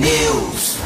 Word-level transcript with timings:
News. 0.00 0.80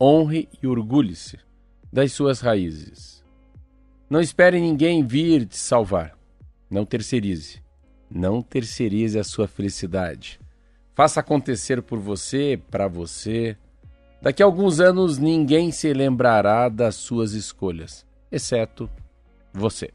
Honre 0.00 0.48
e 0.62 0.66
orgulhe-se 0.66 1.38
das 1.92 2.12
suas 2.12 2.40
raízes. 2.40 3.24
Não 4.08 4.20
espere 4.20 4.60
ninguém 4.60 5.04
vir 5.04 5.46
te 5.46 5.56
salvar. 5.56 6.16
Não 6.70 6.84
terceirize. 6.84 7.60
Não 8.08 8.40
terceirize 8.40 9.18
a 9.18 9.24
sua 9.24 9.48
felicidade. 9.48 10.41
Faça 10.94 11.20
acontecer 11.20 11.82
por 11.82 11.98
você, 11.98 12.60
para 12.70 12.86
você. 12.86 13.56
Daqui 14.20 14.42
a 14.42 14.46
alguns 14.46 14.78
anos 14.78 15.18
ninguém 15.18 15.72
se 15.72 15.92
lembrará 15.92 16.68
das 16.68 16.94
suas 16.96 17.32
escolhas, 17.32 18.06
exceto 18.30 18.88
você. 19.52 19.92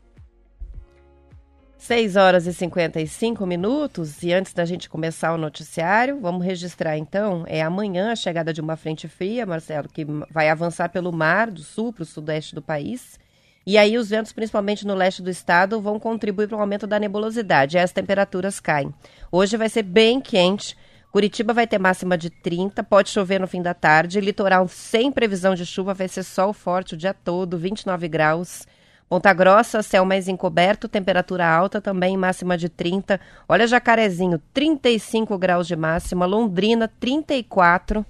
6 1.78 2.16
horas 2.16 2.48
e 2.48 2.54
55 2.54 3.46
minutos. 3.46 4.24
E 4.24 4.34
antes 4.34 4.52
da 4.52 4.66
gente 4.66 4.90
começar 4.90 5.34
o 5.34 5.38
noticiário, 5.38 6.20
vamos 6.20 6.44
registrar 6.44 6.98
então. 6.98 7.46
É 7.48 7.62
amanhã 7.62 8.12
a 8.12 8.16
chegada 8.16 8.52
de 8.52 8.60
uma 8.60 8.76
frente 8.76 9.08
fria, 9.08 9.46
Marcelo, 9.46 9.88
que 9.88 10.06
vai 10.30 10.50
avançar 10.50 10.90
pelo 10.90 11.12
mar 11.14 11.50
do 11.52 11.62
sul 11.62 11.94
para 11.94 12.04
o 12.04 12.06
sudeste 12.06 12.56
do 12.56 12.62
país. 12.62 13.20
E 13.66 13.78
aí 13.78 13.98
os 13.98 14.10
ventos, 14.10 14.34
principalmente 14.34 14.88
no 14.88 14.96
leste 14.96 15.22
do 15.22 15.30
estado, 15.30 15.80
vão 15.80 16.00
contribuir 16.00 16.48
para 16.48 16.58
o 16.58 16.62
aumento 16.62 16.88
da 16.88 17.00
nebulosidade. 17.00 17.78
E 17.78 17.80
as 17.80 17.92
temperaturas 17.92 18.60
caem. 18.60 18.94
Hoje 19.32 19.56
vai 19.56 19.70
ser 19.70 19.84
bem 19.84 20.20
quente. 20.20 20.76
Curitiba 21.18 21.52
vai 21.52 21.66
ter 21.66 21.80
máxima 21.80 22.16
de 22.16 22.30
30, 22.30 22.84
pode 22.84 23.10
chover 23.10 23.40
no 23.40 23.48
fim 23.48 23.60
da 23.60 23.74
tarde. 23.74 24.22
Litoral 24.22 24.68
sem 24.68 25.12
previsão 25.12 25.56
de 25.56 25.66
chuva, 25.66 25.92
vai 25.92 26.08
ser 26.08 26.22
sol 26.22 26.54
forte 26.54 26.94
o 26.94 26.98
dia 26.98 27.12
todo, 27.12 27.58
29 27.58 28.08
graus. 28.08 28.68
Ponta 29.10 29.34
Grossa, 29.34 29.82
céu 29.82 30.06
mais 30.06 30.28
encoberto, 30.28 30.88
temperatura 30.88 31.48
alta 31.50 31.82
também, 31.82 32.16
máxima 32.16 32.56
de 32.56 32.70
30. 32.70 33.20
Olha 33.50 33.66
Jacarezinho, 33.66 34.40
35 34.54 35.36
graus 35.40 35.66
de 35.66 35.76
máxima. 35.76 36.28
Londrina, 36.28 36.88
34. 37.00 38.06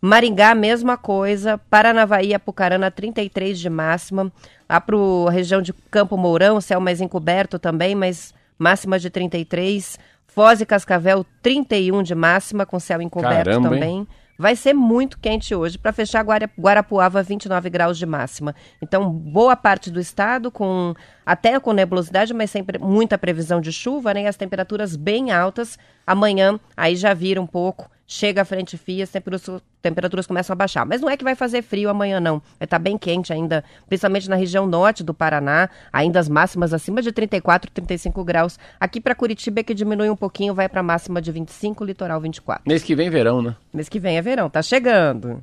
Maringá, 0.00 0.54
mesma 0.54 0.96
coisa. 0.96 1.58
Paranavaí, 1.68 2.32
Apucarana, 2.32 2.90
33 2.90 3.58
de 3.58 3.68
máxima. 3.68 4.32
Lá 4.66 4.80
para 4.80 4.96
a 4.96 5.30
região 5.30 5.60
de 5.60 5.74
Campo 5.90 6.16
Mourão, 6.16 6.58
céu 6.62 6.80
mais 6.80 7.02
encoberto 7.02 7.58
também, 7.58 7.94
mas 7.94 8.32
máxima 8.58 8.98
de 8.98 9.10
33. 9.10 9.98
Foz 10.36 10.60
e 10.60 10.66
Cascavel, 10.66 11.24
31 11.40 12.02
de 12.02 12.14
máxima, 12.14 12.66
com 12.66 12.78
céu 12.78 13.00
encoberto 13.00 13.44
Caramba, 13.46 13.68
hein? 13.68 13.80
também. 13.80 14.08
Vai 14.38 14.54
ser 14.54 14.74
muito 14.74 15.18
quente 15.18 15.54
hoje. 15.54 15.78
Para 15.78 15.94
fechar, 15.94 16.22
Guara- 16.22 16.50
Guarapuava, 16.60 17.22
29 17.22 17.70
graus 17.70 17.96
de 17.96 18.04
máxima. 18.04 18.54
Então, 18.82 19.08
boa 19.10 19.56
parte 19.56 19.90
do 19.90 19.98
estado, 19.98 20.50
com 20.50 20.92
até 21.24 21.58
com 21.58 21.72
nebulosidade, 21.72 22.34
mas 22.34 22.50
sempre 22.50 22.78
muita 22.78 23.16
previsão 23.16 23.62
de 23.62 23.72
chuva, 23.72 24.12
né? 24.12 24.24
E 24.24 24.26
as 24.26 24.36
temperaturas 24.36 24.94
bem 24.94 25.32
altas. 25.32 25.78
Amanhã, 26.06 26.60
aí 26.76 26.96
já 26.96 27.14
vira 27.14 27.40
um 27.40 27.46
pouco. 27.46 27.90
Chega 28.08 28.42
a 28.42 28.44
frente 28.44 28.78
fria, 28.78 29.02
as 29.02 29.10
temperaturas, 29.10 29.62
temperaturas 29.82 30.26
começam 30.26 30.54
a 30.54 30.56
baixar. 30.56 30.86
Mas 30.86 31.00
não 31.00 31.10
é 31.10 31.16
que 31.16 31.24
vai 31.24 31.34
fazer 31.34 31.60
frio 31.60 31.88
amanhã, 31.88 32.20
não. 32.20 32.38
Vai 32.58 32.66
estar 32.66 32.78
bem 32.78 32.96
quente 32.96 33.32
ainda, 33.32 33.64
principalmente 33.88 34.30
na 34.30 34.36
região 34.36 34.64
norte 34.64 35.02
do 35.02 35.12
Paraná. 35.12 35.68
Ainda 35.92 36.20
as 36.20 36.28
máximas 36.28 36.72
acima 36.72 37.02
de 37.02 37.10
34, 37.10 37.68
35 37.72 38.22
graus. 38.22 38.58
Aqui 38.78 39.00
para 39.00 39.14
Curitiba 39.14 39.58
é 39.58 39.62
que 39.64 39.74
diminui 39.74 40.08
um 40.08 40.16
pouquinho, 40.16 40.54
vai 40.54 40.68
para 40.68 40.84
máxima 40.84 41.20
de 41.20 41.32
25, 41.32 41.84
litoral 41.84 42.20
24. 42.20 42.62
Mês 42.66 42.84
que 42.84 42.94
vem, 42.94 43.10
verão, 43.10 43.42
né? 43.42 43.56
Mês 43.74 43.88
que 43.88 43.98
vem 43.98 44.16
é 44.16 44.22
verão, 44.22 44.48
tá 44.48 44.62
chegando. 44.62 45.42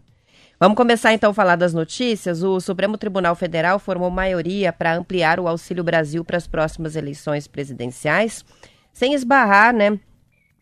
Vamos 0.57 0.77
começar 0.77 1.13
então 1.13 1.31
a 1.31 1.33
falar 1.33 1.57
das 1.57 1.73
notícias. 1.73 2.43
O 2.43 2.61
Supremo 2.61 2.97
Tribunal 2.97 3.35
Federal 3.35 3.77
formou 3.77 4.09
maioria 4.09 4.71
para 4.71 4.95
ampliar 4.95 5.37
o 5.37 5.49
Auxílio 5.49 5.83
Brasil 5.83 6.23
para 6.23 6.37
as 6.37 6.47
próximas 6.47 6.95
eleições 6.95 7.45
presidenciais, 7.45 8.45
sem 8.93 9.13
esbarrar, 9.13 9.73
né, 9.73 9.99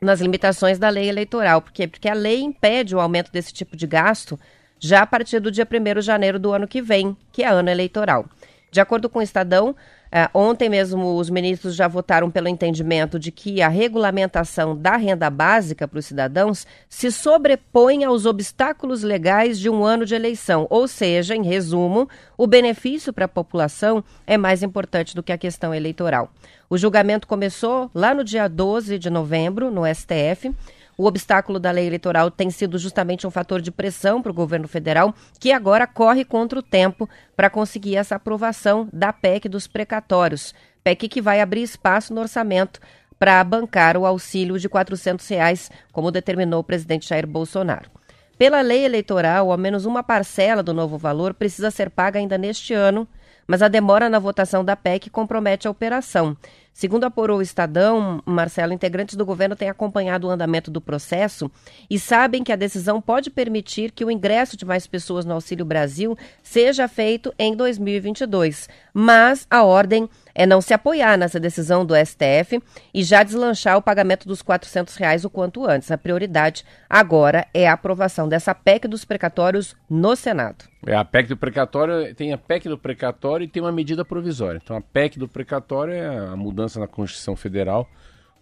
nas 0.01 0.19
limitações 0.19 0.79
da 0.79 0.89
lei 0.89 1.07
eleitoral. 1.07 1.61
Por 1.61 1.71
quê? 1.71 1.87
Porque 1.87 2.09
a 2.09 2.13
lei 2.15 2.41
impede 2.41 2.95
o 2.95 2.99
aumento 2.99 3.31
desse 3.31 3.53
tipo 3.53 3.77
de 3.77 3.85
gasto 3.85 4.39
já 4.79 5.03
a 5.03 5.05
partir 5.05 5.39
do 5.39 5.51
dia 5.51 5.67
1 5.71 5.99
de 5.99 6.01
janeiro 6.01 6.39
do 6.39 6.51
ano 6.51 6.67
que 6.67 6.81
vem, 6.81 7.15
que 7.31 7.43
é 7.43 7.47
ano 7.47 7.69
eleitoral. 7.69 8.25
De 8.71 8.81
acordo 8.81 9.07
com 9.07 9.19
o 9.19 9.21
Estadão, 9.21 9.75
eh, 10.11 10.27
ontem 10.33 10.69
mesmo 10.69 11.17
os 11.17 11.29
ministros 11.29 11.75
já 11.75 11.87
votaram 11.87 12.31
pelo 12.31 12.47
entendimento 12.47 13.19
de 13.19 13.31
que 13.31 13.61
a 13.61 13.67
regulamentação 13.67 14.75
da 14.75 14.97
renda 14.97 15.29
básica 15.29 15.87
para 15.87 15.99
os 15.99 16.05
cidadãos 16.07 16.65
se 16.89 17.11
sobrepõe 17.11 18.03
aos 18.03 18.25
obstáculos 18.25 19.03
legais 19.03 19.59
de 19.59 19.69
um 19.69 19.83
ano 19.83 20.03
de 20.03 20.15
eleição. 20.15 20.65
Ou 20.67 20.87
seja, 20.87 21.35
em 21.35 21.43
resumo, 21.43 22.09
o 22.35 22.47
benefício 22.47 23.13
para 23.13 23.25
a 23.25 23.27
população 23.27 24.03
é 24.25 24.35
mais 24.35 24.63
importante 24.63 25.13
do 25.13 25.21
que 25.21 25.31
a 25.31 25.37
questão 25.37 25.75
eleitoral. 25.75 26.31
O 26.71 26.77
julgamento 26.77 27.27
começou 27.27 27.91
lá 27.93 28.13
no 28.13 28.23
dia 28.23 28.47
12 28.47 28.97
de 28.97 29.09
novembro, 29.09 29.69
no 29.69 29.81
STF. 29.85 30.55
O 30.97 31.05
obstáculo 31.05 31.59
da 31.59 31.69
lei 31.69 31.85
eleitoral 31.85 32.31
tem 32.31 32.49
sido 32.49 32.77
justamente 32.77 33.27
um 33.27 33.29
fator 33.29 33.61
de 33.61 33.69
pressão 33.69 34.21
para 34.21 34.31
o 34.31 34.33
governo 34.33 34.69
federal, 34.69 35.13
que 35.37 35.51
agora 35.51 35.85
corre 35.85 36.23
contra 36.23 36.57
o 36.57 36.63
tempo 36.63 37.09
para 37.35 37.49
conseguir 37.49 37.97
essa 37.97 38.15
aprovação 38.15 38.87
da 38.93 39.11
PEC 39.11 39.49
dos 39.49 39.67
precatórios. 39.67 40.55
PEC 40.81 41.09
que 41.09 41.21
vai 41.21 41.41
abrir 41.41 41.61
espaço 41.61 42.13
no 42.13 42.21
orçamento 42.21 42.79
para 43.19 43.43
bancar 43.43 43.97
o 43.97 44.05
auxílio 44.05 44.57
de 44.57 44.69
400 44.69 45.27
reais, 45.27 45.69
como 45.91 46.09
determinou 46.09 46.61
o 46.61 46.63
presidente 46.63 47.09
Jair 47.09 47.27
Bolsonaro. 47.27 47.91
Pela 48.37 48.61
lei 48.61 48.85
eleitoral, 48.85 49.51
ao 49.51 49.57
menos 49.57 49.85
uma 49.85 50.01
parcela 50.01 50.63
do 50.63 50.73
novo 50.73 50.97
valor 50.97 51.33
precisa 51.33 51.69
ser 51.69 51.89
paga 51.89 52.17
ainda 52.17 52.37
neste 52.37 52.73
ano, 52.73 53.05
mas 53.51 53.61
a 53.61 53.67
demora 53.67 54.09
na 54.09 54.17
votação 54.17 54.63
da 54.63 54.77
PEC 54.77 55.09
compromete 55.09 55.67
a 55.67 55.71
operação. 55.71 56.37
Segundo 56.73 57.03
apurou 57.03 57.39
o 57.39 57.41
Estadão, 57.41 58.21
Marcelo, 58.25 58.73
integrantes 58.73 59.15
do 59.15 59.25
governo 59.25 59.55
têm 59.55 59.69
acompanhado 59.69 60.27
o 60.27 60.29
andamento 60.29 60.71
do 60.71 60.79
processo 60.79 61.51
e 61.89 61.99
sabem 61.99 62.43
que 62.43 62.51
a 62.51 62.55
decisão 62.55 63.01
pode 63.01 63.29
permitir 63.29 63.91
que 63.91 64.05
o 64.05 64.09
ingresso 64.09 64.55
de 64.55 64.65
mais 64.65 64.87
pessoas 64.87 65.25
no 65.25 65.33
Auxílio 65.33 65.65
Brasil 65.65 66.17
seja 66.41 66.87
feito 66.87 67.33
em 67.37 67.55
2022. 67.55 68.69
Mas 68.93 69.45
a 69.49 69.63
ordem 69.63 70.09
é 70.33 70.45
não 70.45 70.61
se 70.61 70.73
apoiar 70.73 71.17
nessa 71.17 71.39
decisão 71.39 71.85
do 71.85 71.93
STF 71.95 72.61
e 72.93 73.03
já 73.03 73.23
deslanchar 73.23 73.77
o 73.77 73.81
pagamento 73.81 74.27
dos 74.27 74.41
400 74.41 74.95
reais 74.95 75.25
o 75.25 75.29
quanto 75.29 75.65
antes. 75.65 75.91
A 75.91 75.97
prioridade 75.97 76.63
agora 76.89 77.47
é 77.53 77.67
a 77.67 77.73
aprovação 77.73 78.27
dessa 78.27 78.53
PEC 78.53 78.87
dos 78.87 79.05
precatórios 79.05 79.75
no 79.89 80.15
Senado. 80.15 80.65
É, 80.85 80.95
a 80.95 81.05
PEC 81.05 81.29
do 81.29 81.37
precatório 81.37 82.13
tem 82.15 82.33
a 82.33 82.37
PEC 82.37 82.67
do 82.67 82.77
precatório 82.77 83.43
e 83.43 83.47
tem 83.47 83.61
uma 83.61 83.71
medida 83.71 84.03
provisória. 84.03 84.59
Então 84.63 84.75
a 84.75 84.81
PEC 84.81 85.19
do 85.19 85.27
precatório 85.27 85.93
é 85.93 86.07
a 86.27 86.35
mudança 86.35 86.79
na 86.79 86.87
Constituição 86.87 87.35
Federal 87.35 87.87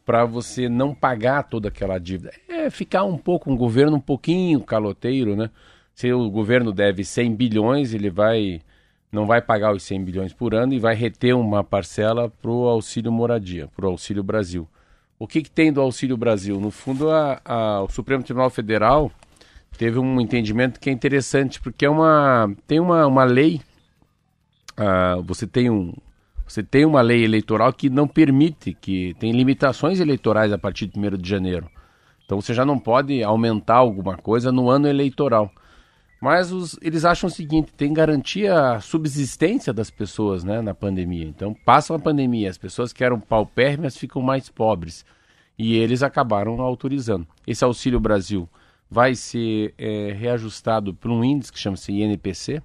para 0.05 0.25
você 0.25 0.67
não 0.67 0.95
pagar 0.95 1.43
toda 1.43 1.67
aquela 1.67 1.99
dívida. 1.99 2.31
É 2.47 2.69
ficar 2.69 3.03
um 3.03 3.17
pouco, 3.17 3.51
um 3.51 3.55
governo 3.55 3.97
um 3.97 4.01
pouquinho 4.01 4.59
caloteiro, 4.61 5.35
né? 5.35 5.51
Se 5.93 6.11
o 6.11 6.29
governo 6.31 6.71
deve 6.71 7.03
100 7.03 7.35
bilhões, 7.35 7.93
ele 7.93 8.09
vai 8.09 8.61
não 9.11 9.25
vai 9.25 9.41
pagar 9.41 9.73
os 9.73 9.83
100 9.83 10.03
bilhões 10.03 10.33
por 10.33 10.53
ano 10.53 10.73
e 10.73 10.79
vai 10.79 10.95
reter 10.95 11.35
uma 11.35 11.63
parcela 11.63 12.29
para 12.29 12.51
o 12.51 12.67
Auxílio 12.67 13.11
Moradia, 13.11 13.67
para 13.75 13.85
o 13.85 13.89
Auxílio 13.89 14.23
Brasil. 14.23 14.67
O 15.17 15.27
que, 15.27 15.41
que, 15.41 15.51
tem 15.51 15.73
do 15.73 15.81
Auxílio 15.81 16.15
Brasil? 16.15 16.59
No 16.59 16.71
fundo, 16.71 17.09
a, 17.09 17.41
a, 17.43 17.83
o 17.83 17.89
Supremo 17.89 18.23
Tribunal 18.23 18.49
Federal 18.49 19.11
teve 19.77 19.99
um 19.99 20.21
entendimento 20.21 20.79
que 20.79 20.89
é 20.89 20.93
interessante, 20.93 21.59
porque 21.59 21.85
é 21.85 21.89
uma, 21.89 22.53
tem 22.67 22.79
uma, 22.79 23.05
uma 23.05 23.23
lei, 23.25 23.61
uh, 24.77 25.21
você, 25.23 25.45
tem 25.45 25.69
um, 25.69 25.93
você 26.47 26.63
tem 26.63 26.85
uma 26.85 27.01
lei 27.01 27.23
eleitoral 27.23 27.73
que 27.73 27.89
não 27.89 28.07
permite, 28.07 28.73
que 28.79 29.13
tem 29.19 29.31
limitações 29.31 29.99
eleitorais 29.99 30.53
a 30.53 30.57
partir 30.57 30.87
de 30.87 30.97
1 30.97 31.17
de 31.17 31.29
janeiro. 31.29 31.69
Então 32.25 32.39
você 32.39 32.53
já 32.53 32.63
não 32.63 32.77
pode 32.77 33.23
aumentar 33.23 33.77
alguma 33.77 34.15
coisa 34.15 34.51
no 34.51 34.69
ano 34.69 34.87
eleitoral. 34.87 35.51
Mas 36.19 36.51
os, 36.51 36.77
eles 36.81 37.05
acham 37.05 37.27
o 37.27 37.31
seguinte: 37.31 37.71
tem 37.75 37.93
garantia 37.93 38.73
a 38.73 38.81
subsistência 38.81 39.71
das 39.71 39.89
pessoas 39.89 40.43
né, 40.43 40.61
na 40.61 40.73
pandemia. 40.73 41.25
Então, 41.25 41.53
passam 41.65 41.95
a 41.95 41.99
pandemia, 41.99 42.49
as 42.49 42.57
pessoas 42.57 42.91
que 42.91 43.03
eram 43.03 43.19
paupérrimas 43.19 43.97
ficam 43.97 44.21
mais 44.21 44.49
pobres. 44.49 45.05
E 45.57 45.75
eles 45.75 46.03
acabaram 46.03 46.61
autorizando. 46.61 47.27
Esse 47.45 47.63
Auxílio 47.63 47.99
Brasil 47.99 48.47
vai 48.89 49.13
ser 49.13 49.73
é, 49.77 50.13
reajustado 50.13 50.93
por 50.93 51.11
um 51.11 51.23
índice 51.23 51.51
que 51.51 51.59
chama-se 51.59 51.91
INPC, 51.91 52.61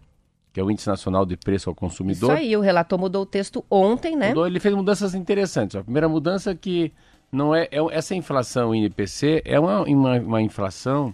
que 0.52 0.60
é 0.60 0.62
o 0.62 0.70
Índice 0.70 0.88
Nacional 0.88 1.26
de 1.26 1.36
Preço 1.36 1.68
ao 1.68 1.74
Consumidor. 1.74 2.30
Isso 2.30 2.40
aí, 2.40 2.56
o 2.56 2.60
relator 2.60 2.98
mudou 2.98 3.22
o 3.22 3.26
texto 3.26 3.64
ontem, 3.68 4.16
né? 4.16 4.28
Mudou, 4.28 4.46
ele 4.46 4.60
fez 4.60 4.74
mudanças 4.74 5.14
interessantes. 5.14 5.76
A 5.76 5.82
primeira 5.82 6.08
mudança 6.08 6.52
é 6.52 6.54
que 6.54 6.92
não 7.32 7.54
é, 7.54 7.64
é 7.64 7.78
essa 7.90 8.14
inflação 8.14 8.74
INPC 8.74 9.42
é 9.44 9.58
uma, 9.58 9.82
uma, 9.82 10.18
uma 10.20 10.42
inflação 10.42 11.12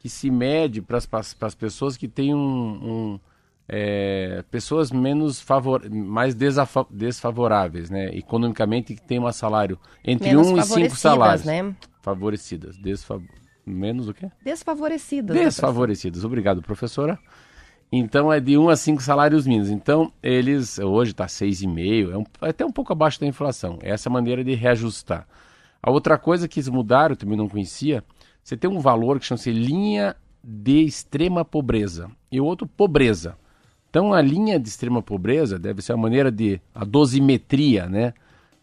que 0.00 0.08
se 0.08 0.30
mede 0.30 0.80
para 0.80 0.98
as 0.98 1.54
pessoas 1.54 1.96
que 1.96 2.08
têm 2.08 2.34
um, 2.34 2.38
um 2.38 3.20
é, 3.68 4.42
pessoas 4.50 4.90
menos 4.90 5.40
favor, 5.40 5.88
mais 5.88 6.34
desfavoráveis, 6.90 7.88
né? 7.88 8.06
Economicamente 8.16 8.94
que 8.94 9.02
tem 9.02 9.20
um 9.20 9.30
salário 9.30 9.78
entre 10.02 10.30
menos 10.30 10.48
um 10.48 10.58
e 10.58 10.62
cinco 10.62 10.96
salários. 10.96 11.44
Né? 11.44 11.76
Favorecidas, 12.02 12.76
desfav... 12.78 13.22
menos 13.64 14.08
o 14.08 14.14
quê? 14.14 14.28
Desfavorecidas. 14.42 15.36
Desfavorecidas. 15.36 16.24
Obrigado, 16.24 16.62
professora. 16.62 17.16
Então 17.92 18.32
é 18.32 18.40
de 18.40 18.56
um 18.56 18.70
a 18.70 18.76
cinco 18.76 19.02
salários 19.02 19.46
mínimos. 19.46 19.68
Então 19.68 20.10
eles 20.22 20.78
hoje 20.78 21.10
está 21.10 21.28
seis 21.28 21.60
e 21.60 21.66
meio, 21.66 22.10
é 22.10 22.16
um, 22.16 22.24
é 22.40 22.48
até 22.48 22.64
um 22.64 22.72
pouco 22.72 22.92
abaixo 22.92 23.20
da 23.20 23.26
inflação. 23.26 23.78
Essa 23.82 24.08
é 24.08 24.10
a 24.10 24.12
maneira 24.12 24.42
de 24.42 24.54
reajustar. 24.54 25.28
A 25.82 25.90
outra 25.90 26.18
coisa 26.18 26.48
que 26.48 26.58
eles 26.58 26.68
mudaram, 26.68 27.12
eu 27.12 27.16
também 27.16 27.36
não 27.36 27.48
conhecia, 27.48 28.02
você 28.42 28.56
tem 28.56 28.70
um 28.70 28.80
valor 28.80 29.18
que 29.18 29.26
chama-se 29.26 29.52
linha 29.52 30.16
de 30.42 30.84
extrema 30.84 31.44
pobreza 31.44 32.10
e 32.30 32.40
o 32.40 32.44
outro 32.44 32.66
pobreza. 32.66 33.36
Então 33.88 34.12
a 34.14 34.22
linha 34.22 34.58
de 34.58 34.68
extrema 34.68 35.02
pobreza 35.02 35.58
deve 35.58 35.82
ser 35.82 35.92
a 35.92 35.96
maneira 35.96 36.30
de 36.30 36.60
a 36.74 36.84
dosimetria, 36.84 37.86
né, 37.86 38.14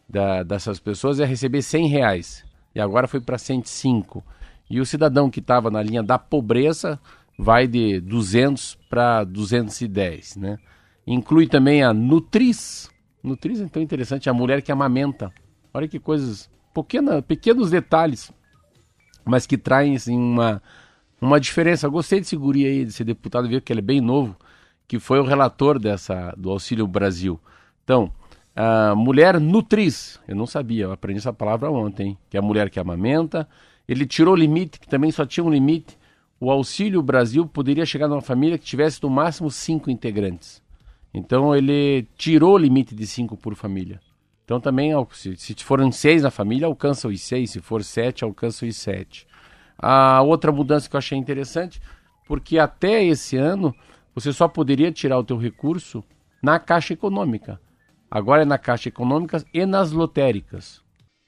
da, 0.08 0.44
dessas 0.44 0.80
pessoas 0.80 1.20
é 1.20 1.26
receber 1.26 1.62
100 1.62 1.88
reais 1.88 2.46
e 2.74 2.80
agora 2.80 3.08
foi 3.08 3.20
para 3.20 3.38
105. 3.38 4.24
E 4.70 4.80
o 4.80 4.86
cidadão 4.86 5.30
que 5.30 5.40
estava 5.40 5.70
na 5.70 5.82
linha 5.82 6.04
da 6.04 6.18
pobreza 6.18 7.00
vai 7.38 7.68
de 7.68 8.00
200 8.00 8.78
para 8.90 9.24
210, 9.24 10.38
né? 10.38 10.58
Inclui 11.06 11.48
também 11.48 11.84
a 11.84 11.94
Nutris. 11.94 12.90
Nutris 13.24 13.62
é 13.62 13.68
tão 13.68 13.82
interessante, 13.82 14.30
a 14.30 14.34
mulher 14.34 14.62
que 14.62 14.72
amamenta. 14.72 15.32
Olha 15.74 15.88
que 15.88 16.00
coisas, 16.00 16.50
pequena, 16.74 17.22
pequenos 17.22 17.70
detalhes 17.70 18.32
mas 19.28 19.46
que 19.46 19.58
trazem 19.58 19.96
assim, 19.96 20.18
uma, 20.18 20.62
uma 21.22 21.40
diferença. 21.40 21.88
Eu 21.88 21.92
gostei 21.92 22.20
desse 22.20 22.36
guri 22.36 22.66
aí, 22.66 22.86
desse 22.86 23.04
deputado, 23.04 23.48
viu 23.48 23.62
que 23.62 23.72
ele 23.72 23.80
é 23.80 23.84
bem 23.84 24.02
novo, 24.02 24.36
que 24.88 25.00
foi 25.00 25.20
o 25.20 25.24
relator 25.24 25.78
dessa 25.78 26.34
do 26.38 26.50
Auxílio 26.50 26.88
Brasil. 26.88 27.40
Então, 27.84 28.12
a 28.56 28.96
mulher 28.96 29.40
nutriz, 29.40 30.20
eu 30.28 30.36
não 30.36 30.48
sabia, 30.48 30.86
eu 30.86 30.92
aprendi 30.92 31.20
essa 31.20 31.32
palavra 31.32 31.70
ontem, 31.70 32.18
que 32.30 32.38
é 32.38 32.40
a 32.40 32.44
mulher 32.44 32.70
que 32.70 32.80
amamenta. 32.80 33.48
Ele 33.88 34.06
tirou 34.06 34.34
o 34.34 34.38
limite, 34.38 34.80
que 34.80 34.88
também 34.88 35.12
só 35.12 35.26
tinha 35.26 35.44
um 35.44 35.50
limite. 35.50 35.98
O 36.40 36.52
Auxílio 36.52 37.02
Brasil 37.02 37.46
poderia 37.46 37.86
chegar 37.86 38.08
numa 38.08 38.22
família 38.22 38.58
que 38.58 38.66
tivesse 38.66 39.02
no 39.02 39.10
máximo 39.10 39.50
cinco 39.50 39.90
integrantes. 39.90 40.62
Então 41.14 41.56
ele 41.56 42.08
tirou 42.18 42.56
o 42.56 42.58
limite 42.58 42.94
de 42.94 43.08
cinco 43.08 43.38
por 43.38 43.56
família. 43.56 44.00
Então 44.48 44.62
também, 44.62 44.94
se, 45.12 45.36
se 45.36 45.56
forem 45.56 45.92
seis 45.92 46.24
na 46.24 46.32
família, 46.32 46.68
alcança 46.68 47.10
os 47.10 47.20
seis. 47.22 47.52
Se 47.52 47.60
for 47.60 47.84
sete, 47.84 48.24
alcança 48.24 48.66
os 48.66 48.78
sete. 48.78 49.28
A 49.78 50.22
outra 50.22 50.54
mudança 50.54 50.90
que 50.90 50.96
eu 50.96 50.98
achei 50.98 51.18
interessante, 51.18 51.82
porque 52.26 52.58
até 52.58 53.04
esse 53.04 53.36
ano 53.36 53.76
você 54.16 54.32
só 54.32 54.48
poderia 54.48 54.90
tirar 54.90 55.20
o 55.20 55.24
teu 55.24 55.36
recurso 55.36 56.02
na 56.42 56.60
Caixa 56.60 56.94
Econômica. 56.94 57.60
Agora 58.10 58.44
é 58.44 58.46
na 58.46 58.58
Caixa 58.58 58.88
Econômica 58.88 59.44
e 59.54 59.66
nas 59.66 59.92
lotéricas. 59.92 60.82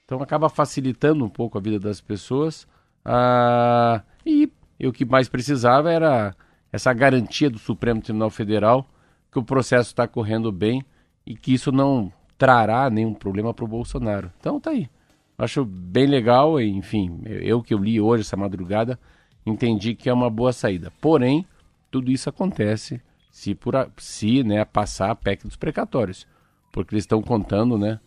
Então 0.05 0.21
acaba 0.21 0.47
facilitando 0.47 1.25
um 1.25 1.29
pouco 1.29 1.57
a 1.57 1.61
vida 1.61 1.77
das 1.77 1.99
pessoas. 1.99 2.65
Ah, 3.03 4.01
e, 4.25 4.49
e 4.79 4.87
o 4.87 4.93
que 4.93 5.03
mais 5.03 5.27
precisava 5.27 5.91
era 5.91 6.33
essa 6.71 6.93
garantia 6.93 7.49
do 7.49 7.59
Supremo 7.59 8.01
Tribunal 8.01 8.29
Federal 8.29 8.87
que 9.29 9.39
o 9.39 9.43
processo 9.43 9.89
está 9.89 10.07
correndo 10.07 10.53
bem 10.53 10.85
e 11.25 11.35
que 11.35 11.53
isso 11.53 11.69
não 11.69 12.13
trará 12.39 12.89
nenhum 12.89 13.13
problema 13.13 13.53
para 13.53 13.65
o 13.65 13.67
Bolsonaro. 13.67 14.31
Então 14.39 14.59
tá 14.59 14.71
aí. 14.71 14.89
Acho 15.37 15.63
bem 15.63 16.07
legal, 16.07 16.59
enfim, 16.59 17.21
eu 17.25 17.61
que 17.61 17.73
eu 17.73 17.77
li 17.77 18.01
hoje 18.01 18.21
essa 18.21 18.35
madrugada, 18.35 18.99
entendi 19.45 19.93
que 19.93 20.09
é 20.09 20.13
uma 20.13 20.29
boa 20.29 20.51
saída. 20.51 20.91
Porém, 20.99 21.45
tudo 21.91 22.09
isso 22.11 22.29
acontece 22.29 23.01
se 23.29 23.53
por 23.53 23.73
se, 23.97 24.43
né, 24.43 24.65
passar 24.65 25.11
a 25.11 25.15
PEC 25.15 25.43
dos 25.43 25.55
precatórios, 25.55 26.25
porque 26.71 26.93
eles 26.93 27.03
estão 27.03 27.21
contando, 27.21 27.77
né, 27.77 27.99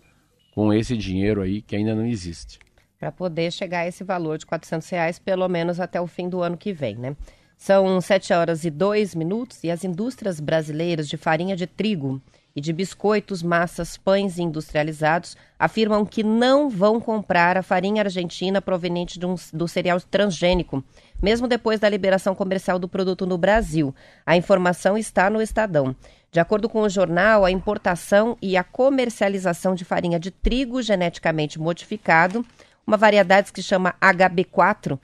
com 0.54 0.72
esse 0.72 0.96
dinheiro 0.96 1.40
aí 1.40 1.62
que 1.62 1.76
ainda 1.76 1.94
não 1.94 2.04
existe. 2.04 2.58
Para 2.98 3.12
poder 3.12 3.50
chegar 3.50 3.80
a 3.80 3.86
esse 3.86 4.04
valor 4.04 4.38
de 4.38 4.46
400 4.46 4.88
reais, 4.90 5.18
pelo 5.18 5.48
menos 5.48 5.80
até 5.80 6.00
o 6.00 6.06
fim 6.06 6.28
do 6.28 6.42
ano 6.42 6.56
que 6.56 6.72
vem, 6.72 6.96
né? 6.96 7.16
São 7.56 8.00
7 8.00 8.32
horas 8.32 8.64
e 8.64 8.70
2 8.70 9.14
minutos 9.14 9.64
e 9.64 9.70
as 9.70 9.84
indústrias 9.84 10.40
brasileiras 10.40 11.08
de 11.08 11.16
farinha 11.16 11.56
de 11.56 11.66
trigo 11.66 12.20
e 12.54 12.60
de 12.60 12.72
biscoitos, 12.72 13.42
massas, 13.42 13.96
pães 13.96 14.38
industrializados 14.38 15.36
afirmam 15.58 16.04
que 16.04 16.22
não 16.22 16.68
vão 16.68 17.00
comprar 17.00 17.56
a 17.56 17.62
farinha 17.62 18.02
argentina 18.02 18.60
proveniente 18.60 19.24
um, 19.24 19.34
do 19.52 19.66
cereal 19.66 20.00
transgênico, 20.00 20.82
mesmo 21.20 21.48
depois 21.48 21.80
da 21.80 21.88
liberação 21.88 22.34
comercial 22.34 22.78
do 22.78 22.88
produto 22.88 23.26
no 23.26 23.38
Brasil. 23.38 23.94
A 24.26 24.36
informação 24.36 24.98
está 24.98 25.30
no 25.30 25.40
Estadão. 25.40 25.94
De 26.30 26.40
acordo 26.40 26.68
com 26.68 26.80
o 26.80 26.88
jornal, 26.88 27.44
a 27.44 27.50
importação 27.50 28.36
e 28.40 28.56
a 28.56 28.64
comercialização 28.64 29.74
de 29.74 29.84
farinha 29.84 30.18
de 30.18 30.30
trigo 30.30 30.80
geneticamente 30.82 31.58
modificado, 31.58 32.44
uma 32.86 32.96
variedade 32.96 33.52
que 33.52 33.62
chama 33.62 33.94
HB4, 34.00 34.98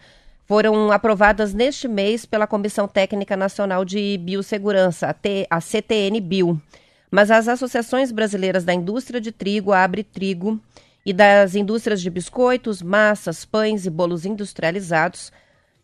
foram 0.47 0.91
aprovadas 0.91 1.53
neste 1.53 1.87
mês 1.87 2.25
pela 2.25 2.47
Comissão 2.47 2.89
Técnica 2.89 3.37
Nacional 3.37 3.85
de 3.85 4.17
Biossegurança, 4.17 5.15
a 5.51 5.61
CTN 5.61 6.19
Bio. 6.23 6.61
Mas 7.11 7.31
as 7.31 7.49
associações 7.49 8.13
brasileiras 8.13 8.65
da 8.65 8.75
indústria 8.75 9.21
de 9.21 9.33
trigo, 9.33 9.73
Abre 9.73 10.03
Trigo, 10.03 10.61
e 11.05 11.13
das 11.13 11.55
indústrias 11.55 12.03
de 12.03 12.11
biscoitos, 12.11 12.83
massas, 12.83 13.45
pães 13.45 13.87
e 13.87 13.91
bolos 13.91 14.27
industrializados 14.27 15.33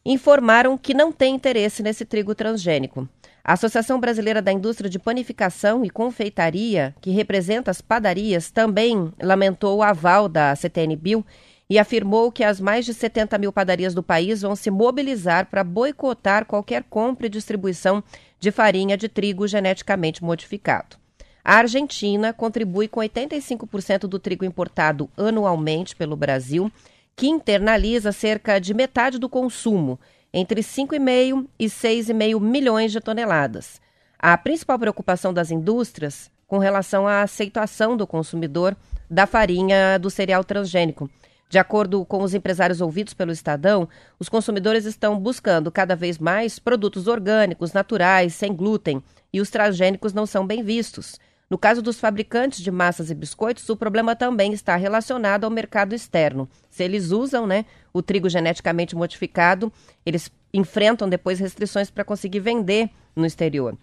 informaram 0.05 0.77
que 0.77 0.93
não 0.93 1.11
tem 1.11 1.35
interesse 1.35 1.83
nesse 1.83 2.05
trigo 2.05 2.35
transgênico. 2.35 3.09
A 3.43 3.55
Associação 3.55 3.99
Brasileira 3.99 4.43
da 4.43 4.53
Indústria 4.53 4.91
de 4.91 4.99
Panificação 4.99 5.83
e 5.83 5.89
Confeitaria, 5.89 6.95
que 7.01 7.11
representa 7.11 7.71
as 7.71 7.81
padarias, 7.81 8.51
também 8.51 9.13
lamentou 9.19 9.79
o 9.79 9.83
aval 9.83 10.29
da 10.29 10.55
CTN 10.55 10.95
Bio 10.97 11.25
e 11.71 11.79
afirmou 11.79 12.31
que 12.31 12.45
as 12.45 12.61
mais 12.61 12.85
de 12.85 12.93
70 12.93 13.39
mil 13.39 13.53
padarias 13.53 13.95
do 13.95 14.03
país 14.03 14.43
vão 14.43 14.55
se 14.55 14.71
mobilizar 14.71 15.47
para 15.47 15.65
boicotar 15.65 16.45
qualquer 16.45 16.85
compra 16.85 17.27
e 17.27 17.31
distribuição 17.31 18.05
de 18.39 18.51
farinha 18.51 18.97
de 18.97 19.09
trigo 19.09 19.49
geneticamente 19.49 20.23
modificado. 20.23 21.04
A 21.45 21.57
Argentina 21.57 22.33
contribui 22.33 22.89
com 22.89 23.01
85% 23.01 24.07
do 24.07 24.19
trigo 24.19 24.47
importado 24.47 25.11
anualmente 25.15 25.95
pelo 25.95 26.17
Brasil, 26.17 26.73
que 27.15 27.27
internaliza 27.27 28.13
cerca 28.13 28.59
de 28.59 28.73
metade 28.73 29.19
do 29.19 29.29
consumo, 29.29 30.01
entre 30.33 30.63
5,5 30.63 31.47
e 31.59 31.67
6,5 31.67 32.41
milhões 32.41 32.93
de 32.93 33.01
toneladas. 33.01 33.79
A 34.19 34.39
principal 34.39 34.79
preocupação 34.79 35.35
das 35.35 35.51
indústrias 35.51 36.31
com 36.47 36.59
relação 36.59 37.07
à 37.07 37.23
aceitação 37.23 37.95
do 37.95 38.07
consumidor 38.07 38.75
da 39.11 39.27
farinha 39.27 39.99
do 39.99 40.09
cereal 40.09 40.43
transgênico. 40.43 41.11
De 41.49 41.59
acordo 41.59 42.05
com 42.07 42.23
os 42.23 42.33
empresários 42.33 42.81
ouvidos 42.81 43.13
pelo 43.13 43.31
Estadão, 43.31 43.87
os 44.19 44.31
consumidores 44.31 44.87
estão 44.87 45.19
buscando 45.21 45.71
cada 45.71 45.95
vez 45.95 46.19
mais 46.19 46.59
produtos 46.59 47.07
orgânicos, 47.07 47.73
naturais, 47.73 48.35
sem 48.35 48.53
glúten, 48.53 49.03
e 49.33 49.41
os 49.41 49.51
transgênicos 49.51 50.13
não 50.13 50.27
são 50.27 50.47
bem 50.47 50.63
vistos. 50.63 51.19
No 51.55 51.59
caso 51.59 51.81
dos 51.81 52.01
fabricantes 52.01 52.61
de 52.61 52.71
massas 52.73 53.13
e 53.13 53.15
biscoitos, 53.15 53.69
o 53.69 53.77
problema 53.77 54.17
também 54.17 54.53
está 54.53 54.75
relacionado 54.75 55.45
ao 55.45 55.51
mercado 55.53 55.95
externo. 55.95 56.49
Se 56.69 56.83
eles 56.83 57.13
usam 57.13 57.47
né, 57.47 57.65
o 57.93 58.03
trigo 58.03 58.29
geneticamente 58.29 58.97
modificado, 58.97 59.73
eles 60.05 60.29
enfrentam 60.53 61.09
depois 61.09 61.39
restrições 61.39 61.93
para 61.93 62.03
conseguir 62.03 62.41
vender 62.41 62.91
no 63.15 63.25
exterior. 63.25 63.79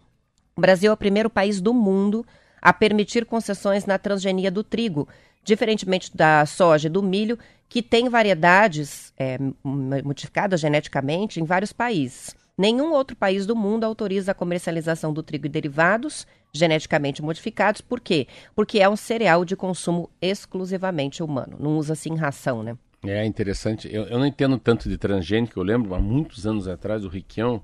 O 0.54 0.60
Brasil 0.60 0.92
é 0.92 0.94
o 0.94 0.98
primeiro 0.98 1.30
país 1.30 1.62
do 1.62 1.74
mundo 1.74 2.26
a 2.62 2.74
permitir 2.74 3.26
concessões 3.26 3.86
na 3.86 3.98
transgenia 3.98 4.52
do 4.52 4.66
trigo, 4.66 5.08
diferentemente 5.42 6.14
da 6.14 6.46
soja 6.46 6.90
e 6.90 6.92
do 6.92 7.02
milho, 7.02 7.40
que 7.70 7.82
tem 7.82 8.10
variedades 8.10 9.14
é, 9.18 9.38
modificadas 9.64 10.60
geneticamente 10.60 11.40
em 11.40 11.46
vários 11.46 11.72
países. 11.72 12.36
Nenhum 12.62 12.94
outro 12.94 13.18
país 13.18 13.48
do 13.48 13.56
mundo 13.56 13.86
autoriza 13.86 14.34
a 14.34 14.36
comercialização 14.36 15.12
do 15.12 15.24
trigo 15.24 15.48
e 15.48 15.50
derivados 15.50 16.28
geneticamente 16.54 17.20
modificados. 17.20 17.82
Por 17.82 18.00
quê? 18.00 18.28
Porque 18.54 18.78
é 18.78 18.88
um 18.88 18.96
cereal 18.96 19.44
de 19.44 19.56
consumo 19.56 20.12
exclusivamente 20.22 21.24
humano. 21.24 21.58
Não 21.60 21.76
usa 21.76 21.94
assim 21.94 22.16
ração, 22.16 22.62
né? 22.62 22.78
É 23.04 23.26
interessante. 23.26 23.90
Eu, 23.92 24.04
eu 24.04 24.20
não 24.20 24.28
entendo 24.28 24.60
tanto 24.60 24.88
de 24.88 24.96
transgênico. 24.96 25.60
Eu 25.60 25.64
lembro 25.64 25.96
há 25.96 26.00
muitos 26.00 26.46
anos 26.46 26.68
atrás 26.68 27.04
o 27.04 27.08
Riquião, 27.08 27.64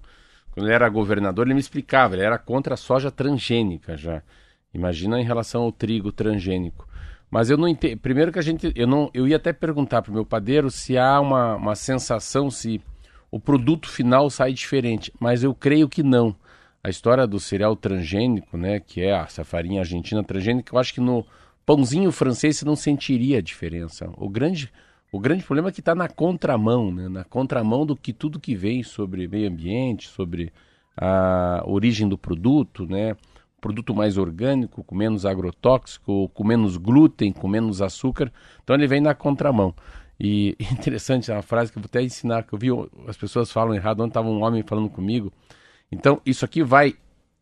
quando 0.49 0.65
ele 0.65 0.73
era 0.73 0.89
governador, 0.89 1.45
ele 1.45 1.53
me 1.53 1.59
explicava. 1.59 2.15
Ele 2.15 2.23
era 2.23 2.39
contra 2.39 2.73
a 2.73 2.77
soja 2.77 3.11
transgênica 3.11 3.95
já. 3.95 4.23
Imagina 4.73 5.21
em 5.21 5.23
relação 5.23 5.61
ao 5.61 5.71
trigo 5.71 6.11
transgênico. 6.11 6.87
Mas 7.29 7.51
eu 7.51 7.57
não 7.57 7.67
entendo. 7.67 7.99
Primeiro 7.99 8.31
que 8.31 8.39
a 8.39 8.41
gente. 8.41 8.73
Eu, 8.75 8.87
não, 8.87 9.11
eu 9.13 9.27
ia 9.27 9.35
até 9.35 9.53
perguntar 9.53 10.01
para 10.01 10.09
o 10.09 10.15
meu 10.15 10.25
padeiro 10.25 10.71
se 10.71 10.97
há 10.97 11.21
uma, 11.21 11.55
uma 11.55 11.75
sensação, 11.75 12.49
se 12.49 12.81
o 13.31 13.39
produto 13.39 13.89
final 13.89 14.29
sai 14.29 14.53
diferente. 14.53 15.11
Mas 15.19 15.43
eu 15.43 15.53
creio 15.53 15.89
que 15.89 16.03
não. 16.03 16.35
A 16.83 16.89
história 16.89 17.27
do 17.27 17.39
cereal 17.39 17.75
transgênico, 17.75 18.57
né? 18.57 18.79
Que 18.79 19.01
é 19.01 19.09
essa 19.09 19.43
farinha 19.43 19.81
argentina 19.81 20.23
transgênica, 20.23 20.73
eu 20.73 20.79
acho 20.79 20.93
que 20.93 21.01
no 21.01 21.25
pãozinho 21.65 22.11
francês 22.11 22.57
você 22.57 22.65
não 22.65 22.75
sentiria 22.75 23.39
a 23.39 23.41
diferença. 23.41 24.09
O 24.15 24.29
grande, 24.29 24.71
o 25.11 25.19
grande 25.19 25.43
problema 25.43 25.69
é 25.69 25.71
que 25.71 25.81
está 25.81 25.93
na 25.93 26.07
contramão, 26.07 26.91
né? 26.91 27.09
Na 27.09 27.23
contramão 27.23 27.85
do 27.85 27.95
que 27.95 28.13
tudo 28.13 28.39
que 28.39 28.55
vem 28.55 28.83
sobre 28.83 29.27
meio 29.27 29.49
ambiente, 29.49 30.07
sobre 30.07 30.51
a 30.95 31.63
origem 31.65 32.07
do 32.07 32.17
produto, 32.17 32.85
né? 32.85 33.15
produto 33.59 33.93
mais 33.93 34.17
orgânico, 34.17 34.83
com 34.83 34.95
menos 34.95 35.25
agrotóxico, 35.25 36.29
com 36.29 36.43
menos 36.43 36.77
glúten, 36.77 37.31
com 37.31 37.47
menos 37.47 37.81
açúcar. 37.81 38.31
Então 38.63 38.75
ele 38.75 38.87
vem 38.87 39.01
na 39.01 39.13
contramão. 39.13 39.73
E 40.19 40.55
interessante, 40.71 41.31
é 41.31 41.33
uma 41.33 41.41
frase 41.41 41.71
que 41.71 41.77
eu 41.77 41.81
vou 41.81 41.87
até 41.87 42.01
ensinar, 42.01 42.43
que 42.43 42.53
eu 42.53 42.59
vi 42.59 42.67
as 43.07 43.17
pessoas 43.17 43.51
falam 43.51 43.75
errado, 43.75 43.99
ontem 43.99 44.09
estava 44.09 44.29
um 44.29 44.43
homem 44.43 44.63
falando 44.63 44.89
comigo. 44.89 45.31
Então, 45.91 46.21
isso 46.25 46.43
aqui 46.43 46.63
vai 46.63 46.95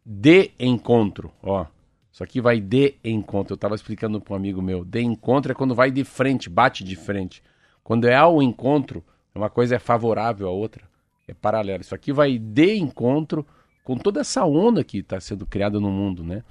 de 0.05 0.51
encontro, 0.60 1.32
ó. 1.41 1.65
Isso 2.12 2.24
aqui 2.24 2.39
vai 2.39 2.62
de 2.62 2.96
encontro. 3.03 3.53
Eu 3.53 3.55
estava 3.55 3.75
explicando 3.75 4.22
para 4.22 4.34
um 4.34 4.38
amigo 4.38 4.62
meu. 4.62 4.86
De 4.86 5.01
encontro 5.01 5.51
é 5.51 5.55
quando 5.55 5.75
vai 5.75 5.91
de 5.91 6.05
frente, 6.05 6.50
bate 6.50 6.82
de 6.84 6.96
frente. 6.96 7.44
Quando 7.84 8.08
é 8.08 8.15
ao 8.15 8.41
encontro, 8.41 9.03
uma 9.34 9.50
coisa 9.50 9.75
é 9.75 9.79
favorável 9.79 10.48
à 10.48 10.51
outra. 10.51 10.86
É 11.27 11.34
paralelo. 11.34 11.82
Isso 11.82 11.94
aqui 11.94 12.13
vai 12.13 12.38
de 12.38 12.77
encontro 12.77 13.46
com 13.84 13.98
toda 13.98 14.22
essa 14.22 14.46
onda 14.46 14.82
que 14.82 15.00
está 15.00 15.20
sendo 15.20 15.46
criada 15.46 15.77
no 15.79 15.91
mundo, 15.91 16.24
né? 16.24 16.41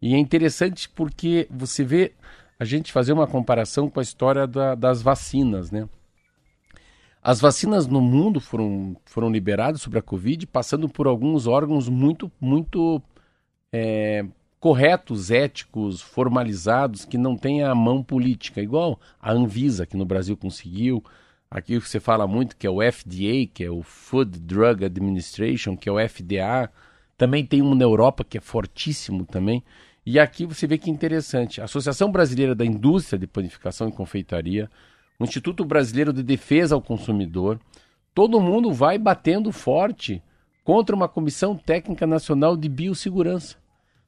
E 0.00 0.14
é 0.14 0.18
interessante 0.18 0.88
porque 0.88 1.46
você 1.50 1.84
vê 1.84 2.12
a 2.60 2.64
gente 2.64 2.92
fazer 2.92 3.12
uma 3.12 3.26
comparação 3.26 3.90
com 3.90 3.98
a 3.98 4.02
história 4.02 4.46
da, 4.46 4.76
das 4.76 5.02
vacinas, 5.02 5.72
né? 5.72 5.88
As 7.22 7.40
vacinas 7.40 7.86
no 7.86 8.00
mundo 8.00 8.40
foram, 8.40 8.96
foram 9.04 9.30
liberadas 9.30 9.82
sobre 9.82 9.98
a 9.98 10.02
Covid, 10.02 10.46
passando 10.46 10.88
por 10.88 11.06
alguns 11.06 11.46
órgãos 11.46 11.88
muito, 11.88 12.30
muito 12.40 13.02
é, 13.72 14.24
corretos, 14.60 15.30
éticos, 15.30 16.00
formalizados, 16.00 17.04
que 17.04 17.18
não 17.18 17.36
têm 17.36 17.64
a 17.64 17.74
mão 17.74 18.02
política, 18.02 18.62
igual 18.62 19.00
a 19.20 19.32
Anvisa, 19.32 19.84
que 19.84 19.96
no 19.96 20.04
Brasil 20.04 20.36
conseguiu, 20.36 21.02
Aqui 21.50 21.80
você 21.80 21.98
fala 21.98 22.28
muito 22.28 22.56
que 22.56 22.64
é 22.64 22.70
o 22.70 22.80
FDA, 22.80 23.44
que 23.52 23.64
é 23.64 23.70
o 23.70 23.82
Food 23.82 24.38
Drug 24.38 24.84
Administration, 24.84 25.76
que 25.76 25.88
é 25.88 25.92
o 25.92 25.98
FDA. 26.08 26.70
Também 27.18 27.44
tem 27.44 27.60
um 27.60 27.74
na 27.74 27.82
Europa 27.82 28.22
que 28.22 28.38
é 28.38 28.40
fortíssimo 28.40 29.26
também. 29.26 29.64
E 30.04 30.18
aqui 30.18 30.46
você 30.46 30.66
vê 30.66 30.78
que 30.78 30.90
interessante. 30.90 31.60
A 31.60 31.64
Associação 31.64 32.10
Brasileira 32.10 32.54
da 32.54 32.64
Indústria 32.64 33.18
de 33.18 33.26
Panificação 33.26 33.88
e 33.88 33.92
Confeitaria, 33.92 34.70
o 35.18 35.24
Instituto 35.24 35.64
Brasileiro 35.64 36.12
de 36.12 36.22
Defesa 36.22 36.74
ao 36.74 36.80
Consumidor, 36.80 37.60
todo 38.14 38.40
mundo 38.40 38.72
vai 38.72 38.98
batendo 38.98 39.52
forte 39.52 40.22
contra 40.64 40.96
uma 40.96 41.08
Comissão 41.08 41.56
Técnica 41.56 42.06
Nacional 42.06 42.56
de 42.56 42.68
Biossegurança. 42.68 43.56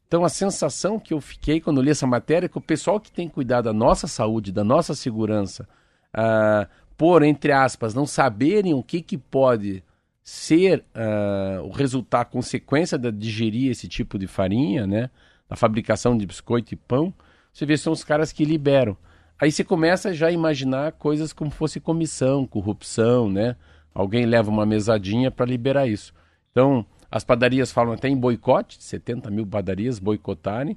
Então 0.07 0.25
a 0.25 0.29
sensação 0.29 0.99
que 0.99 1.15
eu 1.15 1.21
fiquei 1.21 1.61
quando 1.61 1.81
li 1.81 1.91
essa 1.91 2.07
matéria 2.07 2.47
é 2.47 2.49
que 2.49 2.59
o 2.59 2.61
pessoal 2.61 3.01
que 3.01 3.11
tem 3.11 3.29
cuidado 3.29 3.65
da 3.65 3.73
nossa 3.73 4.07
saúde, 4.07 4.53
da 4.53 4.63
nossa 4.63 4.95
segurança, 4.95 5.67
uh, 6.15 6.69
por, 6.97 7.23
entre 7.23 7.53
aspas, 7.53 7.95
não 7.95 8.07
saberem 8.07 8.75
o 8.75 8.83
que, 8.83 9.01
que 9.01 9.17
pode 9.17 9.83
ser 10.23 10.85
uh, 10.95 11.63
o 11.65 11.71
resultado, 11.71 12.23
a 12.23 12.25
consequência 12.27 12.99
de 12.99 13.11
digerir 13.11 13.71
esse 13.71 13.89
tipo 13.89 14.19
de 14.19 14.27
farinha, 14.27 14.87
né? 14.87 15.11
Da 15.53 15.57
fabricação 15.57 16.17
de 16.17 16.25
biscoito 16.25 16.73
e 16.73 16.77
pão, 16.79 17.13
você 17.53 17.67
vê 17.67 17.77
são 17.77 17.93
os 17.93 18.03
caras 18.03 18.33
que 18.33 18.43
liberam. 18.43 18.97
Aí 19.39 19.53
você 19.53 19.63
começa 19.63 20.15
já 20.15 20.29
a 20.29 20.33
imaginar 20.33 20.93
coisas 20.93 21.31
como 21.31 21.51
fosse 21.51 21.79
comissão, 21.79 22.47
corrupção, 22.47 23.29
né? 23.29 23.55
Alguém 23.93 24.25
leva 24.25 24.51
uma 24.51 24.65
mesadinha 24.65 25.31
para 25.31 25.45
liberar 25.45 25.87
isso. 25.87 26.15
Então, 26.51 26.87
as 27.11 27.23
padarias 27.23 27.71
falam 27.71 27.93
até 27.93 28.09
em 28.09 28.17
boicote, 28.17 28.83
70 28.83 29.31
mil 29.31 29.47
padarias 29.47 29.99
boicotarem. 29.99 30.75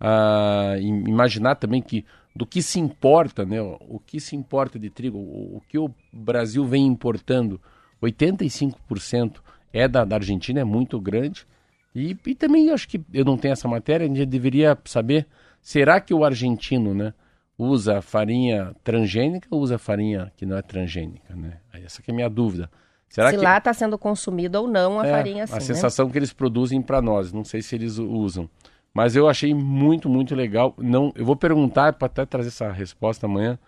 Uh, 0.00 0.78
imaginar 0.80 1.56
também 1.56 1.82
que 1.82 2.04
do 2.32 2.46
que 2.46 2.62
se 2.62 2.78
importa, 2.78 3.44
né? 3.44 3.60
O 3.60 3.98
que 3.98 4.20
se 4.20 4.36
importa 4.36 4.78
de 4.78 4.88
trigo, 4.88 5.18
o, 5.18 5.56
o 5.56 5.62
que 5.68 5.80
o 5.80 5.92
Brasil 6.12 6.64
vem 6.64 6.86
importando, 6.86 7.60
85% 8.00 9.40
é 9.72 9.88
da, 9.88 10.04
da 10.04 10.14
Argentina, 10.14 10.60
é 10.60 10.64
muito 10.64 11.00
grande. 11.00 11.44
E, 11.94 12.16
e 12.26 12.34
também 12.34 12.70
acho 12.70 12.88
que 12.88 13.00
eu 13.12 13.24
não 13.24 13.36
tenho 13.36 13.52
essa 13.52 13.68
matéria, 13.68 14.06
a 14.06 14.08
gente 14.08 14.24
deveria 14.26 14.76
saber, 14.84 15.26
será 15.60 16.00
que 16.00 16.14
o 16.14 16.24
argentino, 16.24 16.94
né, 16.94 17.12
usa 17.58 18.00
farinha 18.00 18.74
transgênica 18.82 19.46
ou 19.50 19.60
usa 19.60 19.78
farinha 19.78 20.32
que 20.36 20.46
não 20.46 20.56
é 20.56 20.62
transgênica, 20.62 21.34
né? 21.34 21.58
Essa 21.72 22.02
é 22.06 22.10
a 22.10 22.14
minha 22.14 22.28
dúvida. 22.28 22.70
Será 23.08 23.30
se 23.30 23.36
que... 23.36 23.44
lá 23.44 23.58
está 23.58 23.72
sendo 23.74 23.98
consumida 23.98 24.60
ou 24.60 24.66
não 24.66 24.98
a 24.98 25.06
é, 25.06 25.10
farinha 25.10 25.44
assim, 25.44 25.52
A 25.52 25.56
né? 25.56 25.60
sensação 25.60 26.06
né? 26.06 26.12
que 26.12 26.18
eles 26.18 26.32
produzem 26.32 26.80
para 26.80 27.02
nós, 27.02 27.32
não 27.32 27.44
sei 27.44 27.60
se 27.62 27.74
eles 27.74 27.98
usam. 27.98 28.48
Mas 28.94 29.16
eu 29.16 29.28
achei 29.28 29.54
muito, 29.54 30.08
muito 30.08 30.34
legal. 30.34 30.74
Não, 30.78 31.12
eu 31.14 31.24
vou 31.24 31.36
perguntar 31.36 31.94
para 31.94 32.06
até 32.06 32.26
trazer 32.26 32.48
essa 32.48 32.70
resposta 32.70 33.26
amanhã 33.26 33.58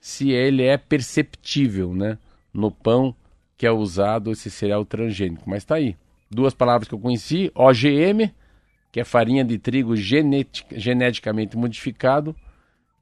se 0.00 0.30
ele 0.30 0.62
é 0.62 0.76
perceptível, 0.76 1.94
né, 1.94 2.18
no 2.52 2.70
pão 2.70 3.14
que 3.56 3.66
é 3.66 3.70
usado 3.70 4.30
esse 4.30 4.50
cereal 4.50 4.84
transgênico. 4.84 5.48
Mas 5.48 5.58
está 5.58 5.76
aí. 5.76 5.96
Duas 6.34 6.52
palavras 6.52 6.88
que 6.88 6.94
eu 6.94 6.98
conheci: 6.98 7.50
OGM, 7.54 8.34
que 8.90 9.00
é 9.00 9.04
farinha 9.04 9.44
de 9.44 9.56
trigo 9.56 9.94
genetic, 9.96 10.66
geneticamente 10.72 11.56
modificado, 11.56 12.34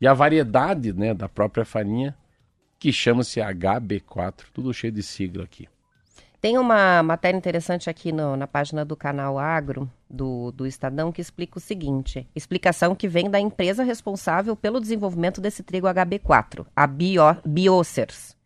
e 0.01 0.07
a 0.07 0.13
variedade, 0.13 0.93
né, 0.93 1.15
da 1.15 1.29
própria 1.29 1.65
farinha 1.65 2.15
que 2.79 2.93
chama-se 2.93 3.41
HB4, 3.41 4.47
tudo 4.53 4.75
cheio 4.75 4.93
de 4.93 5.03
sigla 5.05 5.45
aqui. 5.45 5.69
Tem 6.41 6.59
uma 6.59 7.01
matéria 7.05 7.39
interessante 7.39 7.89
aqui 7.89 8.11
no, 8.11 8.37
na 8.37 8.49
página 8.49 8.85
do 8.85 8.97
canal 8.97 9.39
Agro, 9.39 9.89
do, 10.11 10.51
do 10.51 10.67
Estadão, 10.67 11.13
que 11.13 11.21
explica 11.21 11.59
o 11.59 11.61
seguinte: 11.61 12.29
explicação 12.35 12.95
que 12.97 13.07
vem 13.07 13.31
da 13.31 13.39
empresa 13.39 13.85
responsável 13.85 14.57
pelo 14.57 14.81
desenvolvimento 14.81 15.41
desse 15.41 15.63
trigo 15.63 15.87
HB4, 15.87 16.67
a 16.75 16.87
Bio, 16.87 17.23
Biocers. 17.47 18.37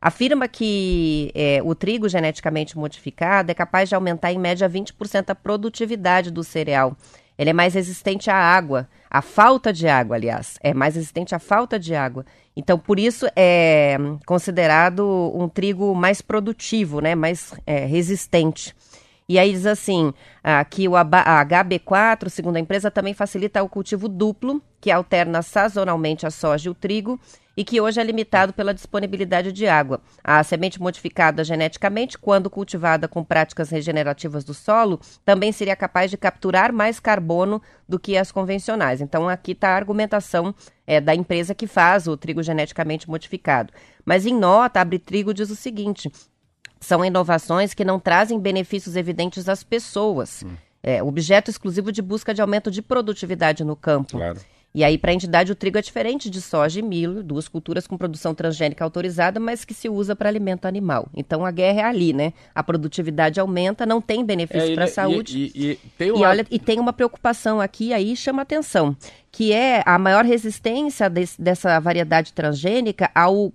Afirma 0.00 0.48
que 0.48 1.30
é, 1.34 1.60
o 1.62 1.74
trigo 1.74 2.08
geneticamente 2.08 2.78
modificado 2.78 3.50
é 3.50 3.54
capaz 3.54 3.88
de 3.88 3.94
aumentar 3.94 4.32
em 4.32 4.38
média 4.38 4.68
20% 4.68 5.30
a 5.30 5.34
produtividade 5.34 6.30
do 6.30 6.42
cereal. 6.42 6.96
Ele 7.38 7.50
é 7.50 7.52
mais 7.54 7.74
resistente 7.74 8.30
à 8.30 8.36
água, 8.36 8.88
à 9.10 9.22
falta 9.22 9.72
de 9.72 9.88
água, 9.88 10.16
aliás, 10.16 10.58
é 10.62 10.74
mais 10.74 10.94
resistente 10.94 11.34
à 11.34 11.38
falta 11.38 11.78
de 11.78 11.94
água 11.94 12.24
então, 12.56 12.78
por 12.78 12.98
isso 12.98 13.26
é 13.36 13.96
considerado 14.26 15.32
um 15.34 15.48
trigo 15.48 15.94
mais 15.94 16.20
produtivo, 16.20 17.00
né, 17.00 17.14
mais 17.14 17.54
é, 17.66 17.86
resistente. 17.86 18.74
E 19.30 19.38
aí 19.38 19.52
diz 19.52 19.64
assim, 19.64 20.12
ah, 20.42 20.64
que 20.64 20.88
o 20.88 20.90
HB4, 20.90 22.28
segundo 22.28 22.56
a 22.56 22.58
empresa, 22.58 22.90
também 22.90 23.14
facilita 23.14 23.62
o 23.62 23.68
cultivo 23.68 24.08
duplo, 24.08 24.60
que 24.80 24.90
alterna 24.90 25.40
sazonalmente 25.40 26.26
a 26.26 26.32
soja 26.32 26.68
e 26.68 26.72
o 26.72 26.74
trigo, 26.74 27.16
e 27.56 27.62
que 27.62 27.80
hoje 27.80 28.00
é 28.00 28.02
limitado 28.02 28.52
pela 28.52 28.74
disponibilidade 28.74 29.52
de 29.52 29.68
água. 29.68 30.00
A 30.24 30.42
semente 30.42 30.82
modificada 30.82 31.44
geneticamente, 31.44 32.18
quando 32.18 32.50
cultivada 32.50 33.06
com 33.06 33.22
práticas 33.22 33.70
regenerativas 33.70 34.42
do 34.42 34.52
solo, 34.52 34.98
também 35.24 35.52
seria 35.52 35.76
capaz 35.76 36.10
de 36.10 36.16
capturar 36.16 36.72
mais 36.72 36.98
carbono 36.98 37.62
do 37.88 38.00
que 38.00 38.16
as 38.16 38.32
convencionais. 38.32 39.00
Então, 39.00 39.28
aqui 39.28 39.52
está 39.52 39.68
a 39.68 39.76
argumentação 39.76 40.52
é, 40.84 41.00
da 41.00 41.14
empresa 41.14 41.54
que 41.54 41.68
faz 41.68 42.08
o 42.08 42.16
trigo 42.16 42.42
geneticamente 42.42 43.08
modificado. 43.08 43.72
Mas 44.04 44.26
em 44.26 44.34
nota, 44.34 44.80
Abre 44.80 44.98
Trigo 44.98 45.32
diz 45.32 45.50
o 45.50 45.56
seguinte: 45.56 46.10
são 46.80 47.04
inovações 47.04 47.74
que 47.74 47.84
não 47.84 48.00
trazem 48.00 48.40
benefícios 48.40 48.96
evidentes 48.96 49.48
às 49.48 49.62
pessoas. 49.62 50.42
Hum. 50.44 50.54
É, 50.82 51.02
objeto 51.02 51.50
exclusivo 51.50 51.92
de 51.92 52.00
busca 52.00 52.32
de 52.32 52.40
aumento 52.40 52.70
de 52.70 52.80
produtividade 52.80 53.62
no 53.62 53.76
campo. 53.76 54.16
Claro. 54.16 54.40
E 54.72 54.84
aí, 54.84 54.96
para 54.96 55.10
a 55.10 55.14
entidade, 55.14 55.50
o 55.50 55.54
trigo 55.54 55.78
é 55.78 55.82
diferente 55.82 56.30
de 56.30 56.40
soja 56.40 56.78
e 56.78 56.82
milho, 56.82 57.24
duas 57.24 57.48
culturas 57.48 57.88
com 57.88 57.98
produção 57.98 58.32
transgênica 58.34 58.84
autorizada, 58.84 59.40
mas 59.40 59.64
que 59.64 59.74
se 59.74 59.88
usa 59.88 60.14
para 60.14 60.28
alimento 60.28 60.66
animal. 60.66 61.08
Então 61.12 61.44
a 61.44 61.50
guerra 61.50 61.80
é 61.80 61.84
ali, 61.84 62.12
né? 62.12 62.32
A 62.54 62.62
produtividade 62.62 63.40
aumenta, 63.40 63.84
não 63.84 64.00
tem 64.00 64.24
benefício 64.24 64.70
é, 64.70 64.74
para 64.74 64.84
a 64.84 64.88
saúde. 64.88 65.36
E, 65.36 65.52
e, 65.54 65.70
e, 65.72 65.76
tem 65.98 66.12
uma... 66.12 66.28
olha, 66.28 66.46
e 66.48 66.58
tem 66.58 66.78
uma 66.78 66.92
preocupação 66.92 67.60
aqui, 67.60 67.92
aí 67.92 68.14
chama 68.14 68.42
atenção, 68.42 68.96
que 69.32 69.52
é 69.52 69.82
a 69.84 69.98
maior 69.98 70.24
resistência 70.24 71.10
desse, 71.10 71.40
dessa 71.42 71.80
variedade 71.80 72.32
transgênica 72.32 73.10
ao 73.12 73.52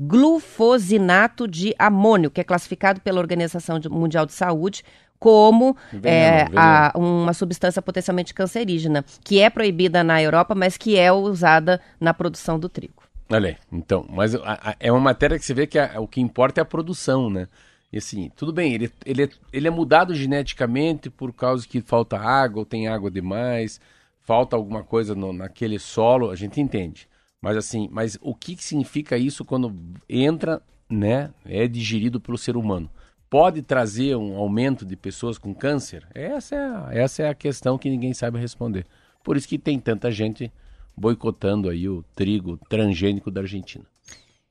glufosinato 0.00 1.46
de 1.46 1.74
amônio, 1.78 2.30
que 2.30 2.40
é 2.40 2.44
classificado 2.44 3.02
pela 3.02 3.20
Organização 3.20 3.78
Mundial 3.90 4.24
de 4.24 4.32
Saúde 4.32 4.82
como 5.18 5.76
veneno, 5.92 6.08
é, 6.08 6.44
veneno. 6.44 6.58
A, 6.58 6.92
uma 6.96 7.34
substância 7.34 7.82
potencialmente 7.82 8.32
cancerígena, 8.32 9.04
que 9.22 9.38
é 9.38 9.50
proibida 9.50 10.02
na 10.02 10.22
Europa, 10.22 10.54
mas 10.54 10.78
que 10.78 10.96
é 10.96 11.12
usada 11.12 11.78
na 12.00 12.14
produção 12.14 12.58
do 12.58 12.70
trigo. 12.70 13.02
Olha 13.30 13.50
aí, 13.50 13.56
então, 13.70 14.06
mas 14.08 14.34
a, 14.34 14.70
a, 14.70 14.76
é 14.80 14.90
uma 14.90 15.00
matéria 15.00 15.38
que 15.38 15.44
você 15.44 15.52
vê 15.52 15.66
que 15.66 15.78
o 15.78 16.08
que 16.08 16.20
importa 16.20 16.60
é 16.60 16.62
a 16.62 16.64
produção, 16.64 17.28
né? 17.28 17.46
E 17.92 17.98
assim, 17.98 18.30
tudo 18.34 18.52
bem, 18.52 18.72
ele, 18.72 18.90
ele, 19.04 19.24
é, 19.24 19.28
ele 19.52 19.68
é 19.68 19.70
mudado 19.70 20.14
geneticamente 20.14 21.10
por 21.10 21.32
causa 21.32 21.68
que 21.68 21.82
falta 21.82 22.18
água, 22.18 22.60
ou 22.60 22.64
tem 22.64 22.88
água 22.88 23.10
demais, 23.10 23.80
falta 24.22 24.56
alguma 24.56 24.82
coisa 24.82 25.14
no, 25.14 25.32
naquele 25.32 25.78
solo, 25.78 26.30
a 26.30 26.36
gente 26.36 26.60
entende. 26.60 27.09
Mas 27.42 27.56
assim, 27.56 27.88
mas 27.90 28.18
o 28.20 28.34
que, 28.34 28.54
que 28.54 28.64
significa 28.64 29.16
isso 29.16 29.44
quando 29.44 29.74
entra, 30.08 30.62
né, 30.88 31.30
é 31.44 31.66
digerido 31.66 32.20
pelo 32.20 32.36
ser 32.36 32.56
humano? 32.56 32.90
pode 33.30 33.62
trazer 33.62 34.16
um 34.16 34.36
aumento 34.36 34.84
de 34.84 34.96
pessoas 34.96 35.38
com 35.38 35.54
câncer? 35.54 36.04
Essa 36.12 36.56
é, 36.56 36.58
a, 36.58 36.88
essa 36.90 37.22
é 37.22 37.28
a 37.28 37.34
questão 37.34 37.78
que 37.78 37.88
ninguém 37.88 38.12
sabe 38.12 38.38
responder. 38.38 38.84
Por 39.22 39.36
isso 39.36 39.46
que 39.46 39.56
tem 39.56 39.78
tanta 39.78 40.10
gente 40.10 40.52
boicotando 40.96 41.70
aí 41.70 41.88
o 41.88 42.04
trigo 42.14 42.58
transgênico 42.68 43.30
da 43.30 43.42
Argentina. 43.42 43.84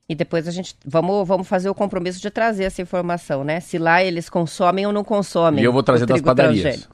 E 0.08 0.14
depois 0.14 0.48
a 0.48 0.50
gente 0.50 0.74
vamos, 0.84 1.28
vamos 1.28 1.46
fazer 1.46 1.68
o 1.68 1.74
compromisso 1.74 2.20
de 2.20 2.30
trazer 2.30 2.64
essa 2.64 2.82
informação, 2.82 3.44
né? 3.44 3.60
Se 3.60 3.78
lá 3.78 4.02
eles 4.02 4.28
consomem 4.28 4.84
ou 4.84 4.92
não 4.92 5.04
consomem. 5.04 5.62
E 5.62 5.64
eu 5.64 5.72
vou 5.72 5.84
trazer 5.84 6.06
das 6.06 6.20
padarias. 6.20 6.88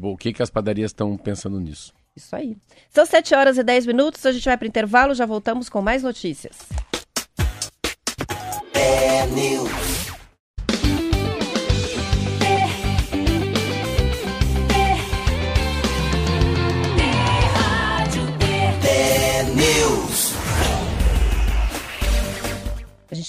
O 0.00 0.16
que, 0.16 0.32
que 0.32 0.42
as 0.42 0.48
padarias 0.48 0.90
estão 0.90 1.14
pensando 1.18 1.60
nisso? 1.60 1.92
Isso 2.16 2.36
aí. 2.36 2.56
São 2.90 3.06
7 3.06 3.34
horas 3.34 3.58
e 3.58 3.62
10 3.62 3.86
minutos, 3.86 4.24
a 4.26 4.32
gente 4.32 4.44
vai 4.44 4.56
para 4.56 4.64
o 4.64 4.68
intervalo, 4.68 5.14
já 5.14 5.24
voltamos 5.24 5.68
com 5.68 5.80
mais 5.80 6.02
notícias. 6.02 6.56
É 8.74 10.01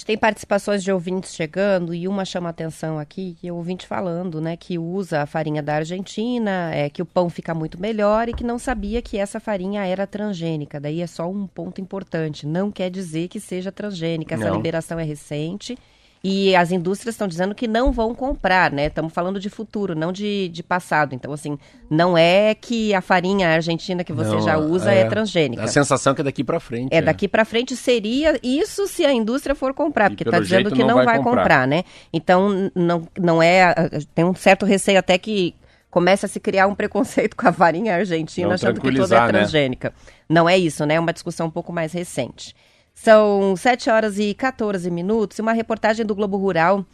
gente 0.04 0.06
tem 0.06 0.18
participações 0.18 0.84
de 0.84 0.92
ouvintes 0.92 1.34
chegando 1.34 1.94
e 1.94 2.06
uma 2.06 2.24
chama 2.24 2.50
atenção 2.50 2.98
aqui, 2.98 3.36
que 3.40 3.48
é 3.48 3.52
o 3.52 3.56
ouvinte 3.56 3.86
falando, 3.86 4.40
né, 4.40 4.56
que 4.56 4.78
usa 4.78 5.22
a 5.22 5.26
farinha 5.26 5.62
da 5.62 5.76
Argentina, 5.76 6.70
é 6.74 6.90
que 6.90 7.00
o 7.00 7.06
pão 7.06 7.30
fica 7.30 7.54
muito 7.54 7.80
melhor 7.80 8.28
e 8.28 8.34
que 8.34 8.44
não 8.44 8.58
sabia 8.58 9.00
que 9.00 9.16
essa 9.16 9.40
farinha 9.40 9.84
era 9.86 10.06
transgênica. 10.06 10.78
Daí 10.78 11.00
é 11.00 11.06
só 11.06 11.28
um 11.28 11.46
ponto 11.46 11.80
importante, 11.80 12.46
não 12.46 12.70
quer 12.70 12.90
dizer 12.90 13.28
que 13.28 13.40
seja 13.40 13.72
transgênica. 13.72 14.34
Essa 14.34 14.50
não. 14.50 14.56
liberação 14.56 14.98
é 14.98 15.04
recente 15.04 15.76
e 16.26 16.56
as 16.56 16.72
indústrias 16.72 17.14
estão 17.14 17.28
dizendo 17.28 17.54
que 17.54 17.68
não 17.68 17.92
vão 17.92 18.14
comprar, 18.14 18.72
né? 18.72 18.86
Estamos 18.86 19.12
falando 19.12 19.38
de 19.38 19.50
futuro, 19.50 19.94
não 19.94 20.10
de, 20.10 20.48
de 20.48 20.62
passado. 20.62 21.14
Então, 21.14 21.34
assim, 21.34 21.58
não 21.90 22.16
é 22.16 22.54
que 22.54 22.94
a 22.94 23.02
farinha 23.02 23.50
argentina 23.50 24.02
que 24.02 24.12
você 24.12 24.30
não, 24.30 24.40
já 24.40 24.56
usa 24.56 24.90
é, 24.90 25.00
é, 25.00 25.04
transgênica. 25.04 25.62
A 25.62 25.68
sensação 25.68 26.12
é 26.12 26.14
que 26.14 26.22
é 26.22 26.24
daqui 26.24 26.42
para 26.42 26.58
frente. 26.58 26.94
É, 26.94 26.96
é, 26.96 27.02
daqui 27.02 27.28
para 27.28 27.44
frente 27.44 27.76
seria 27.76 28.40
isso 28.42 28.86
se 28.86 29.04
a 29.04 29.12
indústria 29.12 29.54
for 29.54 29.74
comprar, 29.74 30.08
porque 30.08 30.22
está 30.22 30.40
dizendo 30.40 30.70
que 30.70 30.78
não, 30.78 30.88
não 30.88 30.94
vai, 30.94 31.04
vai 31.04 31.18
comprar. 31.18 31.42
comprar, 31.42 31.68
né? 31.68 31.84
Então, 32.10 32.70
não, 32.74 33.06
não 33.20 33.42
é. 33.42 33.74
Tem 34.14 34.24
um 34.24 34.34
certo 34.34 34.64
receio 34.64 34.98
até 34.98 35.18
que 35.18 35.54
começa 35.90 36.24
a 36.24 36.28
se 36.28 36.40
criar 36.40 36.66
um 36.66 36.74
preconceito 36.74 37.36
com 37.38 37.46
a 37.46 37.52
farinha 37.52 37.96
argentina, 37.96 38.48
não 38.48 38.54
achando 38.54 38.80
que 38.80 38.94
toda 38.94 39.14
é 39.14 39.20
né? 39.20 39.28
transgênica. 39.28 39.90
Né? 39.90 40.14
Não 40.26 40.48
é 40.48 40.56
isso, 40.56 40.86
né? 40.86 40.94
É 40.94 41.00
uma 41.00 41.12
discussão 41.12 41.48
um 41.48 41.50
pouco 41.50 41.70
mais 41.70 41.92
recente. 41.92 42.56
São 42.94 43.56
7 43.56 43.90
horas 43.90 44.18
e 44.18 44.32
14 44.32 44.90
minutos 44.90 45.38
e 45.38 45.42
uma 45.42 45.52
reportagem 45.52 46.06
do 46.06 46.14
Globo 46.14 46.36
Rural 46.36 46.86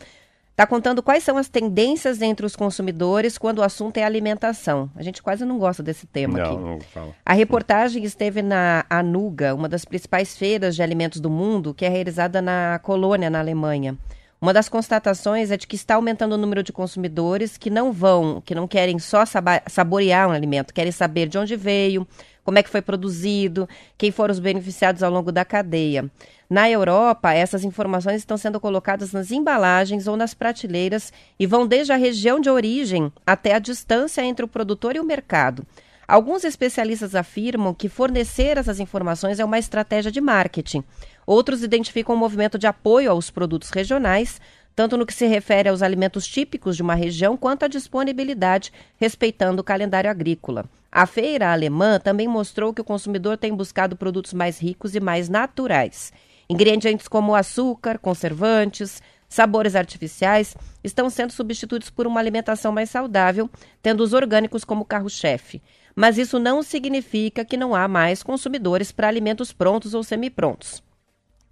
está 0.51 0.67
contando 0.67 1.03
quais 1.03 1.23
são 1.23 1.39
as 1.39 1.49
tendências 1.49 2.21
entre 2.21 2.45
os 2.45 2.55
consumidores 2.55 3.39
quando 3.39 3.61
o 3.61 3.63
assunto 3.63 3.97
é 3.97 4.05
alimentação. 4.05 4.91
A 4.95 5.03
gente 5.03 5.23
quase 5.23 5.45
não 5.45 5.59
gosta 5.59 5.83
desse 5.83 6.07
tema 6.07 6.39
não, 6.39 6.45
aqui. 6.45 6.57
Não 6.57 6.81
fala. 6.81 7.15
A 7.25 7.33
reportagem 7.33 8.05
esteve 8.05 8.43
na 8.43 8.85
Anuga, 8.91 9.55
uma 9.55 9.69
das 9.69 9.85
principais 9.85 10.37
feiras 10.37 10.77
de 10.77 10.83
alimentos 10.83 11.21
do 11.21 11.31
mundo, 11.31 11.73
que 11.73 11.85
é 11.85 11.89
realizada 11.89 12.43
na 12.43 12.79
Colônia, 12.83 13.31
na 13.31 13.39
Alemanha. 13.39 13.97
Uma 14.41 14.55
das 14.55 14.71
constatações 14.71 15.51
é 15.51 15.57
de 15.59 15.67
que 15.67 15.77
está 15.77 15.97
aumentando 15.97 16.33
o 16.33 16.39
número 16.39 16.63
de 16.63 16.73
consumidores 16.73 17.59
que 17.59 17.69
não 17.69 17.93
vão, 17.93 18.41
que 18.41 18.55
não 18.55 18.67
querem 18.67 18.99
só 18.99 19.23
saborear 19.69 20.29
um 20.29 20.33
alimento, 20.33 20.73
querem 20.73 20.91
saber 20.91 21.29
de 21.29 21.37
onde 21.37 21.57
veio, 21.57 22.09
como 22.43 22.59
é 22.59 22.63
que 22.63 22.71
foi 22.71 22.81
produzido, 22.81 23.69
quem 23.99 24.11
foram 24.11 24.33
os 24.33 24.39
beneficiados 24.39 25.03
ao 25.03 25.13
longo 25.13 25.31
da 25.31 25.45
cadeia. 25.45 26.11
Na 26.49 26.71
Europa, 26.71 27.35
essas 27.35 27.65
informações 27.65 28.17
estão 28.17 28.39
sendo 28.39 28.59
colocadas 28.59 29.13
nas 29.13 29.31
embalagens 29.31 30.09
ou 30.09 30.17
nas 30.17 30.33
prateleiras 30.33 31.13
e 31.39 31.47
vão 31.47 31.67
desde 31.67 31.93
a 31.93 31.97
região 31.97 32.41
de 32.41 32.49
origem 32.49 33.13
até 33.27 33.55
a 33.55 33.59
distância 33.59 34.25
entre 34.25 34.43
o 34.43 34.49
produtor 34.49 34.97
e 34.97 35.01
o 35.01 35.05
mercado. 35.05 35.67
Alguns 36.09 36.43
especialistas 36.43 37.15
afirmam 37.15 37.73
que 37.73 37.89
fornecer 37.89 38.57
essas 38.57 38.81
informações 38.81 39.39
é 39.39 39.45
uma 39.45 39.61
estratégia 39.61 40.11
de 40.11 40.21
marketing. 40.21 40.83
Outros 41.31 41.63
identificam 41.63 42.17
um 42.17 42.19
movimento 42.19 42.59
de 42.59 42.67
apoio 42.67 43.09
aos 43.09 43.31
produtos 43.31 43.71
regionais, 43.71 44.41
tanto 44.75 44.97
no 44.97 45.07
que 45.07 45.15
se 45.15 45.29
refere 45.29 45.69
aos 45.69 45.81
alimentos 45.81 46.27
típicos 46.27 46.75
de 46.75 46.83
uma 46.83 46.97
região 46.97 47.37
quanto 47.37 47.63
à 47.63 47.69
disponibilidade, 47.69 48.73
respeitando 48.97 49.61
o 49.61 49.65
calendário 49.65 50.11
agrícola. 50.11 50.65
A 50.91 51.07
feira 51.07 51.53
alemã 51.53 52.01
também 52.01 52.27
mostrou 52.27 52.75
que 52.75 52.81
o 52.81 52.85
consumidor 52.85 53.39
tem 53.39 53.55
buscado 53.55 53.95
produtos 53.95 54.33
mais 54.33 54.59
ricos 54.59 54.97
e 54.97 54.99
mais 54.99 55.29
naturais. 55.29 56.13
Ingredientes 56.49 57.07
como 57.07 57.37
açúcar, 57.37 57.97
conservantes, 58.01 59.01
sabores 59.29 59.77
artificiais 59.77 60.57
estão 60.83 61.09
sendo 61.09 61.33
substituídos 61.33 61.91
por 61.91 62.09
uma 62.09 62.19
alimentação 62.19 62.73
mais 62.73 62.91
saudável, 62.91 63.49
tendo 63.81 64.03
os 64.03 64.13
orgânicos 64.13 64.65
como 64.65 64.85
carro-chefe. 64.85 65.63
Mas 65.95 66.19
isso 66.19 66.41
não 66.41 66.61
significa 66.61 67.45
que 67.45 67.57
não 67.57 67.73
há 67.73 67.87
mais 67.87 68.21
consumidores 68.21 68.91
para 68.91 69.07
alimentos 69.07 69.53
prontos 69.53 69.95
ou 69.95 70.03
semi-prontos. 70.03 70.83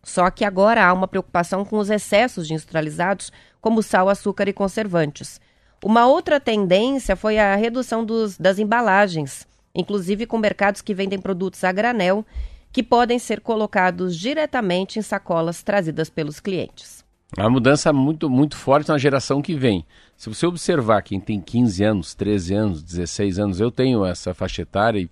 Só 0.09 0.31
que 0.31 0.43
agora 0.43 0.87
há 0.87 0.91
uma 0.91 1.07
preocupação 1.07 1.67
com 1.67 1.77
os 1.77 1.91
excessos 1.91 2.49
de 2.49 2.55
industrializados, 2.55 3.31
como 3.61 3.83
sal, 3.83 4.09
açúcar 4.09 4.49
e 4.49 4.55
conservantes. 4.55 5.39
Uma 5.85 6.07
outra 6.07 6.41
tendência 6.41 7.15
foi 7.15 7.39
a 7.39 7.55
redução 7.55 8.03
dos, 8.03 8.39
das 8.39 8.59
embalagens, 8.59 9.47
inclusive 9.75 10.25
com 10.25 10.39
mercados 10.39 10.81
que 10.81 10.95
vendem 10.95 11.21
produtos 11.21 11.63
a 11.63 11.71
granel, 11.71 12.25
que 12.73 12.83
podem 12.83 13.19
ser 13.19 13.43
colocados 13.43 14.17
diretamente 14.17 14.99
em 14.99 15.03
sacolas 15.03 15.63
trazidas 15.63 16.09
pelos 16.09 16.41
clientes. 16.41 17.05
Uma 17.37 17.51
mudança 17.51 17.93
muito, 17.93 18.31
muito 18.31 18.57
forte 18.57 18.89
na 18.89 18.97
geração 18.97 19.43
que 19.43 19.55
vem. 19.55 19.85
Se 20.17 20.31
você 20.31 20.47
observar 20.47 21.03
quem 21.03 21.21
tem 21.21 21.39
15 21.39 21.85
anos, 21.85 22.15
13 22.15 22.55
anos, 22.55 22.83
16 22.83 23.39
anos, 23.39 23.61
eu 23.61 23.71
tenho 23.71 24.07
essa 24.07 24.33
faixa 24.33 24.63
etária 24.63 25.01
e 25.01 25.11